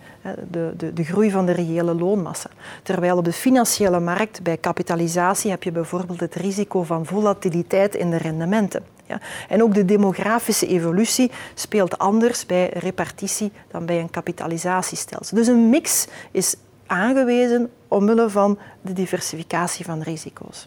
de, 0.51 0.73
de, 0.77 0.93
de 0.93 1.05
groei 1.05 1.31
van 1.31 1.47
de 1.47 1.53
reële 1.53 1.95
loonmassa. 1.95 2.51
Terwijl 2.83 3.17
op 3.17 3.25
de 3.25 3.33
financiële 3.33 4.01
markt, 4.01 4.43
bij 4.43 4.57
kapitalisatie, 4.57 5.51
heb 5.51 5.63
je 5.63 5.73
bijvoorbeeld 5.73 6.21
het 6.21 6.35
risico 6.35 6.83
van 6.83 7.07
volatiliteit 7.07 7.95
in 7.95 8.11
de 8.11 8.17
rendementen. 8.17 8.96
Ja. 9.07 9.21
En 9.49 9.63
ook 9.63 9.75
de 9.75 9.85
demografische 9.85 10.67
evolutie 10.67 11.31
speelt 11.55 11.99
anders 11.99 12.47
bij 12.47 12.71
repartitie 12.73 13.53
dan 13.71 13.87
bij 13.87 14.01
een 14.01 14.11
kapitalisatiestelsel. 14.11 15.37
Dus 15.37 15.47
een 15.47 15.71
mix 15.71 16.07
is 16.31 16.57
aangewezen 16.87 17.71
omwille 17.89 18.31
van 18.31 18.59
de 18.81 18.93
diversificatie 18.93 19.85
van 19.85 20.03
risico's. 20.03 20.67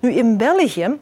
Nu, 0.00 0.12
in 0.12 0.36
België 0.36 0.98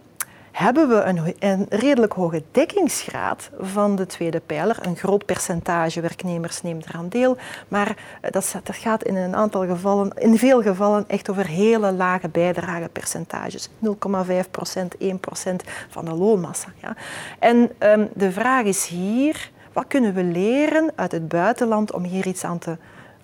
hebben 0.56 0.88
we 0.88 1.02
een, 1.02 1.34
een, 1.38 1.66
redelijk 1.68 2.12
hoge 2.12 2.42
dekkingsgraad 2.50 3.50
van 3.60 3.96
de 3.96 4.06
tweede 4.06 4.40
pijler. 4.40 4.78
Een 4.82 4.96
groot 4.96 5.24
percentage 5.24 6.00
werknemers 6.00 6.62
neemt 6.62 6.86
eraan 6.86 7.08
deel, 7.08 7.36
maar 7.68 7.96
eh, 8.20 8.30
dat, 8.30 8.56
dat 8.62 8.76
gaat 8.76 9.04
in 9.04 9.16
een 9.16 9.36
aantal 9.36 9.66
gevallen, 9.66 10.12
in 10.18 10.38
veel 10.38 10.62
gevallen 10.62 11.04
echt 11.06 11.30
over 11.30 11.46
hele 11.46 11.92
lage 11.92 12.28
bijdragepercentages. 12.28 13.68
0,5 13.68 14.50
procent, 14.50 14.96
1 14.96 15.20
procent 15.20 15.62
van 15.88 16.04
de 16.04 16.14
loonmassa. 16.14 16.68
Ja. 16.82 16.96
En 17.38 17.70
um, 17.78 18.08
de 18.14 18.32
vraag 18.32 18.64
is 18.64 18.86
hier, 18.86 19.50
wat 19.72 19.86
kunnen 19.86 20.14
we 20.14 20.22
leren 20.22 20.92
uit 20.94 21.12
het 21.12 21.28
buitenland 21.28 21.92
om 21.92 22.02
hier 22.04 22.26
iets 22.26 22.44
aan 22.44 22.58
te 22.58 22.76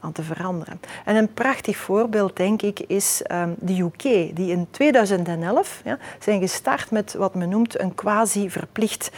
aan 0.02 0.12
te 0.12 0.22
veranderen. 0.22 0.80
En 1.04 1.16
een 1.16 1.32
prachtig 1.32 1.76
voorbeeld, 1.76 2.36
denk 2.36 2.62
ik, 2.62 2.80
is 2.80 3.22
ehm, 3.22 3.50
de 3.58 3.80
UK, 3.80 4.02
die 4.36 4.50
in 4.50 4.66
2011 4.70 5.80
ja, 5.84 5.98
zijn 6.18 6.40
gestart 6.40 6.90
met 6.90 7.14
wat 7.14 7.34
men 7.34 7.48
noemt 7.48 7.80
een 7.80 7.94
quasi-verplicht 7.94 9.10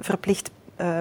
verplicht 0.00 0.50
uh, 0.80 0.98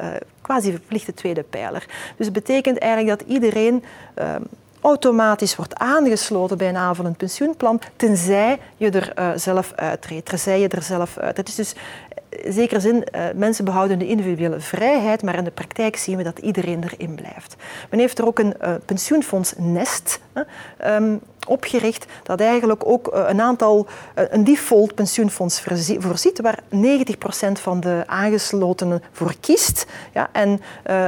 uh, 0.00 0.06
quasi 0.40 0.70
verplichte 0.70 1.14
tweede 1.14 1.42
pijler. 1.42 1.86
Dus 2.16 2.26
het 2.26 2.34
betekent 2.34 2.78
eigenlijk 2.78 3.18
dat 3.18 3.28
iedereen 3.28 3.84
uh, 4.18 4.34
automatisch 4.80 5.56
wordt 5.56 5.74
aangesloten 5.74 6.58
bij 6.58 6.68
een 6.68 6.76
aanvullend 6.76 7.16
pensioenplan, 7.16 7.80
tenzij 7.96 8.58
je 8.76 8.90
er 8.90 9.12
uh, 9.18 9.30
zelf 9.34 9.72
uittreedt, 9.72 10.28
tenzij 10.28 10.60
je 10.60 10.68
er 10.68 10.82
zelf 10.82 11.18
uit. 11.18 11.36
Het 11.36 11.48
is 11.48 11.54
dus 11.54 11.74
zekere 12.48 12.80
zin, 12.80 12.96
uh, 13.14 13.24
mensen 13.34 13.64
behouden 13.64 13.98
de 13.98 14.06
individuele 14.06 14.60
vrijheid, 14.60 15.22
maar 15.22 15.36
in 15.36 15.44
de 15.44 15.50
praktijk 15.50 15.96
zien 15.96 16.16
we 16.16 16.22
dat 16.22 16.38
iedereen 16.38 16.84
erin 16.84 17.14
blijft. 17.14 17.56
Men 17.90 17.98
heeft 17.98 18.18
er 18.18 18.26
ook 18.26 18.38
een 18.38 18.54
uh, 18.62 18.74
pensioenfonds 18.84 19.54
Nest 19.56 20.20
um, 20.84 21.20
opgericht 21.48 22.06
dat 22.22 22.40
eigenlijk 22.40 22.86
ook 22.86 23.14
uh, 23.14 23.24
een 23.28 23.40
aantal, 23.40 23.86
een 24.14 24.44
default 24.44 24.94
pensioenfonds 24.94 25.60
voorziet, 25.98 26.40
waar 26.40 26.58
90% 26.74 26.78
van 27.52 27.80
de 27.80 28.02
aangeslotenen 28.06 29.02
voor 29.12 29.34
kiest. 29.40 29.86
Ja, 30.12 30.28
en 30.32 30.60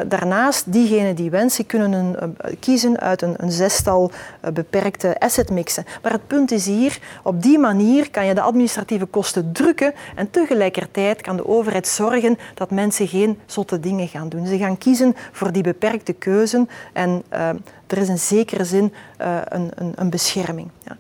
daarnaast, 0.09 0.72
diegenen 0.72 1.14
die 1.14 1.30
wensen, 1.30 1.66
kunnen 1.66 1.93
een, 1.93 2.36
kiezen 2.61 3.01
uit 3.01 3.22
een, 3.22 3.34
een 3.36 3.53
zestal 3.53 4.11
beperkte 4.53 5.20
assetmixen. 5.20 5.84
Maar 6.03 6.12
het 6.12 6.26
punt 6.26 6.51
is 6.51 6.66
hier, 6.66 6.99
op 7.22 7.43
die 7.43 7.59
manier 7.59 8.11
kan 8.11 8.26
je 8.26 8.34
de 8.34 8.41
administratieve 8.41 9.07
kosten 9.07 9.53
drukken 9.53 9.95
en 10.14 10.30
tegelijkertijd 10.30 11.20
kan 11.20 11.36
de 11.36 11.47
overheid 11.47 11.89
zorgen 11.89 12.39
dat 12.55 12.70
mensen 12.70 13.09
geen 13.09 13.39
zotte 13.47 13.80
dingen 13.80 14.09
gaan 14.09 14.28
doen. 14.28 14.47
Ze 14.47 14.59
gaan 14.59 14.78
kiezen 14.78 15.16
voor 15.32 15.53
die 15.53 15.62
beperkte 15.62 16.12
keuzen 16.12 16.68
en 16.93 17.22
uh, 17.32 17.49
er 17.93 17.99
is 17.99 18.09
in 18.09 18.18
zekere 18.18 18.64
zin 18.64 18.93
uh, 19.20 19.39
een, 19.45 19.70
een, 19.74 19.93
een, 19.95 20.11
bescherming. 20.11 20.70
Ja. 20.84 20.97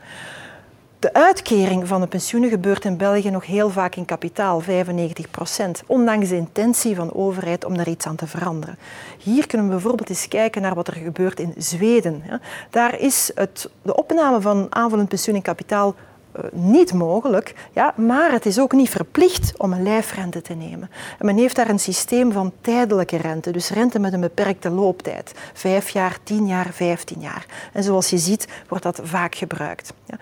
De 0.98 1.12
uitkering 1.12 1.88
van 1.88 2.00
de 2.00 2.06
pensioenen 2.06 2.50
gebeurt 2.50 2.84
in 2.84 2.96
België 2.96 3.30
nog 3.30 3.46
heel 3.46 3.70
vaak 3.70 3.94
in 3.94 4.04
kapitaal, 4.04 4.60
95 4.60 5.30
procent, 5.30 5.82
ondanks 5.86 6.28
de 6.28 6.36
intentie 6.36 6.96
van 6.96 7.06
de 7.06 7.14
overheid 7.14 7.64
om 7.64 7.76
daar 7.76 7.88
iets 7.88 8.06
aan 8.06 8.16
te 8.16 8.26
veranderen. 8.26 8.78
Hier 9.18 9.46
kunnen 9.46 9.66
we 9.66 9.72
bijvoorbeeld 9.72 10.08
eens 10.08 10.28
kijken 10.28 10.62
naar 10.62 10.74
wat 10.74 10.88
er 10.88 10.94
gebeurt 10.94 11.40
in 11.40 11.54
Zweden. 11.56 12.22
Daar 12.70 12.98
is 12.98 13.30
het, 13.34 13.70
de 13.82 13.96
opname 13.96 14.40
van 14.40 14.66
aanvullend 14.70 15.08
pensioen 15.08 15.36
in 15.36 15.42
kapitaal 15.42 15.94
eh, 15.94 16.07
niet 16.52 16.92
mogelijk, 16.92 17.54
ja, 17.72 17.94
maar 17.96 18.32
het 18.32 18.46
is 18.46 18.60
ook 18.60 18.72
niet 18.72 18.88
verplicht 18.88 19.52
om 19.56 19.72
een 19.72 19.82
lijfrente 19.82 20.42
te 20.42 20.54
nemen. 20.54 20.90
En 21.18 21.26
men 21.26 21.36
heeft 21.36 21.56
daar 21.56 21.68
een 21.68 21.78
systeem 21.78 22.32
van 22.32 22.52
tijdelijke 22.60 23.16
rente, 23.16 23.50
dus 23.50 23.70
rente 23.70 23.98
met 23.98 24.12
een 24.12 24.20
beperkte 24.20 24.70
looptijd. 24.70 25.32
Vijf 25.52 25.88
jaar, 25.88 26.18
tien 26.22 26.46
jaar, 26.46 26.72
vijftien 26.72 27.20
jaar. 27.20 27.46
En 27.72 27.82
zoals 27.82 28.10
je 28.10 28.18
ziet 28.18 28.48
wordt 28.68 28.84
dat 28.84 29.00
vaak 29.02 29.34
gebruikt. 29.34 29.92
Ja. 30.06 30.16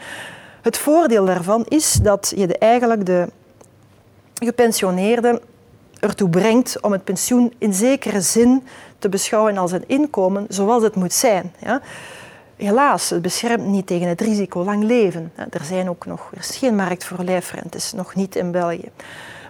Het 0.62 0.78
voordeel 0.78 1.24
daarvan 1.24 1.64
is 1.68 1.92
dat 1.92 2.32
je 2.36 2.46
de, 2.46 2.58
eigenlijk 2.58 3.06
de 3.06 3.28
gepensioneerde 4.34 5.42
ertoe 6.00 6.28
brengt 6.28 6.80
om 6.80 6.92
het 6.92 7.04
pensioen 7.04 7.52
in 7.58 7.74
zekere 7.74 8.20
zin 8.20 8.66
te 8.98 9.08
beschouwen 9.08 9.56
als 9.56 9.72
een 9.72 9.84
inkomen 9.86 10.46
zoals 10.48 10.82
het 10.82 10.94
moet 10.94 11.12
zijn. 11.12 11.52
Ja 11.58 11.80
helaas, 12.56 13.10
het 13.10 13.22
beschermt 13.22 13.66
niet 13.66 13.86
tegen 13.86 14.08
het 14.08 14.20
risico 14.20 14.64
lang 14.64 14.84
leven. 14.84 15.32
Er, 15.50 15.64
zijn 15.64 15.88
ook 15.88 16.06
nog, 16.06 16.30
geen 16.38 16.76
markt 16.76 17.04
voor 17.04 17.24
lijfrentes, 17.24 17.92
nog 17.92 18.14
niet 18.14 18.36
in 18.36 18.50
België. 18.50 18.90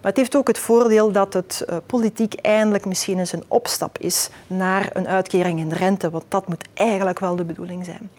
Maar 0.02 0.14
het 0.14 0.16
heeft 0.16 0.36
ook 0.36 0.46
het 0.46 0.58
voordeel 0.58 1.12
dat 1.12 1.32
het 1.32 1.64
uh, 1.70 1.76
politiek 1.86 2.34
eindelijk 2.34 2.84
misschien 2.84 3.18
eens 3.18 3.32
een 3.32 3.44
opstap 3.48 3.98
is 3.98 4.28
naar 4.46 4.90
een 4.92 5.08
uitkering 5.08 5.58
in 5.58 5.72
rente, 5.72 6.10
want 6.10 6.24
dat 6.28 6.48
moet 6.48 6.68
eigenlijk 6.74 7.18
wel 7.18 7.36
de 7.36 7.44
bedoeling 7.44 7.84
zijn. 7.84 8.10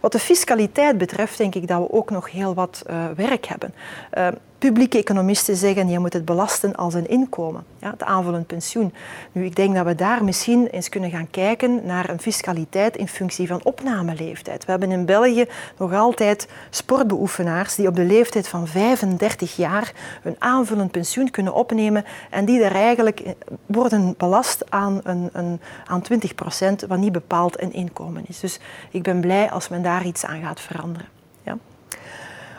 Wat 0.00 0.12
de 0.12 0.18
fiscaliteit 0.18 0.98
betreft, 0.98 1.38
denk 1.38 1.54
ik 1.54 1.68
dat 1.68 1.78
we 1.78 1.92
ook 1.92 2.10
nog 2.10 2.30
heel 2.30 2.54
wat 2.54 2.82
uh, 2.90 3.04
werk 3.16 3.46
hebben. 3.46 3.74
Uh, 4.18 4.28
publieke 4.62 4.98
economisten 4.98 5.56
zeggen 5.56 5.88
je 5.88 5.98
moet 5.98 6.12
het 6.12 6.24
belasten 6.24 6.74
als 6.74 6.94
een 6.94 7.08
inkomen, 7.08 7.64
ja, 7.78 7.90
het 7.90 8.02
aanvullend 8.02 8.46
pensioen. 8.46 8.94
Nu, 9.32 9.44
ik 9.44 9.56
denk 9.56 9.74
dat 9.74 9.86
we 9.86 9.94
daar 9.94 10.24
misschien 10.24 10.66
eens 10.66 10.88
kunnen 10.88 11.10
gaan 11.10 11.30
kijken 11.30 11.86
naar 11.86 12.10
een 12.10 12.20
fiscaliteit 12.20 12.96
in 12.96 13.08
functie 13.08 13.46
van 13.46 13.60
opnameleeftijd. 13.62 14.64
We 14.64 14.70
hebben 14.70 14.90
in 14.90 15.04
België 15.04 15.46
nog 15.78 15.94
altijd 15.94 16.48
sportbeoefenaars 16.70 17.74
die 17.74 17.88
op 17.88 17.94
de 17.94 18.04
leeftijd 18.04 18.48
van 18.48 18.66
35 18.66 19.56
jaar 19.56 19.92
een 20.22 20.36
aanvullend 20.38 20.90
pensioen 20.90 21.30
kunnen 21.30 21.54
opnemen 21.54 22.04
en 22.30 22.44
die 22.44 22.62
er 22.62 22.74
eigenlijk 22.74 23.20
eh, 23.20 23.32
worden 23.66 24.14
belast 24.16 24.70
aan, 24.70 25.00
een, 25.04 25.30
een, 25.32 25.60
aan 25.84 26.02
20 26.02 26.34
procent, 26.34 26.80
wat 26.88 26.98
niet 26.98 27.12
bepaald 27.12 27.62
een 27.62 27.72
inkomen 27.72 28.24
is. 28.26 28.40
Dus 28.40 28.60
ik 28.90 29.02
ben 29.02 29.20
blij 29.20 29.50
als 29.50 29.68
men 29.68 29.82
daar 29.82 30.06
iets 30.06 30.24
aan 30.24 30.42
gaat 30.42 30.60
veranderen. 30.60 31.08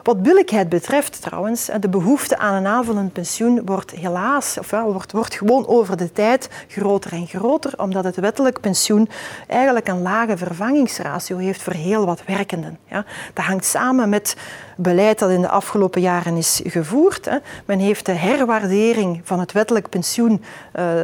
Wat 0.03 0.23
billijkheid 0.23 0.69
betreft 0.69 1.21
trouwens, 1.21 1.69
de 1.79 1.89
behoefte 1.89 2.37
aan 2.37 2.53
een 2.53 2.67
aanvullend 2.67 3.13
pensioen 3.13 3.61
wordt 3.65 3.91
helaas, 3.91 4.57
of 4.57 4.71
ja, 4.71 4.83
wordt, 4.83 5.11
wordt 5.11 5.35
gewoon 5.35 5.67
over 5.67 5.97
de 5.97 6.11
tijd 6.11 6.49
groter 6.67 7.11
en 7.11 7.27
groter, 7.27 7.73
omdat 7.77 8.03
het 8.03 8.15
wettelijk 8.15 8.59
pensioen 8.59 9.09
eigenlijk 9.47 9.87
een 9.87 10.01
lage 10.01 10.37
vervangingsratio 10.37 11.37
heeft 11.37 11.61
voor 11.61 11.73
heel 11.73 12.05
wat 12.05 12.23
werkenden. 12.25 12.77
Ja. 12.87 13.05
Dat 13.33 13.45
hangt 13.45 13.65
samen 13.65 14.09
met 14.09 14.35
beleid 14.77 15.19
dat 15.19 15.29
in 15.29 15.41
de 15.41 15.49
afgelopen 15.49 16.01
jaren 16.01 16.37
is 16.37 16.61
gevoerd. 16.63 17.25
Hè. 17.25 17.37
Men 17.65 17.79
heeft 17.79 18.05
de 18.05 18.11
herwaardering 18.11 19.21
van 19.23 19.39
het 19.39 19.51
wettelijk 19.51 19.89
pensioen 19.89 20.43
uh, 20.75 21.01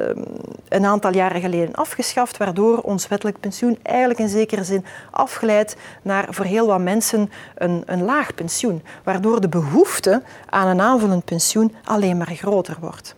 een 0.70 0.86
aantal 0.86 1.14
jaren 1.14 1.42
geleden 1.42 1.76
afgeschaft, 1.76 2.38
waardoor 2.38 2.78
ons 2.78 3.08
wettelijk 3.08 3.40
pensioen 3.40 3.78
eigenlijk 3.84 4.20
in 4.20 4.30
zekere 4.30 4.64
zin 4.64 4.86
afgeleid 5.12 5.76
naar 6.02 6.28
voor 6.30 6.46
heel 6.46 6.68
wat 6.68 6.80
mensen 6.80 7.32
een, 7.56 7.84
een 7.86 8.04
laag 8.04 8.34
pensioen, 8.34 8.84
waardoor 9.04 9.42
de 9.42 9.50
behoefte 9.50 10.22
aan 10.50 10.68
een 10.68 10.82
aanvullend 10.82 11.26
pensioen 11.26 11.76
alleen 11.84 12.18
maar 12.18 12.32
groter 12.34 12.78
wordt. 12.80 13.16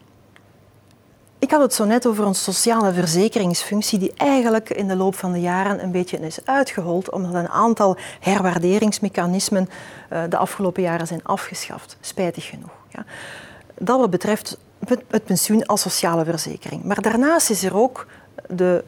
Ik 1.51 1.57
had 1.57 1.65
het 1.65 1.75
zo 1.75 1.85
net 1.85 2.07
over 2.07 2.25
een 2.25 2.35
sociale 2.35 2.93
verzekeringsfunctie 2.93 3.99
die 3.99 4.13
eigenlijk 4.17 4.69
in 4.69 4.87
de 4.87 4.95
loop 4.95 5.15
van 5.15 5.31
de 5.31 5.39
jaren 5.39 5.83
een 5.83 5.91
beetje 5.91 6.19
is 6.19 6.45
uitgehold 6.45 7.11
omdat 7.11 7.33
een 7.33 7.49
aantal 7.49 7.97
herwaarderingsmechanismen 8.19 9.69
uh, 10.13 10.23
de 10.29 10.37
afgelopen 10.37 10.81
jaren 10.81 11.07
zijn 11.07 11.23
afgeschaft, 11.23 11.97
spijtig 12.01 12.45
genoeg. 12.45 12.71
Ja. 12.89 13.05
Dat 13.77 13.99
wat 13.99 14.09
betreft 14.09 14.57
het 15.07 15.23
pensioen 15.23 15.65
als 15.65 15.81
sociale 15.81 16.25
verzekering. 16.25 16.83
Maar 16.83 17.01
daarnaast 17.01 17.49
is 17.49 17.63
er 17.63 17.75
ook 17.75 18.07
de 18.47 18.83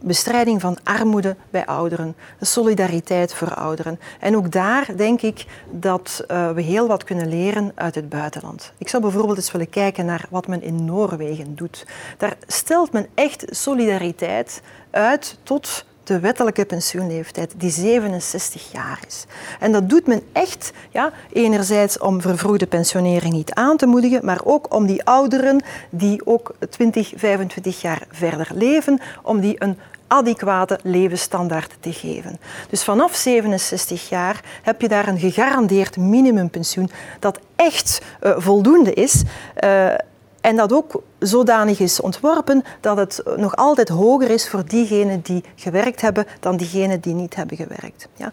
bestrijding 0.00 0.60
van 0.60 0.78
armoede 0.84 1.36
bij 1.50 1.66
ouderen, 1.66 2.16
de 2.38 2.44
solidariteit 2.44 3.34
voor 3.34 3.54
ouderen. 3.54 4.00
En 4.20 4.36
ook 4.36 4.52
daar 4.52 4.96
denk 4.96 5.22
ik 5.22 5.46
dat 5.70 6.24
uh, 6.28 6.50
we 6.50 6.62
heel 6.62 6.86
wat 6.86 7.04
kunnen 7.04 7.28
leren 7.28 7.72
uit 7.74 7.94
het 7.94 8.08
buitenland. 8.08 8.72
Ik 8.78 8.88
zou 8.88 9.02
bijvoorbeeld 9.02 9.36
eens 9.36 9.52
willen 9.52 9.70
kijken 9.70 10.04
naar 10.04 10.26
wat 10.30 10.46
men 10.46 10.62
in 10.62 10.84
Noorwegen 10.84 11.54
doet. 11.54 11.86
Daar 12.16 12.36
stelt 12.46 12.92
men 12.92 13.06
echt 13.14 13.44
solidariteit 13.50 14.62
uit 14.90 15.38
tot 15.42 15.84
de 16.08 16.20
wettelijke 16.20 16.64
pensioenleeftijd, 16.64 17.54
die 17.56 17.70
67 17.70 18.72
jaar 18.72 19.00
is. 19.06 19.24
En 19.60 19.72
dat 19.72 19.88
doet 19.88 20.06
men 20.06 20.22
echt, 20.32 20.72
ja, 20.90 21.12
enerzijds 21.32 21.98
om 21.98 22.20
vervroegde 22.20 22.66
pensionering 22.66 23.32
niet 23.32 23.52
aan 23.54 23.76
te 23.76 23.86
moedigen, 23.86 24.24
maar 24.24 24.40
ook 24.44 24.74
om 24.74 24.86
die 24.86 25.04
ouderen 25.04 25.62
die 25.90 26.26
ook 26.26 26.54
20, 26.70 27.12
25 27.16 27.80
jaar 27.80 28.02
verder 28.10 28.48
leven, 28.54 29.00
om 29.22 29.40
die 29.40 29.54
een 29.58 29.78
adequate 30.06 30.78
levensstandaard 30.82 31.76
te 31.80 31.92
geven. 31.92 32.40
Dus 32.70 32.84
vanaf 32.84 33.14
67 33.14 34.08
jaar 34.08 34.40
heb 34.62 34.80
je 34.80 34.88
daar 34.88 35.08
een 35.08 35.18
gegarandeerd 35.18 35.96
minimumpensioen 35.96 36.90
dat 37.18 37.40
echt 37.56 38.00
uh, 38.22 38.34
voldoende 38.36 38.94
is. 38.94 39.22
Uh, 39.64 39.94
en 40.40 40.56
dat 40.56 40.72
ook 40.72 41.02
zodanig 41.18 41.80
is 41.80 42.00
ontworpen 42.00 42.64
dat 42.80 42.96
het 42.96 43.22
nog 43.36 43.56
altijd 43.56 43.88
hoger 43.88 44.30
is 44.30 44.48
voor 44.48 44.64
diegenen 44.66 45.20
die 45.20 45.44
gewerkt 45.54 46.00
hebben 46.00 46.26
dan 46.40 46.56
diegenen 46.56 47.00
die 47.00 47.14
niet 47.14 47.34
hebben 47.34 47.56
gewerkt. 47.56 48.08
Ja. 48.14 48.32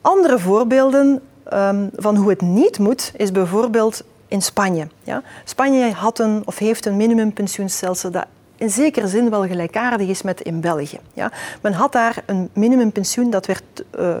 Andere 0.00 0.38
voorbeelden 0.38 1.20
um, 1.52 1.90
van 1.96 2.16
hoe 2.16 2.30
het 2.30 2.40
niet 2.40 2.78
moet, 2.78 3.12
is 3.16 3.32
bijvoorbeeld 3.32 4.02
in 4.28 4.42
Spanje. 4.42 4.86
Ja. 5.02 5.22
Spanje 5.44 5.92
had 5.92 6.18
een, 6.18 6.42
of 6.44 6.58
heeft 6.58 6.86
een 6.86 6.96
minimumpensioenstelsel 6.96 8.10
dat 8.10 8.26
in 8.56 8.70
zekere 8.70 9.08
zin 9.08 9.30
wel 9.30 9.46
gelijkaardig 9.46 10.08
is 10.08 10.22
met 10.22 10.40
in 10.40 10.60
België. 10.60 11.00
Ja. 11.12 11.32
Men 11.60 11.72
had 11.72 11.92
daar 11.92 12.22
een 12.26 12.50
minimumpensioen 12.52 13.30
dat 13.30 13.46
werd 13.46 13.84
uh, 13.98 14.16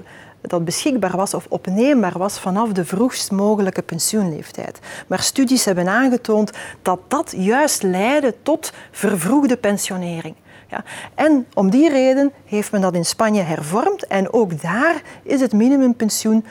dat 0.46 0.64
beschikbaar 0.64 1.16
was 1.16 1.34
of 1.34 1.46
opneembaar 1.48 2.18
was 2.18 2.38
vanaf 2.38 2.72
de 2.72 2.84
vroegst 2.84 3.30
mogelijke 3.30 3.82
pensioenleeftijd. 3.82 4.78
Maar 5.06 5.22
studies 5.22 5.64
hebben 5.64 5.88
aangetoond 5.88 6.50
dat 6.82 7.00
dat 7.08 7.34
juist 7.36 7.82
leidde 7.82 8.34
tot 8.42 8.72
vervroegde 8.90 9.56
pensionering. 9.56 10.34
Ja. 10.68 10.84
En 11.14 11.46
om 11.54 11.70
die 11.70 11.90
reden 11.90 12.32
heeft 12.44 12.72
men 12.72 12.80
dat 12.80 12.94
in 12.94 13.04
Spanje 13.04 13.42
hervormd 13.42 14.06
en 14.06 14.32
ook 14.32 14.62
daar 14.62 15.02
is 15.22 15.40
het 15.40 15.52
minimumpensioen 15.52 16.44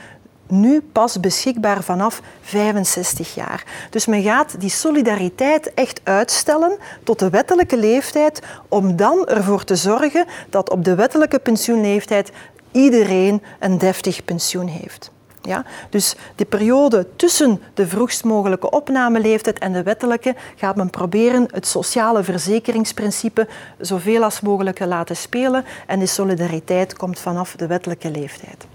nu 0.47 0.81
pas 0.81 1.19
beschikbaar 1.19 1.83
vanaf 1.83 2.21
65 2.41 3.35
jaar. 3.35 3.63
Dus 3.89 4.05
men 4.05 4.21
gaat 4.21 4.59
die 4.59 4.69
solidariteit 4.69 5.73
echt 5.73 6.01
uitstellen 6.03 6.77
tot 7.03 7.19
de 7.19 7.29
wettelijke 7.29 7.77
leeftijd, 7.77 8.41
om 8.67 8.95
dan 8.95 9.25
ervoor 9.25 9.63
te 9.63 9.75
zorgen 9.75 10.25
dat 10.49 10.69
op 10.69 10.85
de 10.85 10.95
wettelijke 10.95 11.39
pensioenleeftijd 11.39 12.31
iedereen 12.73 13.43
een 13.59 13.77
deftig 13.77 14.25
pensioen 14.25 14.67
heeft. 14.67 15.11
Ja? 15.41 15.65
Dus 15.89 16.15
de 16.35 16.45
periode 16.45 17.07
tussen 17.15 17.61
de 17.73 17.87
vroegst 17.87 18.23
mogelijke 18.23 18.69
opnameleeftijd 18.69 19.59
en 19.59 19.73
de 19.73 19.83
wettelijke 19.83 20.35
gaat 20.55 20.75
men 20.75 20.89
proberen 20.89 21.47
het 21.51 21.67
sociale 21.67 22.23
verzekeringsprincipe 22.23 23.47
zoveel 23.79 24.23
als 24.23 24.41
mogelijk 24.41 24.77
te 24.77 24.87
laten 24.87 25.15
spelen 25.15 25.65
en 25.87 25.99
de 25.99 26.05
solidariteit 26.05 26.97
komt 26.97 27.19
vanaf 27.19 27.55
de 27.55 27.67
wettelijke 27.67 28.11
leeftijd. 28.11 28.65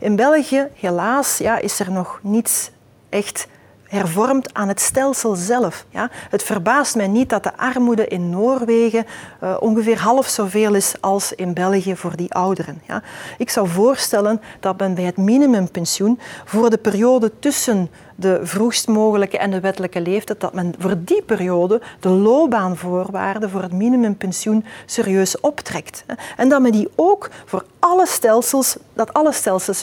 In 0.00 0.16
België, 0.16 0.66
helaas, 0.74 1.38
ja, 1.38 1.58
is 1.58 1.80
er 1.80 1.92
nog 1.92 2.18
niets 2.22 2.70
echt 3.08 3.46
hervormd 3.94 4.54
aan 4.54 4.68
het 4.68 4.80
stelsel 4.80 5.34
zelf. 5.34 5.84
Ja. 5.90 6.10
Het 6.30 6.42
verbaast 6.42 6.96
mij 6.96 7.06
niet 7.06 7.28
dat 7.28 7.42
de 7.42 7.56
armoede 7.56 8.06
in 8.06 8.30
Noorwegen 8.30 9.06
uh, 9.42 9.56
ongeveer 9.60 9.98
half 9.98 10.28
zoveel 10.28 10.74
is 10.74 10.94
als 11.00 11.32
in 11.32 11.54
België 11.54 11.96
voor 11.96 12.16
die 12.16 12.34
ouderen. 12.34 12.82
Ja. 12.86 13.02
Ik 13.38 13.50
zou 13.50 13.68
voorstellen 13.68 14.40
dat 14.60 14.78
men 14.78 14.94
bij 14.94 15.04
het 15.04 15.16
minimumpensioen 15.16 16.18
voor 16.44 16.70
de 16.70 16.78
periode 16.78 17.32
tussen 17.38 17.90
de 18.14 18.40
vroegst 18.42 18.88
mogelijke 18.88 19.38
en 19.38 19.50
de 19.50 19.60
wettelijke 19.60 20.00
leeftijd, 20.00 20.40
dat 20.40 20.52
men 20.52 20.74
voor 20.78 20.94
die 20.98 21.22
periode 21.22 21.80
de 22.00 22.08
loopbaanvoorwaarden 22.08 23.50
voor 23.50 23.62
het 23.62 23.72
minimumpensioen 23.72 24.64
serieus 24.86 25.40
optrekt. 25.40 26.04
En 26.36 26.48
dat 26.48 26.60
men 26.60 26.72
die 26.72 26.88
ook 26.94 27.30
voor 27.44 27.64
alle 27.78 28.06
stelsels, 28.06 28.76
dat 28.92 29.12
alle 29.12 29.32
stelsels 29.32 29.82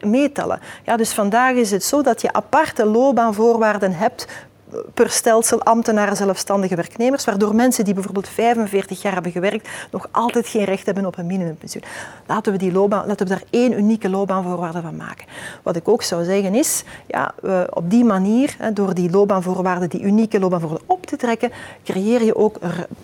meetellen. 0.00 0.60
Ja, 0.84 0.96
dus 0.96 1.12
vandaag 1.12 1.54
is 1.54 1.70
het 1.70 1.84
zo 1.84 2.02
dat 2.02 2.20
je 2.20 2.32
aparte 2.32 2.86
loopbaanvoorwaarden 2.86 3.92
hebt 3.94 4.26
per 4.94 5.10
stelsel 5.10 5.62
ambtenaren, 5.62 6.16
zelfstandige 6.16 6.76
werknemers, 6.76 7.24
waardoor 7.24 7.54
mensen 7.54 7.84
die 7.84 7.94
bijvoorbeeld 7.94 8.28
45 8.28 9.02
jaar 9.02 9.12
hebben 9.12 9.32
gewerkt 9.32 9.68
nog 9.90 10.08
altijd 10.10 10.46
geen 10.46 10.64
recht 10.64 10.86
hebben 10.86 11.06
op 11.06 11.18
een 11.18 11.26
minimumpensioen. 11.26 11.84
Laten 12.26 12.52
we, 12.52 12.58
die 12.58 12.72
loopbaan, 12.72 13.06
laten 13.06 13.26
we 13.26 13.32
daar 13.32 13.42
één 13.50 13.72
unieke 13.72 14.08
loopbaanvoorwaarde 14.08 14.80
van 14.80 14.96
maken. 14.96 15.26
Wat 15.62 15.76
ik 15.76 15.88
ook 15.88 16.02
zou 16.02 16.24
zeggen 16.24 16.54
is, 16.54 16.84
ja, 17.06 17.34
op 17.70 17.90
die 17.90 18.04
manier, 18.04 18.56
door 18.74 18.94
die 18.94 19.10
loopbaanvoorwaarden, 19.10 19.88
die 19.88 20.02
unieke 20.02 20.40
loopbaanvoorwaarden 20.40 20.88
op 20.88 21.06
te 21.06 21.16
trekken, 21.16 21.52
creëer 21.84 22.24
je 22.24 22.36
ook 22.36 22.56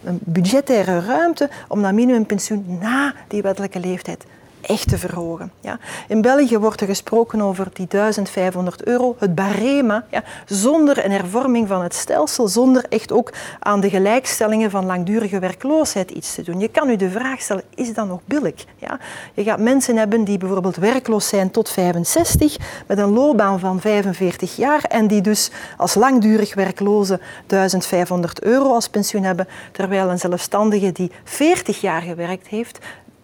een 0.04 0.18
budgettaire 0.24 1.00
ruimte 1.00 1.48
om 1.68 1.82
dat 1.82 1.92
minimumpensioen 1.92 2.78
na 2.80 3.14
die 3.28 3.42
wettelijke 3.42 3.80
leeftijd 3.80 4.24
echt 4.68 4.88
te 4.88 4.98
verhogen. 4.98 5.52
Ja. 5.60 5.78
In 6.08 6.20
België 6.20 6.58
wordt 6.58 6.80
er 6.80 6.86
gesproken 6.86 7.42
over 7.42 7.68
die 7.72 7.86
1500 7.88 8.84
euro, 8.84 9.16
het 9.18 9.34
barema, 9.34 10.04
ja, 10.10 10.22
zonder 10.46 11.04
een 11.04 11.10
hervorming 11.10 11.68
van 11.68 11.82
het 11.82 11.94
stelsel, 11.94 12.48
zonder 12.48 12.84
echt 12.88 13.12
ook 13.12 13.32
aan 13.58 13.80
de 13.80 13.90
gelijkstellingen 13.90 14.70
van 14.70 14.86
langdurige 14.86 15.38
werkloosheid 15.38 16.10
iets 16.10 16.34
te 16.34 16.42
doen. 16.42 16.60
Je 16.60 16.68
kan 16.68 16.90
u 16.90 16.96
de 16.96 17.10
vraag 17.10 17.40
stellen, 17.40 17.62
is 17.74 17.94
dat 17.94 18.06
nog 18.06 18.20
billig? 18.24 18.64
Ja. 18.76 18.98
Je 19.34 19.42
gaat 19.42 19.58
mensen 19.58 19.96
hebben 19.96 20.24
die 20.24 20.38
bijvoorbeeld 20.38 20.76
werkloos 20.76 21.28
zijn 21.28 21.50
tot 21.50 21.68
65, 21.68 22.56
met 22.86 22.98
een 22.98 23.12
loopbaan 23.12 23.60
van 23.60 23.80
45 23.80 24.56
jaar 24.56 24.82
en 24.82 25.06
die 25.06 25.20
dus 25.20 25.50
als 25.76 25.94
langdurig 25.94 26.54
werkloze 26.54 27.20
1500 27.46 28.42
euro 28.42 28.74
als 28.74 28.88
pensioen 28.88 29.22
hebben, 29.22 29.48
terwijl 29.72 30.10
een 30.10 30.18
zelfstandige 30.18 30.92
die 30.92 31.10
40 31.24 31.80
jaar 31.80 32.02
gewerkt 32.02 32.46
heeft, 32.46 32.78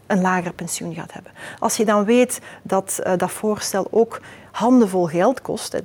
een 0.06 0.20
lager 0.20 0.52
pensioen 0.52 0.94
gaat 0.94 1.12
hebben. 1.12 1.32
Als 1.58 1.76
je 1.76 1.84
dan 1.84 2.04
weet 2.04 2.40
dat 2.62 3.00
uh, 3.06 3.12
dat 3.16 3.30
voorstel 3.30 3.86
ook 3.90 4.20
handenvol 4.54 5.06
geld 5.06 5.42
kost, 5.42 5.76
3,2 5.76 5.80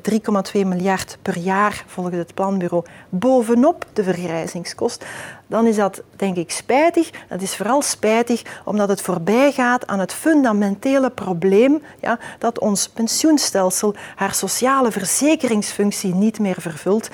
miljard 0.54 1.18
per 1.22 1.38
jaar 1.38 1.84
volgens 1.88 2.16
het 2.16 2.34
planbureau, 2.34 2.86
bovenop 3.10 3.86
de 3.94 4.04
vergrijzingskost, 4.04 5.06
dan 5.48 5.66
is 5.66 5.76
dat 5.76 6.02
denk 6.16 6.36
ik 6.36 6.52
spijtig. 6.52 7.10
Dat 7.28 7.42
is 7.42 7.56
vooral 7.56 7.82
spijtig 7.82 8.62
omdat 8.66 8.90
het 8.90 9.02
voorbij 9.02 9.52
gaat 9.52 9.88
aan 9.88 10.00
het 10.00 10.14
fundamentele 10.14 11.10
probleem 11.10 11.82
ja, 12.00 12.20
dat 12.40 12.60
ons 12.60 12.90
pensioenstelsel 12.90 13.96
haar 14.16 14.34
sociale 14.34 14.92
verzekeringsfunctie 14.92 16.16
niet 16.16 16.40
meer 16.40 16.62
vervult. 16.62 17.10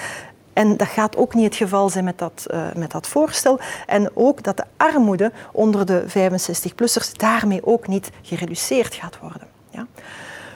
En 0.56 0.78
dat 0.78 0.88
gaat 0.88 1.18
ook 1.18 1.34
niet 1.34 1.46
het 1.46 1.56
geval 1.56 1.90
zijn 1.90 2.04
met 2.04 2.18
dat, 2.18 2.46
uh, 2.54 2.66
met 2.76 2.92
dat 2.92 3.08
voorstel. 3.08 3.60
En 3.88 4.10
ook 4.14 4.44
dat 4.44 4.58
de 4.58 4.64
armoede 4.78 5.32
onder 5.52 5.86
de 5.86 6.04
65-plussers 6.08 7.12
daarmee 7.14 7.66
ook 7.66 7.88
niet 7.88 8.10
gereduceerd 8.22 8.94
gaat 8.94 9.20
worden. 9.20 9.48
Ja. 9.70 9.88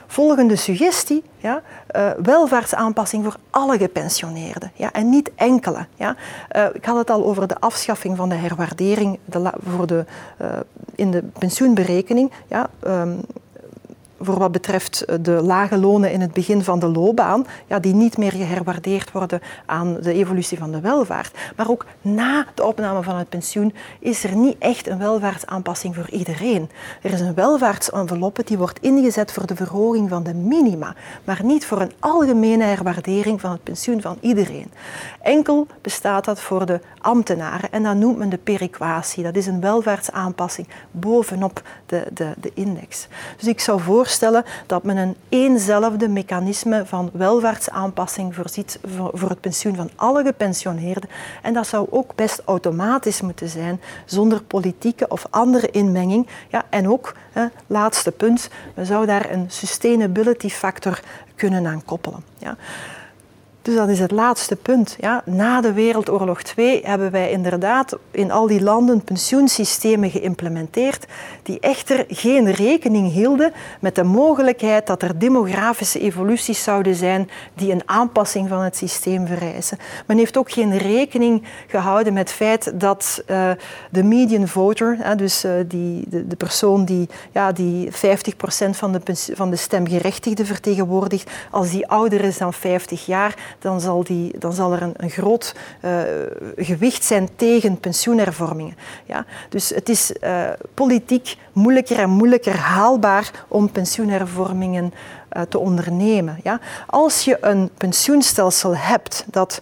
Volgende 0.06 0.56
suggestie, 0.56 1.22
ja, 1.36 1.62
uh, 1.96 2.10
welvaartsaanpassing 2.22 3.24
voor 3.24 3.36
alle 3.50 3.78
gepensioneerden 3.78 4.72
ja, 4.74 4.92
en 4.92 5.08
niet 5.08 5.30
enkele. 5.34 5.86
Ja. 5.94 6.16
Uh, 6.56 6.64
ik 6.72 6.84
had 6.84 6.96
het 6.96 7.10
al 7.10 7.24
over 7.24 7.46
de 7.46 7.60
afschaffing 7.60 8.16
van 8.16 8.28
de 8.28 8.34
herwaardering 8.34 9.18
de 9.24 9.52
voor 9.62 9.86
de, 9.86 10.04
in 10.94 11.10
de 11.10 11.22
pensioenberekening. 11.38 12.32
Ja, 12.48 12.70
um, 12.86 13.20
voor 14.20 14.38
wat 14.38 14.52
betreft 14.52 15.04
eh, 15.04 15.16
de 15.20 15.30
lage 15.30 15.78
lonen 15.78 16.12
in 16.12 16.20
het 16.20 16.32
begin 16.32 16.64
van 16.64 16.78
de 16.78 16.88
loopbaan, 16.88 17.46
ja, 17.66 17.78
die 17.78 17.94
niet 17.94 18.16
meer 18.18 18.32
geherwaardeerd 18.32 19.12
worden 19.12 19.40
aan 19.66 19.96
de 20.00 20.12
evolutie 20.12 20.58
van 20.58 20.72
de 20.72 20.80
welvaart. 20.80 21.38
Maar 21.56 21.70
ook 21.70 21.86
na 22.00 22.46
de 22.54 22.64
opname 22.64 23.02
van 23.02 23.16
het 23.16 23.28
pensioen 23.28 23.74
is 23.98 24.24
er 24.24 24.36
niet 24.36 24.56
echt 24.58 24.86
een 24.86 24.98
welvaartsaanpassing 24.98 25.94
voor 25.94 26.10
iedereen. 26.10 26.70
Er 27.02 27.12
is 27.12 27.20
een 27.20 27.34
welvaartsenveloppe 27.34 28.42
die 28.44 28.58
wordt 28.58 28.80
ingezet 28.80 29.32
voor 29.32 29.46
de 29.46 29.56
verhoging 29.56 30.08
van 30.08 30.22
de 30.22 30.34
minima, 30.34 30.94
maar 31.24 31.40
niet 31.42 31.66
voor 31.66 31.80
een 31.80 31.92
algemene 31.98 32.64
herwaardering 32.64 33.40
van 33.40 33.50
het 33.50 33.62
pensioen 33.62 34.00
van 34.00 34.16
iedereen. 34.20 34.70
Enkel 35.22 35.66
bestaat 35.82 36.24
dat 36.24 36.40
voor 36.40 36.66
de 36.66 36.80
ambtenaren 36.98 37.72
en 37.72 37.82
dat 37.82 37.96
noemt 37.96 38.18
men 38.18 38.28
de 38.28 38.38
perequatie. 38.38 39.22
Dat 39.22 39.36
is 39.36 39.46
een 39.46 39.60
welvaartsaanpassing 39.60 40.68
bovenop 40.90 41.62
de, 41.86 42.06
de, 42.12 42.32
de 42.40 42.50
index. 42.54 43.06
Dus 43.36 43.48
ik 43.48 43.60
zou 43.60 43.80
voorstellen 43.80 44.08
dat 44.66 44.82
men 44.82 44.96
een 44.96 45.16
éénzelfde 45.28 46.08
mechanisme 46.08 46.86
van 46.86 47.10
welvaartsaanpassing 47.12 48.34
voorziet 48.34 48.78
voor 49.12 49.28
het 49.28 49.40
pensioen 49.40 49.76
van 49.76 49.90
alle 49.96 50.24
gepensioneerden. 50.24 51.10
En 51.42 51.52
dat 51.52 51.66
zou 51.66 51.86
ook 51.90 52.14
best 52.14 52.42
automatisch 52.44 53.20
moeten 53.20 53.48
zijn, 53.48 53.80
zonder 54.04 54.42
politieke 54.42 55.08
of 55.08 55.26
andere 55.30 55.70
inmenging. 55.70 56.28
Ja, 56.48 56.64
en 56.70 56.88
ook, 56.88 57.14
hè, 57.32 57.46
laatste 57.66 58.10
punt, 58.10 58.50
men 58.74 58.86
zou 58.86 59.06
daar 59.06 59.30
een 59.30 59.50
sustainability 59.50 60.48
factor 60.48 61.00
kunnen 61.34 61.66
aan 61.66 61.84
koppelen. 61.84 62.24
Ja. 62.38 62.56
Dus 63.62 63.74
dat 63.74 63.88
is 63.88 63.98
het 63.98 64.10
laatste 64.10 64.56
punt. 64.56 64.96
Ja. 65.00 65.22
Na 65.24 65.60
de 65.60 65.72
Wereldoorlog 65.72 66.40
II 66.56 66.80
hebben 66.82 67.10
wij 67.10 67.30
inderdaad 67.30 67.96
in 68.10 68.30
al 68.30 68.46
die 68.46 68.62
landen 68.62 69.04
pensioensystemen 69.04 70.10
geïmplementeerd 70.10 71.06
die 71.42 71.60
echter 71.60 72.04
geen 72.08 72.52
rekening 72.52 73.12
hielden 73.12 73.52
met 73.80 73.94
de 73.94 74.02
mogelijkheid 74.02 74.86
dat 74.86 75.02
er 75.02 75.18
demografische 75.18 76.00
evoluties 76.00 76.62
zouden 76.62 76.94
zijn 76.94 77.30
die 77.54 77.72
een 77.72 77.82
aanpassing 77.84 78.48
van 78.48 78.60
het 78.60 78.76
systeem 78.76 79.26
vereisen. 79.26 79.78
Men 80.06 80.18
heeft 80.18 80.36
ook 80.36 80.50
geen 80.50 80.78
rekening 80.78 81.42
gehouden 81.66 82.12
met 82.12 82.28
het 82.28 82.36
feit 82.36 82.80
dat 82.80 83.22
uh, 83.26 83.50
de 83.90 84.02
median 84.02 84.48
voter, 84.48 85.16
dus 85.16 85.44
uh, 85.44 85.52
die, 85.66 86.04
de, 86.08 86.26
de, 86.26 86.36
persoon 86.36 86.84
die, 86.84 87.08
ja, 87.32 87.52
die 87.52 87.90
50% 87.90 87.94
van 88.70 88.92
de, 88.92 89.00
van 89.34 89.50
de 89.50 89.56
stemgerechtigden 89.56 90.46
vertegenwoordigt, 90.46 91.30
als 91.50 91.70
die 91.70 91.88
ouder 91.88 92.24
is 92.24 92.38
dan 92.38 92.52
50 92.52 93.06
jaar, 93.06 93.34
dan 93.58 93.80
zal, 93.80 94.04
die, 94.04 94.38
dan 94.38 94.52
zal 94.52 94.72
er 94.72 94.82
een, 94.82 94.94
een 94.96 95.10
groot 95.10 95.54
uh, 95.84 96.00
gewicht 96.56 97.04
zijn 97.04 97.28
tegen 97.36 97.80
pensioenhervormingen. 97.80 98.76
Ja? 99.06 99.24
Dus 99.48 99.68
het 99.68 99.88
is 99.88 100.12
uh, 100.22 100.48
politiek 100.74 101.36
moeilijker 101.52 101.98
en 101.98 102.10
moeilijker 102.10 102.56
haalbaar 102.56 103.30
om 103.48 103.70
pensioenhervormingen 103.70 104.92
uh, 105.32 105.42
te 105.42 105.58
ondernemen. 105.58 106.38
Ja? 106.42 106.60
Als 106.86 107.24
je 107.24 107.38
een 107.40 107.70
pensioenstelsel 107.76 108.76
hebt 108.76 109.24
dat 109.30 109.60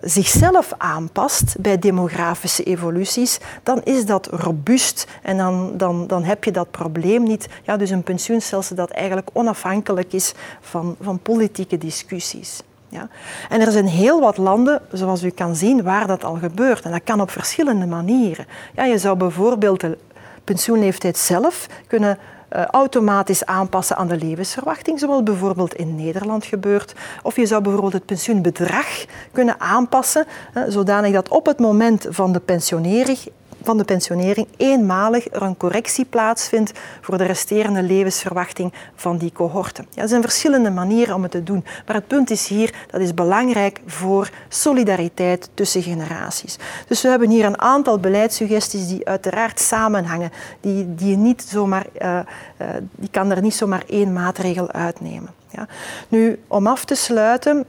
zichzelf 0.00 0.72
aanpast 0.78 1.56
bij 1.58 1.78
demografische 1.78 2.62
evoluties, 2.62 3.38
dan 3.62 3.80
is 3.82 4.06
dat 4.06 4.26
robuust 4.26 5.06
en 5.22 5.36
dan, 5.36 5.76
dan, 5.76 6.06
dan 6.06 6.22
heb 6.22 6.44
je 6.44 6.50
dat 6.50 6.70
probleem 6.70 7.22
niet. 7.22 7.48
Ja, 7.62 7.76
dus 7.76 7.90
een 7.90 8.02
pensioenstelsel 8.02 8.76
dat 8.76 8.90
eigenlijk 8.90 9.28
onafhankelijk 9.32 10.12
is 10.12 10.34
van, 10.60 10.96
van 11.00 11.18
politieke 11.18 11.78
discussies. 11.78 12.60
Ja. 12.88 13.08
En 13.48 13.60
er 13.60 13.72
zijn 13.72 13.86
heel 13.86 14.20
wat 14.20 14.36
landen, 14.36 14.80
zoals 14.92 15.22
u 15.22 15.30
kan 15.30 15.56
zien, 15.56 15.82
waar 15.82 16.06
dat 16.06 16.24
al 16.24 16.34
gebeurt. 16.34 16.84
En 16.84 16.90
dat 16.90 17.04
kan 17.04 17.20
op 17.20 17.30
verschillende 17.30 17.86
manieren. 17.86 18.46
Ja, 18.74 18.84
je 18.84 18.98
zou 18.98 19.16
bijvoorbeeld 19.16 19.80
de 19.80 19.98
pensioenleeftijd 20.44 21.18
zelf 21.18 21.66
kunnen 21.86 22.18
automatisch 22.50 23.44
aanpassen 23.44 23.96
aan 23.96 24.08
de 24.08 24.16
levensverwachting, 24.16 24.98
zoals 24.98 25.22
bijvoorbeeld 25.22 25.74
in 25.74 25.94
Nederland 25.94 26.44
gebeurt. 26.44 26.94
Of 27.22 27.36
je 27.36 27.46
zou 27.46 27.62
bijvoorbeeld 27.62 27.92
het 27.92 28.06
pensioenbedrag 28.06 29.04
kunnen 29.32 29.60
aanpassen, 29.60 30.26
zodanig 30.68 31.12
dat 31.12 31.28
op 31.28 31.46
het 31.46 31.58
moment 31.58 32.06
van 32.10 32.32
de 32.32 32.40
pensionering 32.40 33.18
van 33.62 33.78
de 33.78 33.84
pensionering 33.84 34.46
eenmalig 34.56 35.32
er 35.32 35.42
een 35.42 35.56
correctie 35.56 36.04
plaatsvindt 36.04 36.72
voor 37.00 37.18
de 37.18 37.24
resterende 37.24 37.82
levensverwachting 37.82 38.72
van 38.94 39.18
die 39.18 39.32
cohorten. 39.32 39.86
Ja, 39.90 40.02
er 40.02 40.08
zijn 40.08 40.22
verschillende 40.22 40.70
manieren 40.70 41.14
om 41.14 41.22
het 41.22 41.30
te 41.30 41.42
doen, 41.42 41.64
maar 41.86 41.94
het 41.94 42.06
punt 42.06 42.30
is 42.30 42.48
hier 42.48 42.74
dat 42.90 43.00
is 43.00 43.14
belangrijk 43.14 43.80
voor 43.86 44.30
solidariteit 44.48 45.50
tussen 45.54 45.82
generaties. 45.82 46.56
Dus 46.86 47.02
we 47.02 47.08
hebben 47.08 47.30
hier 47.30 47.44
een 47.44 47.60
aantal 47.60 47.98
beleidssuggesties 47.98 48.88
die 48.88 49.08
uiteraard 49.08 49.60
samenhangen, 49.60 50.30
die, 50.60 50.94
die 50.94 51.10
je 51.10 51.16
niet 51.16 51.42
zomaar, 51.42 51.86
uh, 52.02 52.18
uh, 52.60 52.68
die 52.90 53.10
kan 53.10 53.30
er 53.30 53.42
niet 53.42 53.54
zomaar 53.54 53.82
één 53.86 54.12
maatregel 54.12 54.70
uitnemen. 54.72 55.30
Ja. 55.50 55.66
Nu, 56.08 56.42
om 56.46 56.66
af 56.66 56.84
te 56.84 56.94
sluiten. 56.94 57.64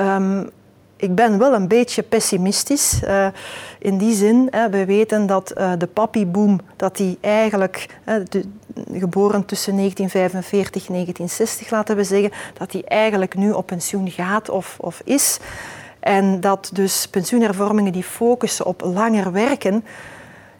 Um, 0.00 0.50
ik 1.04 1.14
ben 1.14 1.38
wel 1.38 1.54
een 1.54 1.68
beetje 1.68 2.02
pessimistisch. 2.02 3.00
Uh, 3.04 3.26
in 3.78 3.98
die 3.98 4.14
zin, 4.14 4.48
hè, 4.50 4.70
we 4.70 4.84
weten 4.84 5.26
dat 5.26 5.52
uh, 5.58 5.72
de 5.78 5.86
papiboom, 5.86 6.60
dat 6.76 6.96
die 6.96 7.18
eigenlijk, 7.20 7.88
de, 8.04 8.44
geboren 8.92 9.44
tussen 9.44 9.76
1945 9.76 10.86
en 10.86 10.92
1960 10.92 11.70
laten 11.70 11.96
we 11.96 12.04
zeggen, 12.04 12.32
dat 12.58 12.70
die 12.70 12.84
eigenlijk 12.84 13.34
nu 13.34 13.52
op 13.52 13.66
pensioen 13.66 14.10
gaat 14.10 14.48
of, 14.48 14.76
of 14.80 15.00
is. 15.04 15.38
En 16.00 16.40
dat 16.40 16.70
dus 16.72 17.08
pensioenhervormingen 17.08 17.92
die 17.92 18.04
focussen 18.04 18.66
op 18.66 18.82
langer 18.94 19.32
werken, 19.32 19.84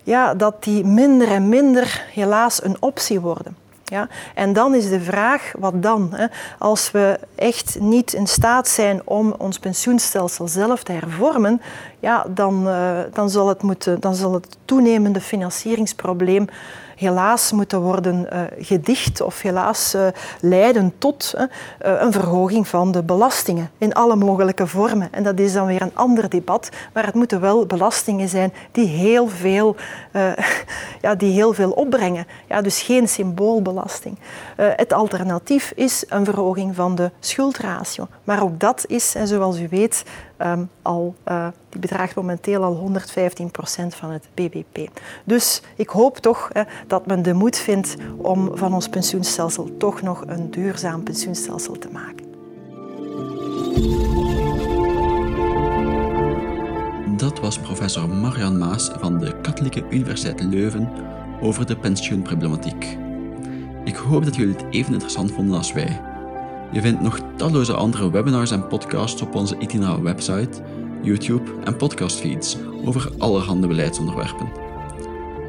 ja, 0.02 0.34
dat 0.34 0.64
die 0.64 0.84
minder 0.84 1.28
en 1.28 1.48
minder 1.48 2.04
helaas 2.12 2.64
een 2.64 2.76
optie 2.80 3.20
worden. 3.20 3.63
Ja? 3.94 4.08
En 4.34 4.52
dan 4.52 4.74
is 4.74 4.88
de 4.88 5.00
vraag, 5.00 5.52
wat 5.58 5.82
dan? 5.82 6.08
Hè? 6.14 6.26
Als 6.58 6.90
we 6.90 7.18
echt 7.34 7.80
niet 7.80 8.12
in 8.12 8.26
staat 8.26 8.68
zijn 8.68 9.00
om 9.04 9.34
ons 9.38 9.58
pensioenstelsel 9.58 10.48
zelf 10.48 10.82
te 10.82 10.92
hervormen, 10.92 11.60
ja, 12.00 12.26
dan, 12.28 12.68
uh, 12.68 12.98
dan, 13.12 13.30
zal 13.30 13.48
het 13.48 13.62
moeten, 13.62 14.00
dan 14.00 14.14
zal 14.14 14.32
het 14.32 14.56
toenemende 14.64 15.20
financieringsprobleem 15.20 16.46
helaas 16.96 17.52
moeten 17.52 17.80
worden 17.80 18.26
uh, 18.32 18.40
gedicht 18.58 19.20
of 19.20 19.40
helaas 19.40 19.94
uh, 19.94 20.06
leiden 20.40 20.94
tot 20.98 21.34
uh, 21.36 21.42
een 21.78 22.12
verhoging 22.12 22.68
van 22.68 22.92
de 22.92 23.02
belastingen 23.02 23.70
in 23.78 23.92
alle 23.92 24.16
mogelijke 24.16 24.66
vormen. 24.66 25.08
En 25.10 25.22
dat 25.22 25.38
is 25.38 25.52
dan 25.52 25.66
weer 25.66 25.82
een 25.82 25.94
ander 25.94 26.28
debat, 26.28 26.68
maar 26.92 27.04
het 27.04 27.14
moeten 27.14 27.40
wel 27.40 27.66
belastingen 27.66 28.28
zijn 28.28 28.52
die 28.72 28.86
heel 28.86 29.28
veel, 29.28 29.76
ja, 31.02 31.14
die 31.14 31.32
heel 31.32 31.52
veel 31.52 31.70
opbrengen. 31.70 32.26
Ja, 32.48 32.62
dus 32.62 32.82
geen 32.82 33.08
symboolbelasting. 33.08 34.18
het 34.56 34.92
alternatief 34.92 35.72
is 35.76 36.04
een 36.08 36.24
verhoging 36.24 36.74
van 36.74 36.94
de 36.94 37.10
schuldratio. 37.20 38.06
Maar 38.24 38.42
ook 38.42 38.60
dat 38.60 38.84
is, 38.86 39.14
en 39.14 39.26
zoals 39.26 39.58
u 39.58 39.68
weet, 39.70 40.04
um, 40.38 40.70
al, 40.82 41.14
uh, 41.28 41.46
die 41.68 41.80
bedraagt 41.80 42.14
momenteel 42.14 42.62
al 42.62 42.74
115 42.74 43.50
procent 43.50 43.94
van 43.94 44.10
het 44.10 44.28
bbp. 44.34 44.90
Dus 45.24 45.62
ik 45.76 45.88
hoop 45.88 46.16
toch 46.18 46.50
dat 46.86 47.06
men 47.06 47.22
de 47.22 47.32
moed 47.32 47.58
vindt 47.58 47.96
om 48.16 48.50
van 48.56 48.74
ons 48.74 48.88
pensioenstelsel 48.88 49.76
toch 49.78 50.02
nog 50.02 50.22
een 50.26 50.50
duurzaam 50.50 51.02
pensioenstelsel 51.02 51.78
te 51.78 51.88
maken. 51.92 52.32
Dat 57.16 57.40
was 57.40 57.58
professor 57.58 58.08
Marian 58.08 58.58
Maas 58.58 58.90
van 58.98 59.18
de 59.18 59.40
Katholieke 59.40 59.84
Universiteit 59.90 60.42
Leuven 60.42 60.92
over 61.40 61.66
de 61.66 61.76
pensioenproblematiek. 61.76 62.98
Ik 63.84 63.96
hoop 63.96 64.24
dat 64.24 64.36
jullie 64.36 64.54
het 64.54 64.64
even 64.70 64.92
interessant 64.92 65.32
vonden 65.32 65.56
als 65.56 65.72
wij. 65.72 66.13
Je 66.74 66.80
vindt 66.80 67.00
nog 67.00 67.20
talloze 67.36 67.72
andere 67.72 68.10
webinars 68.10 68.50
en 68.50 68.66
podcasts 68.66 69.22
op 69.22 69.34
onze 69.34 69.58
Itinera 69.58 70.00
website, 70.00 70.62
YouTube 71.02 71.50
en 71.64 71.76
podcastfeeds 71.76 72.56
over 72.84 73.10
allerhande 73.18 73.66
beleidsonderwerpen. 73.66 74.52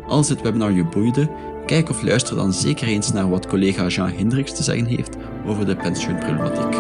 Als 0.07 0.27
dit 0.27 0.41
webinar 0.41 0.71
je 0.71 0.85
boeide, 0.85 1.29
kijk 1.65 1.89
of 1.89 2.03
luister 2.03 2.35
dan 2.35 2.53
zeker 2.53 2.87
eens 2.87 3.11
naar 3.11 3.29
wat 3.29 3.47
collega 3.47 3.87
Jean 3.87 4.11
Hendricks 4.11 4.55
te 4.55 4.63
zeggen 4.63 4.85
heeft 4.85 5.15
over 5.45 5.65
de 5.65 5.75
pensioenproblematiek. 5.75 6.73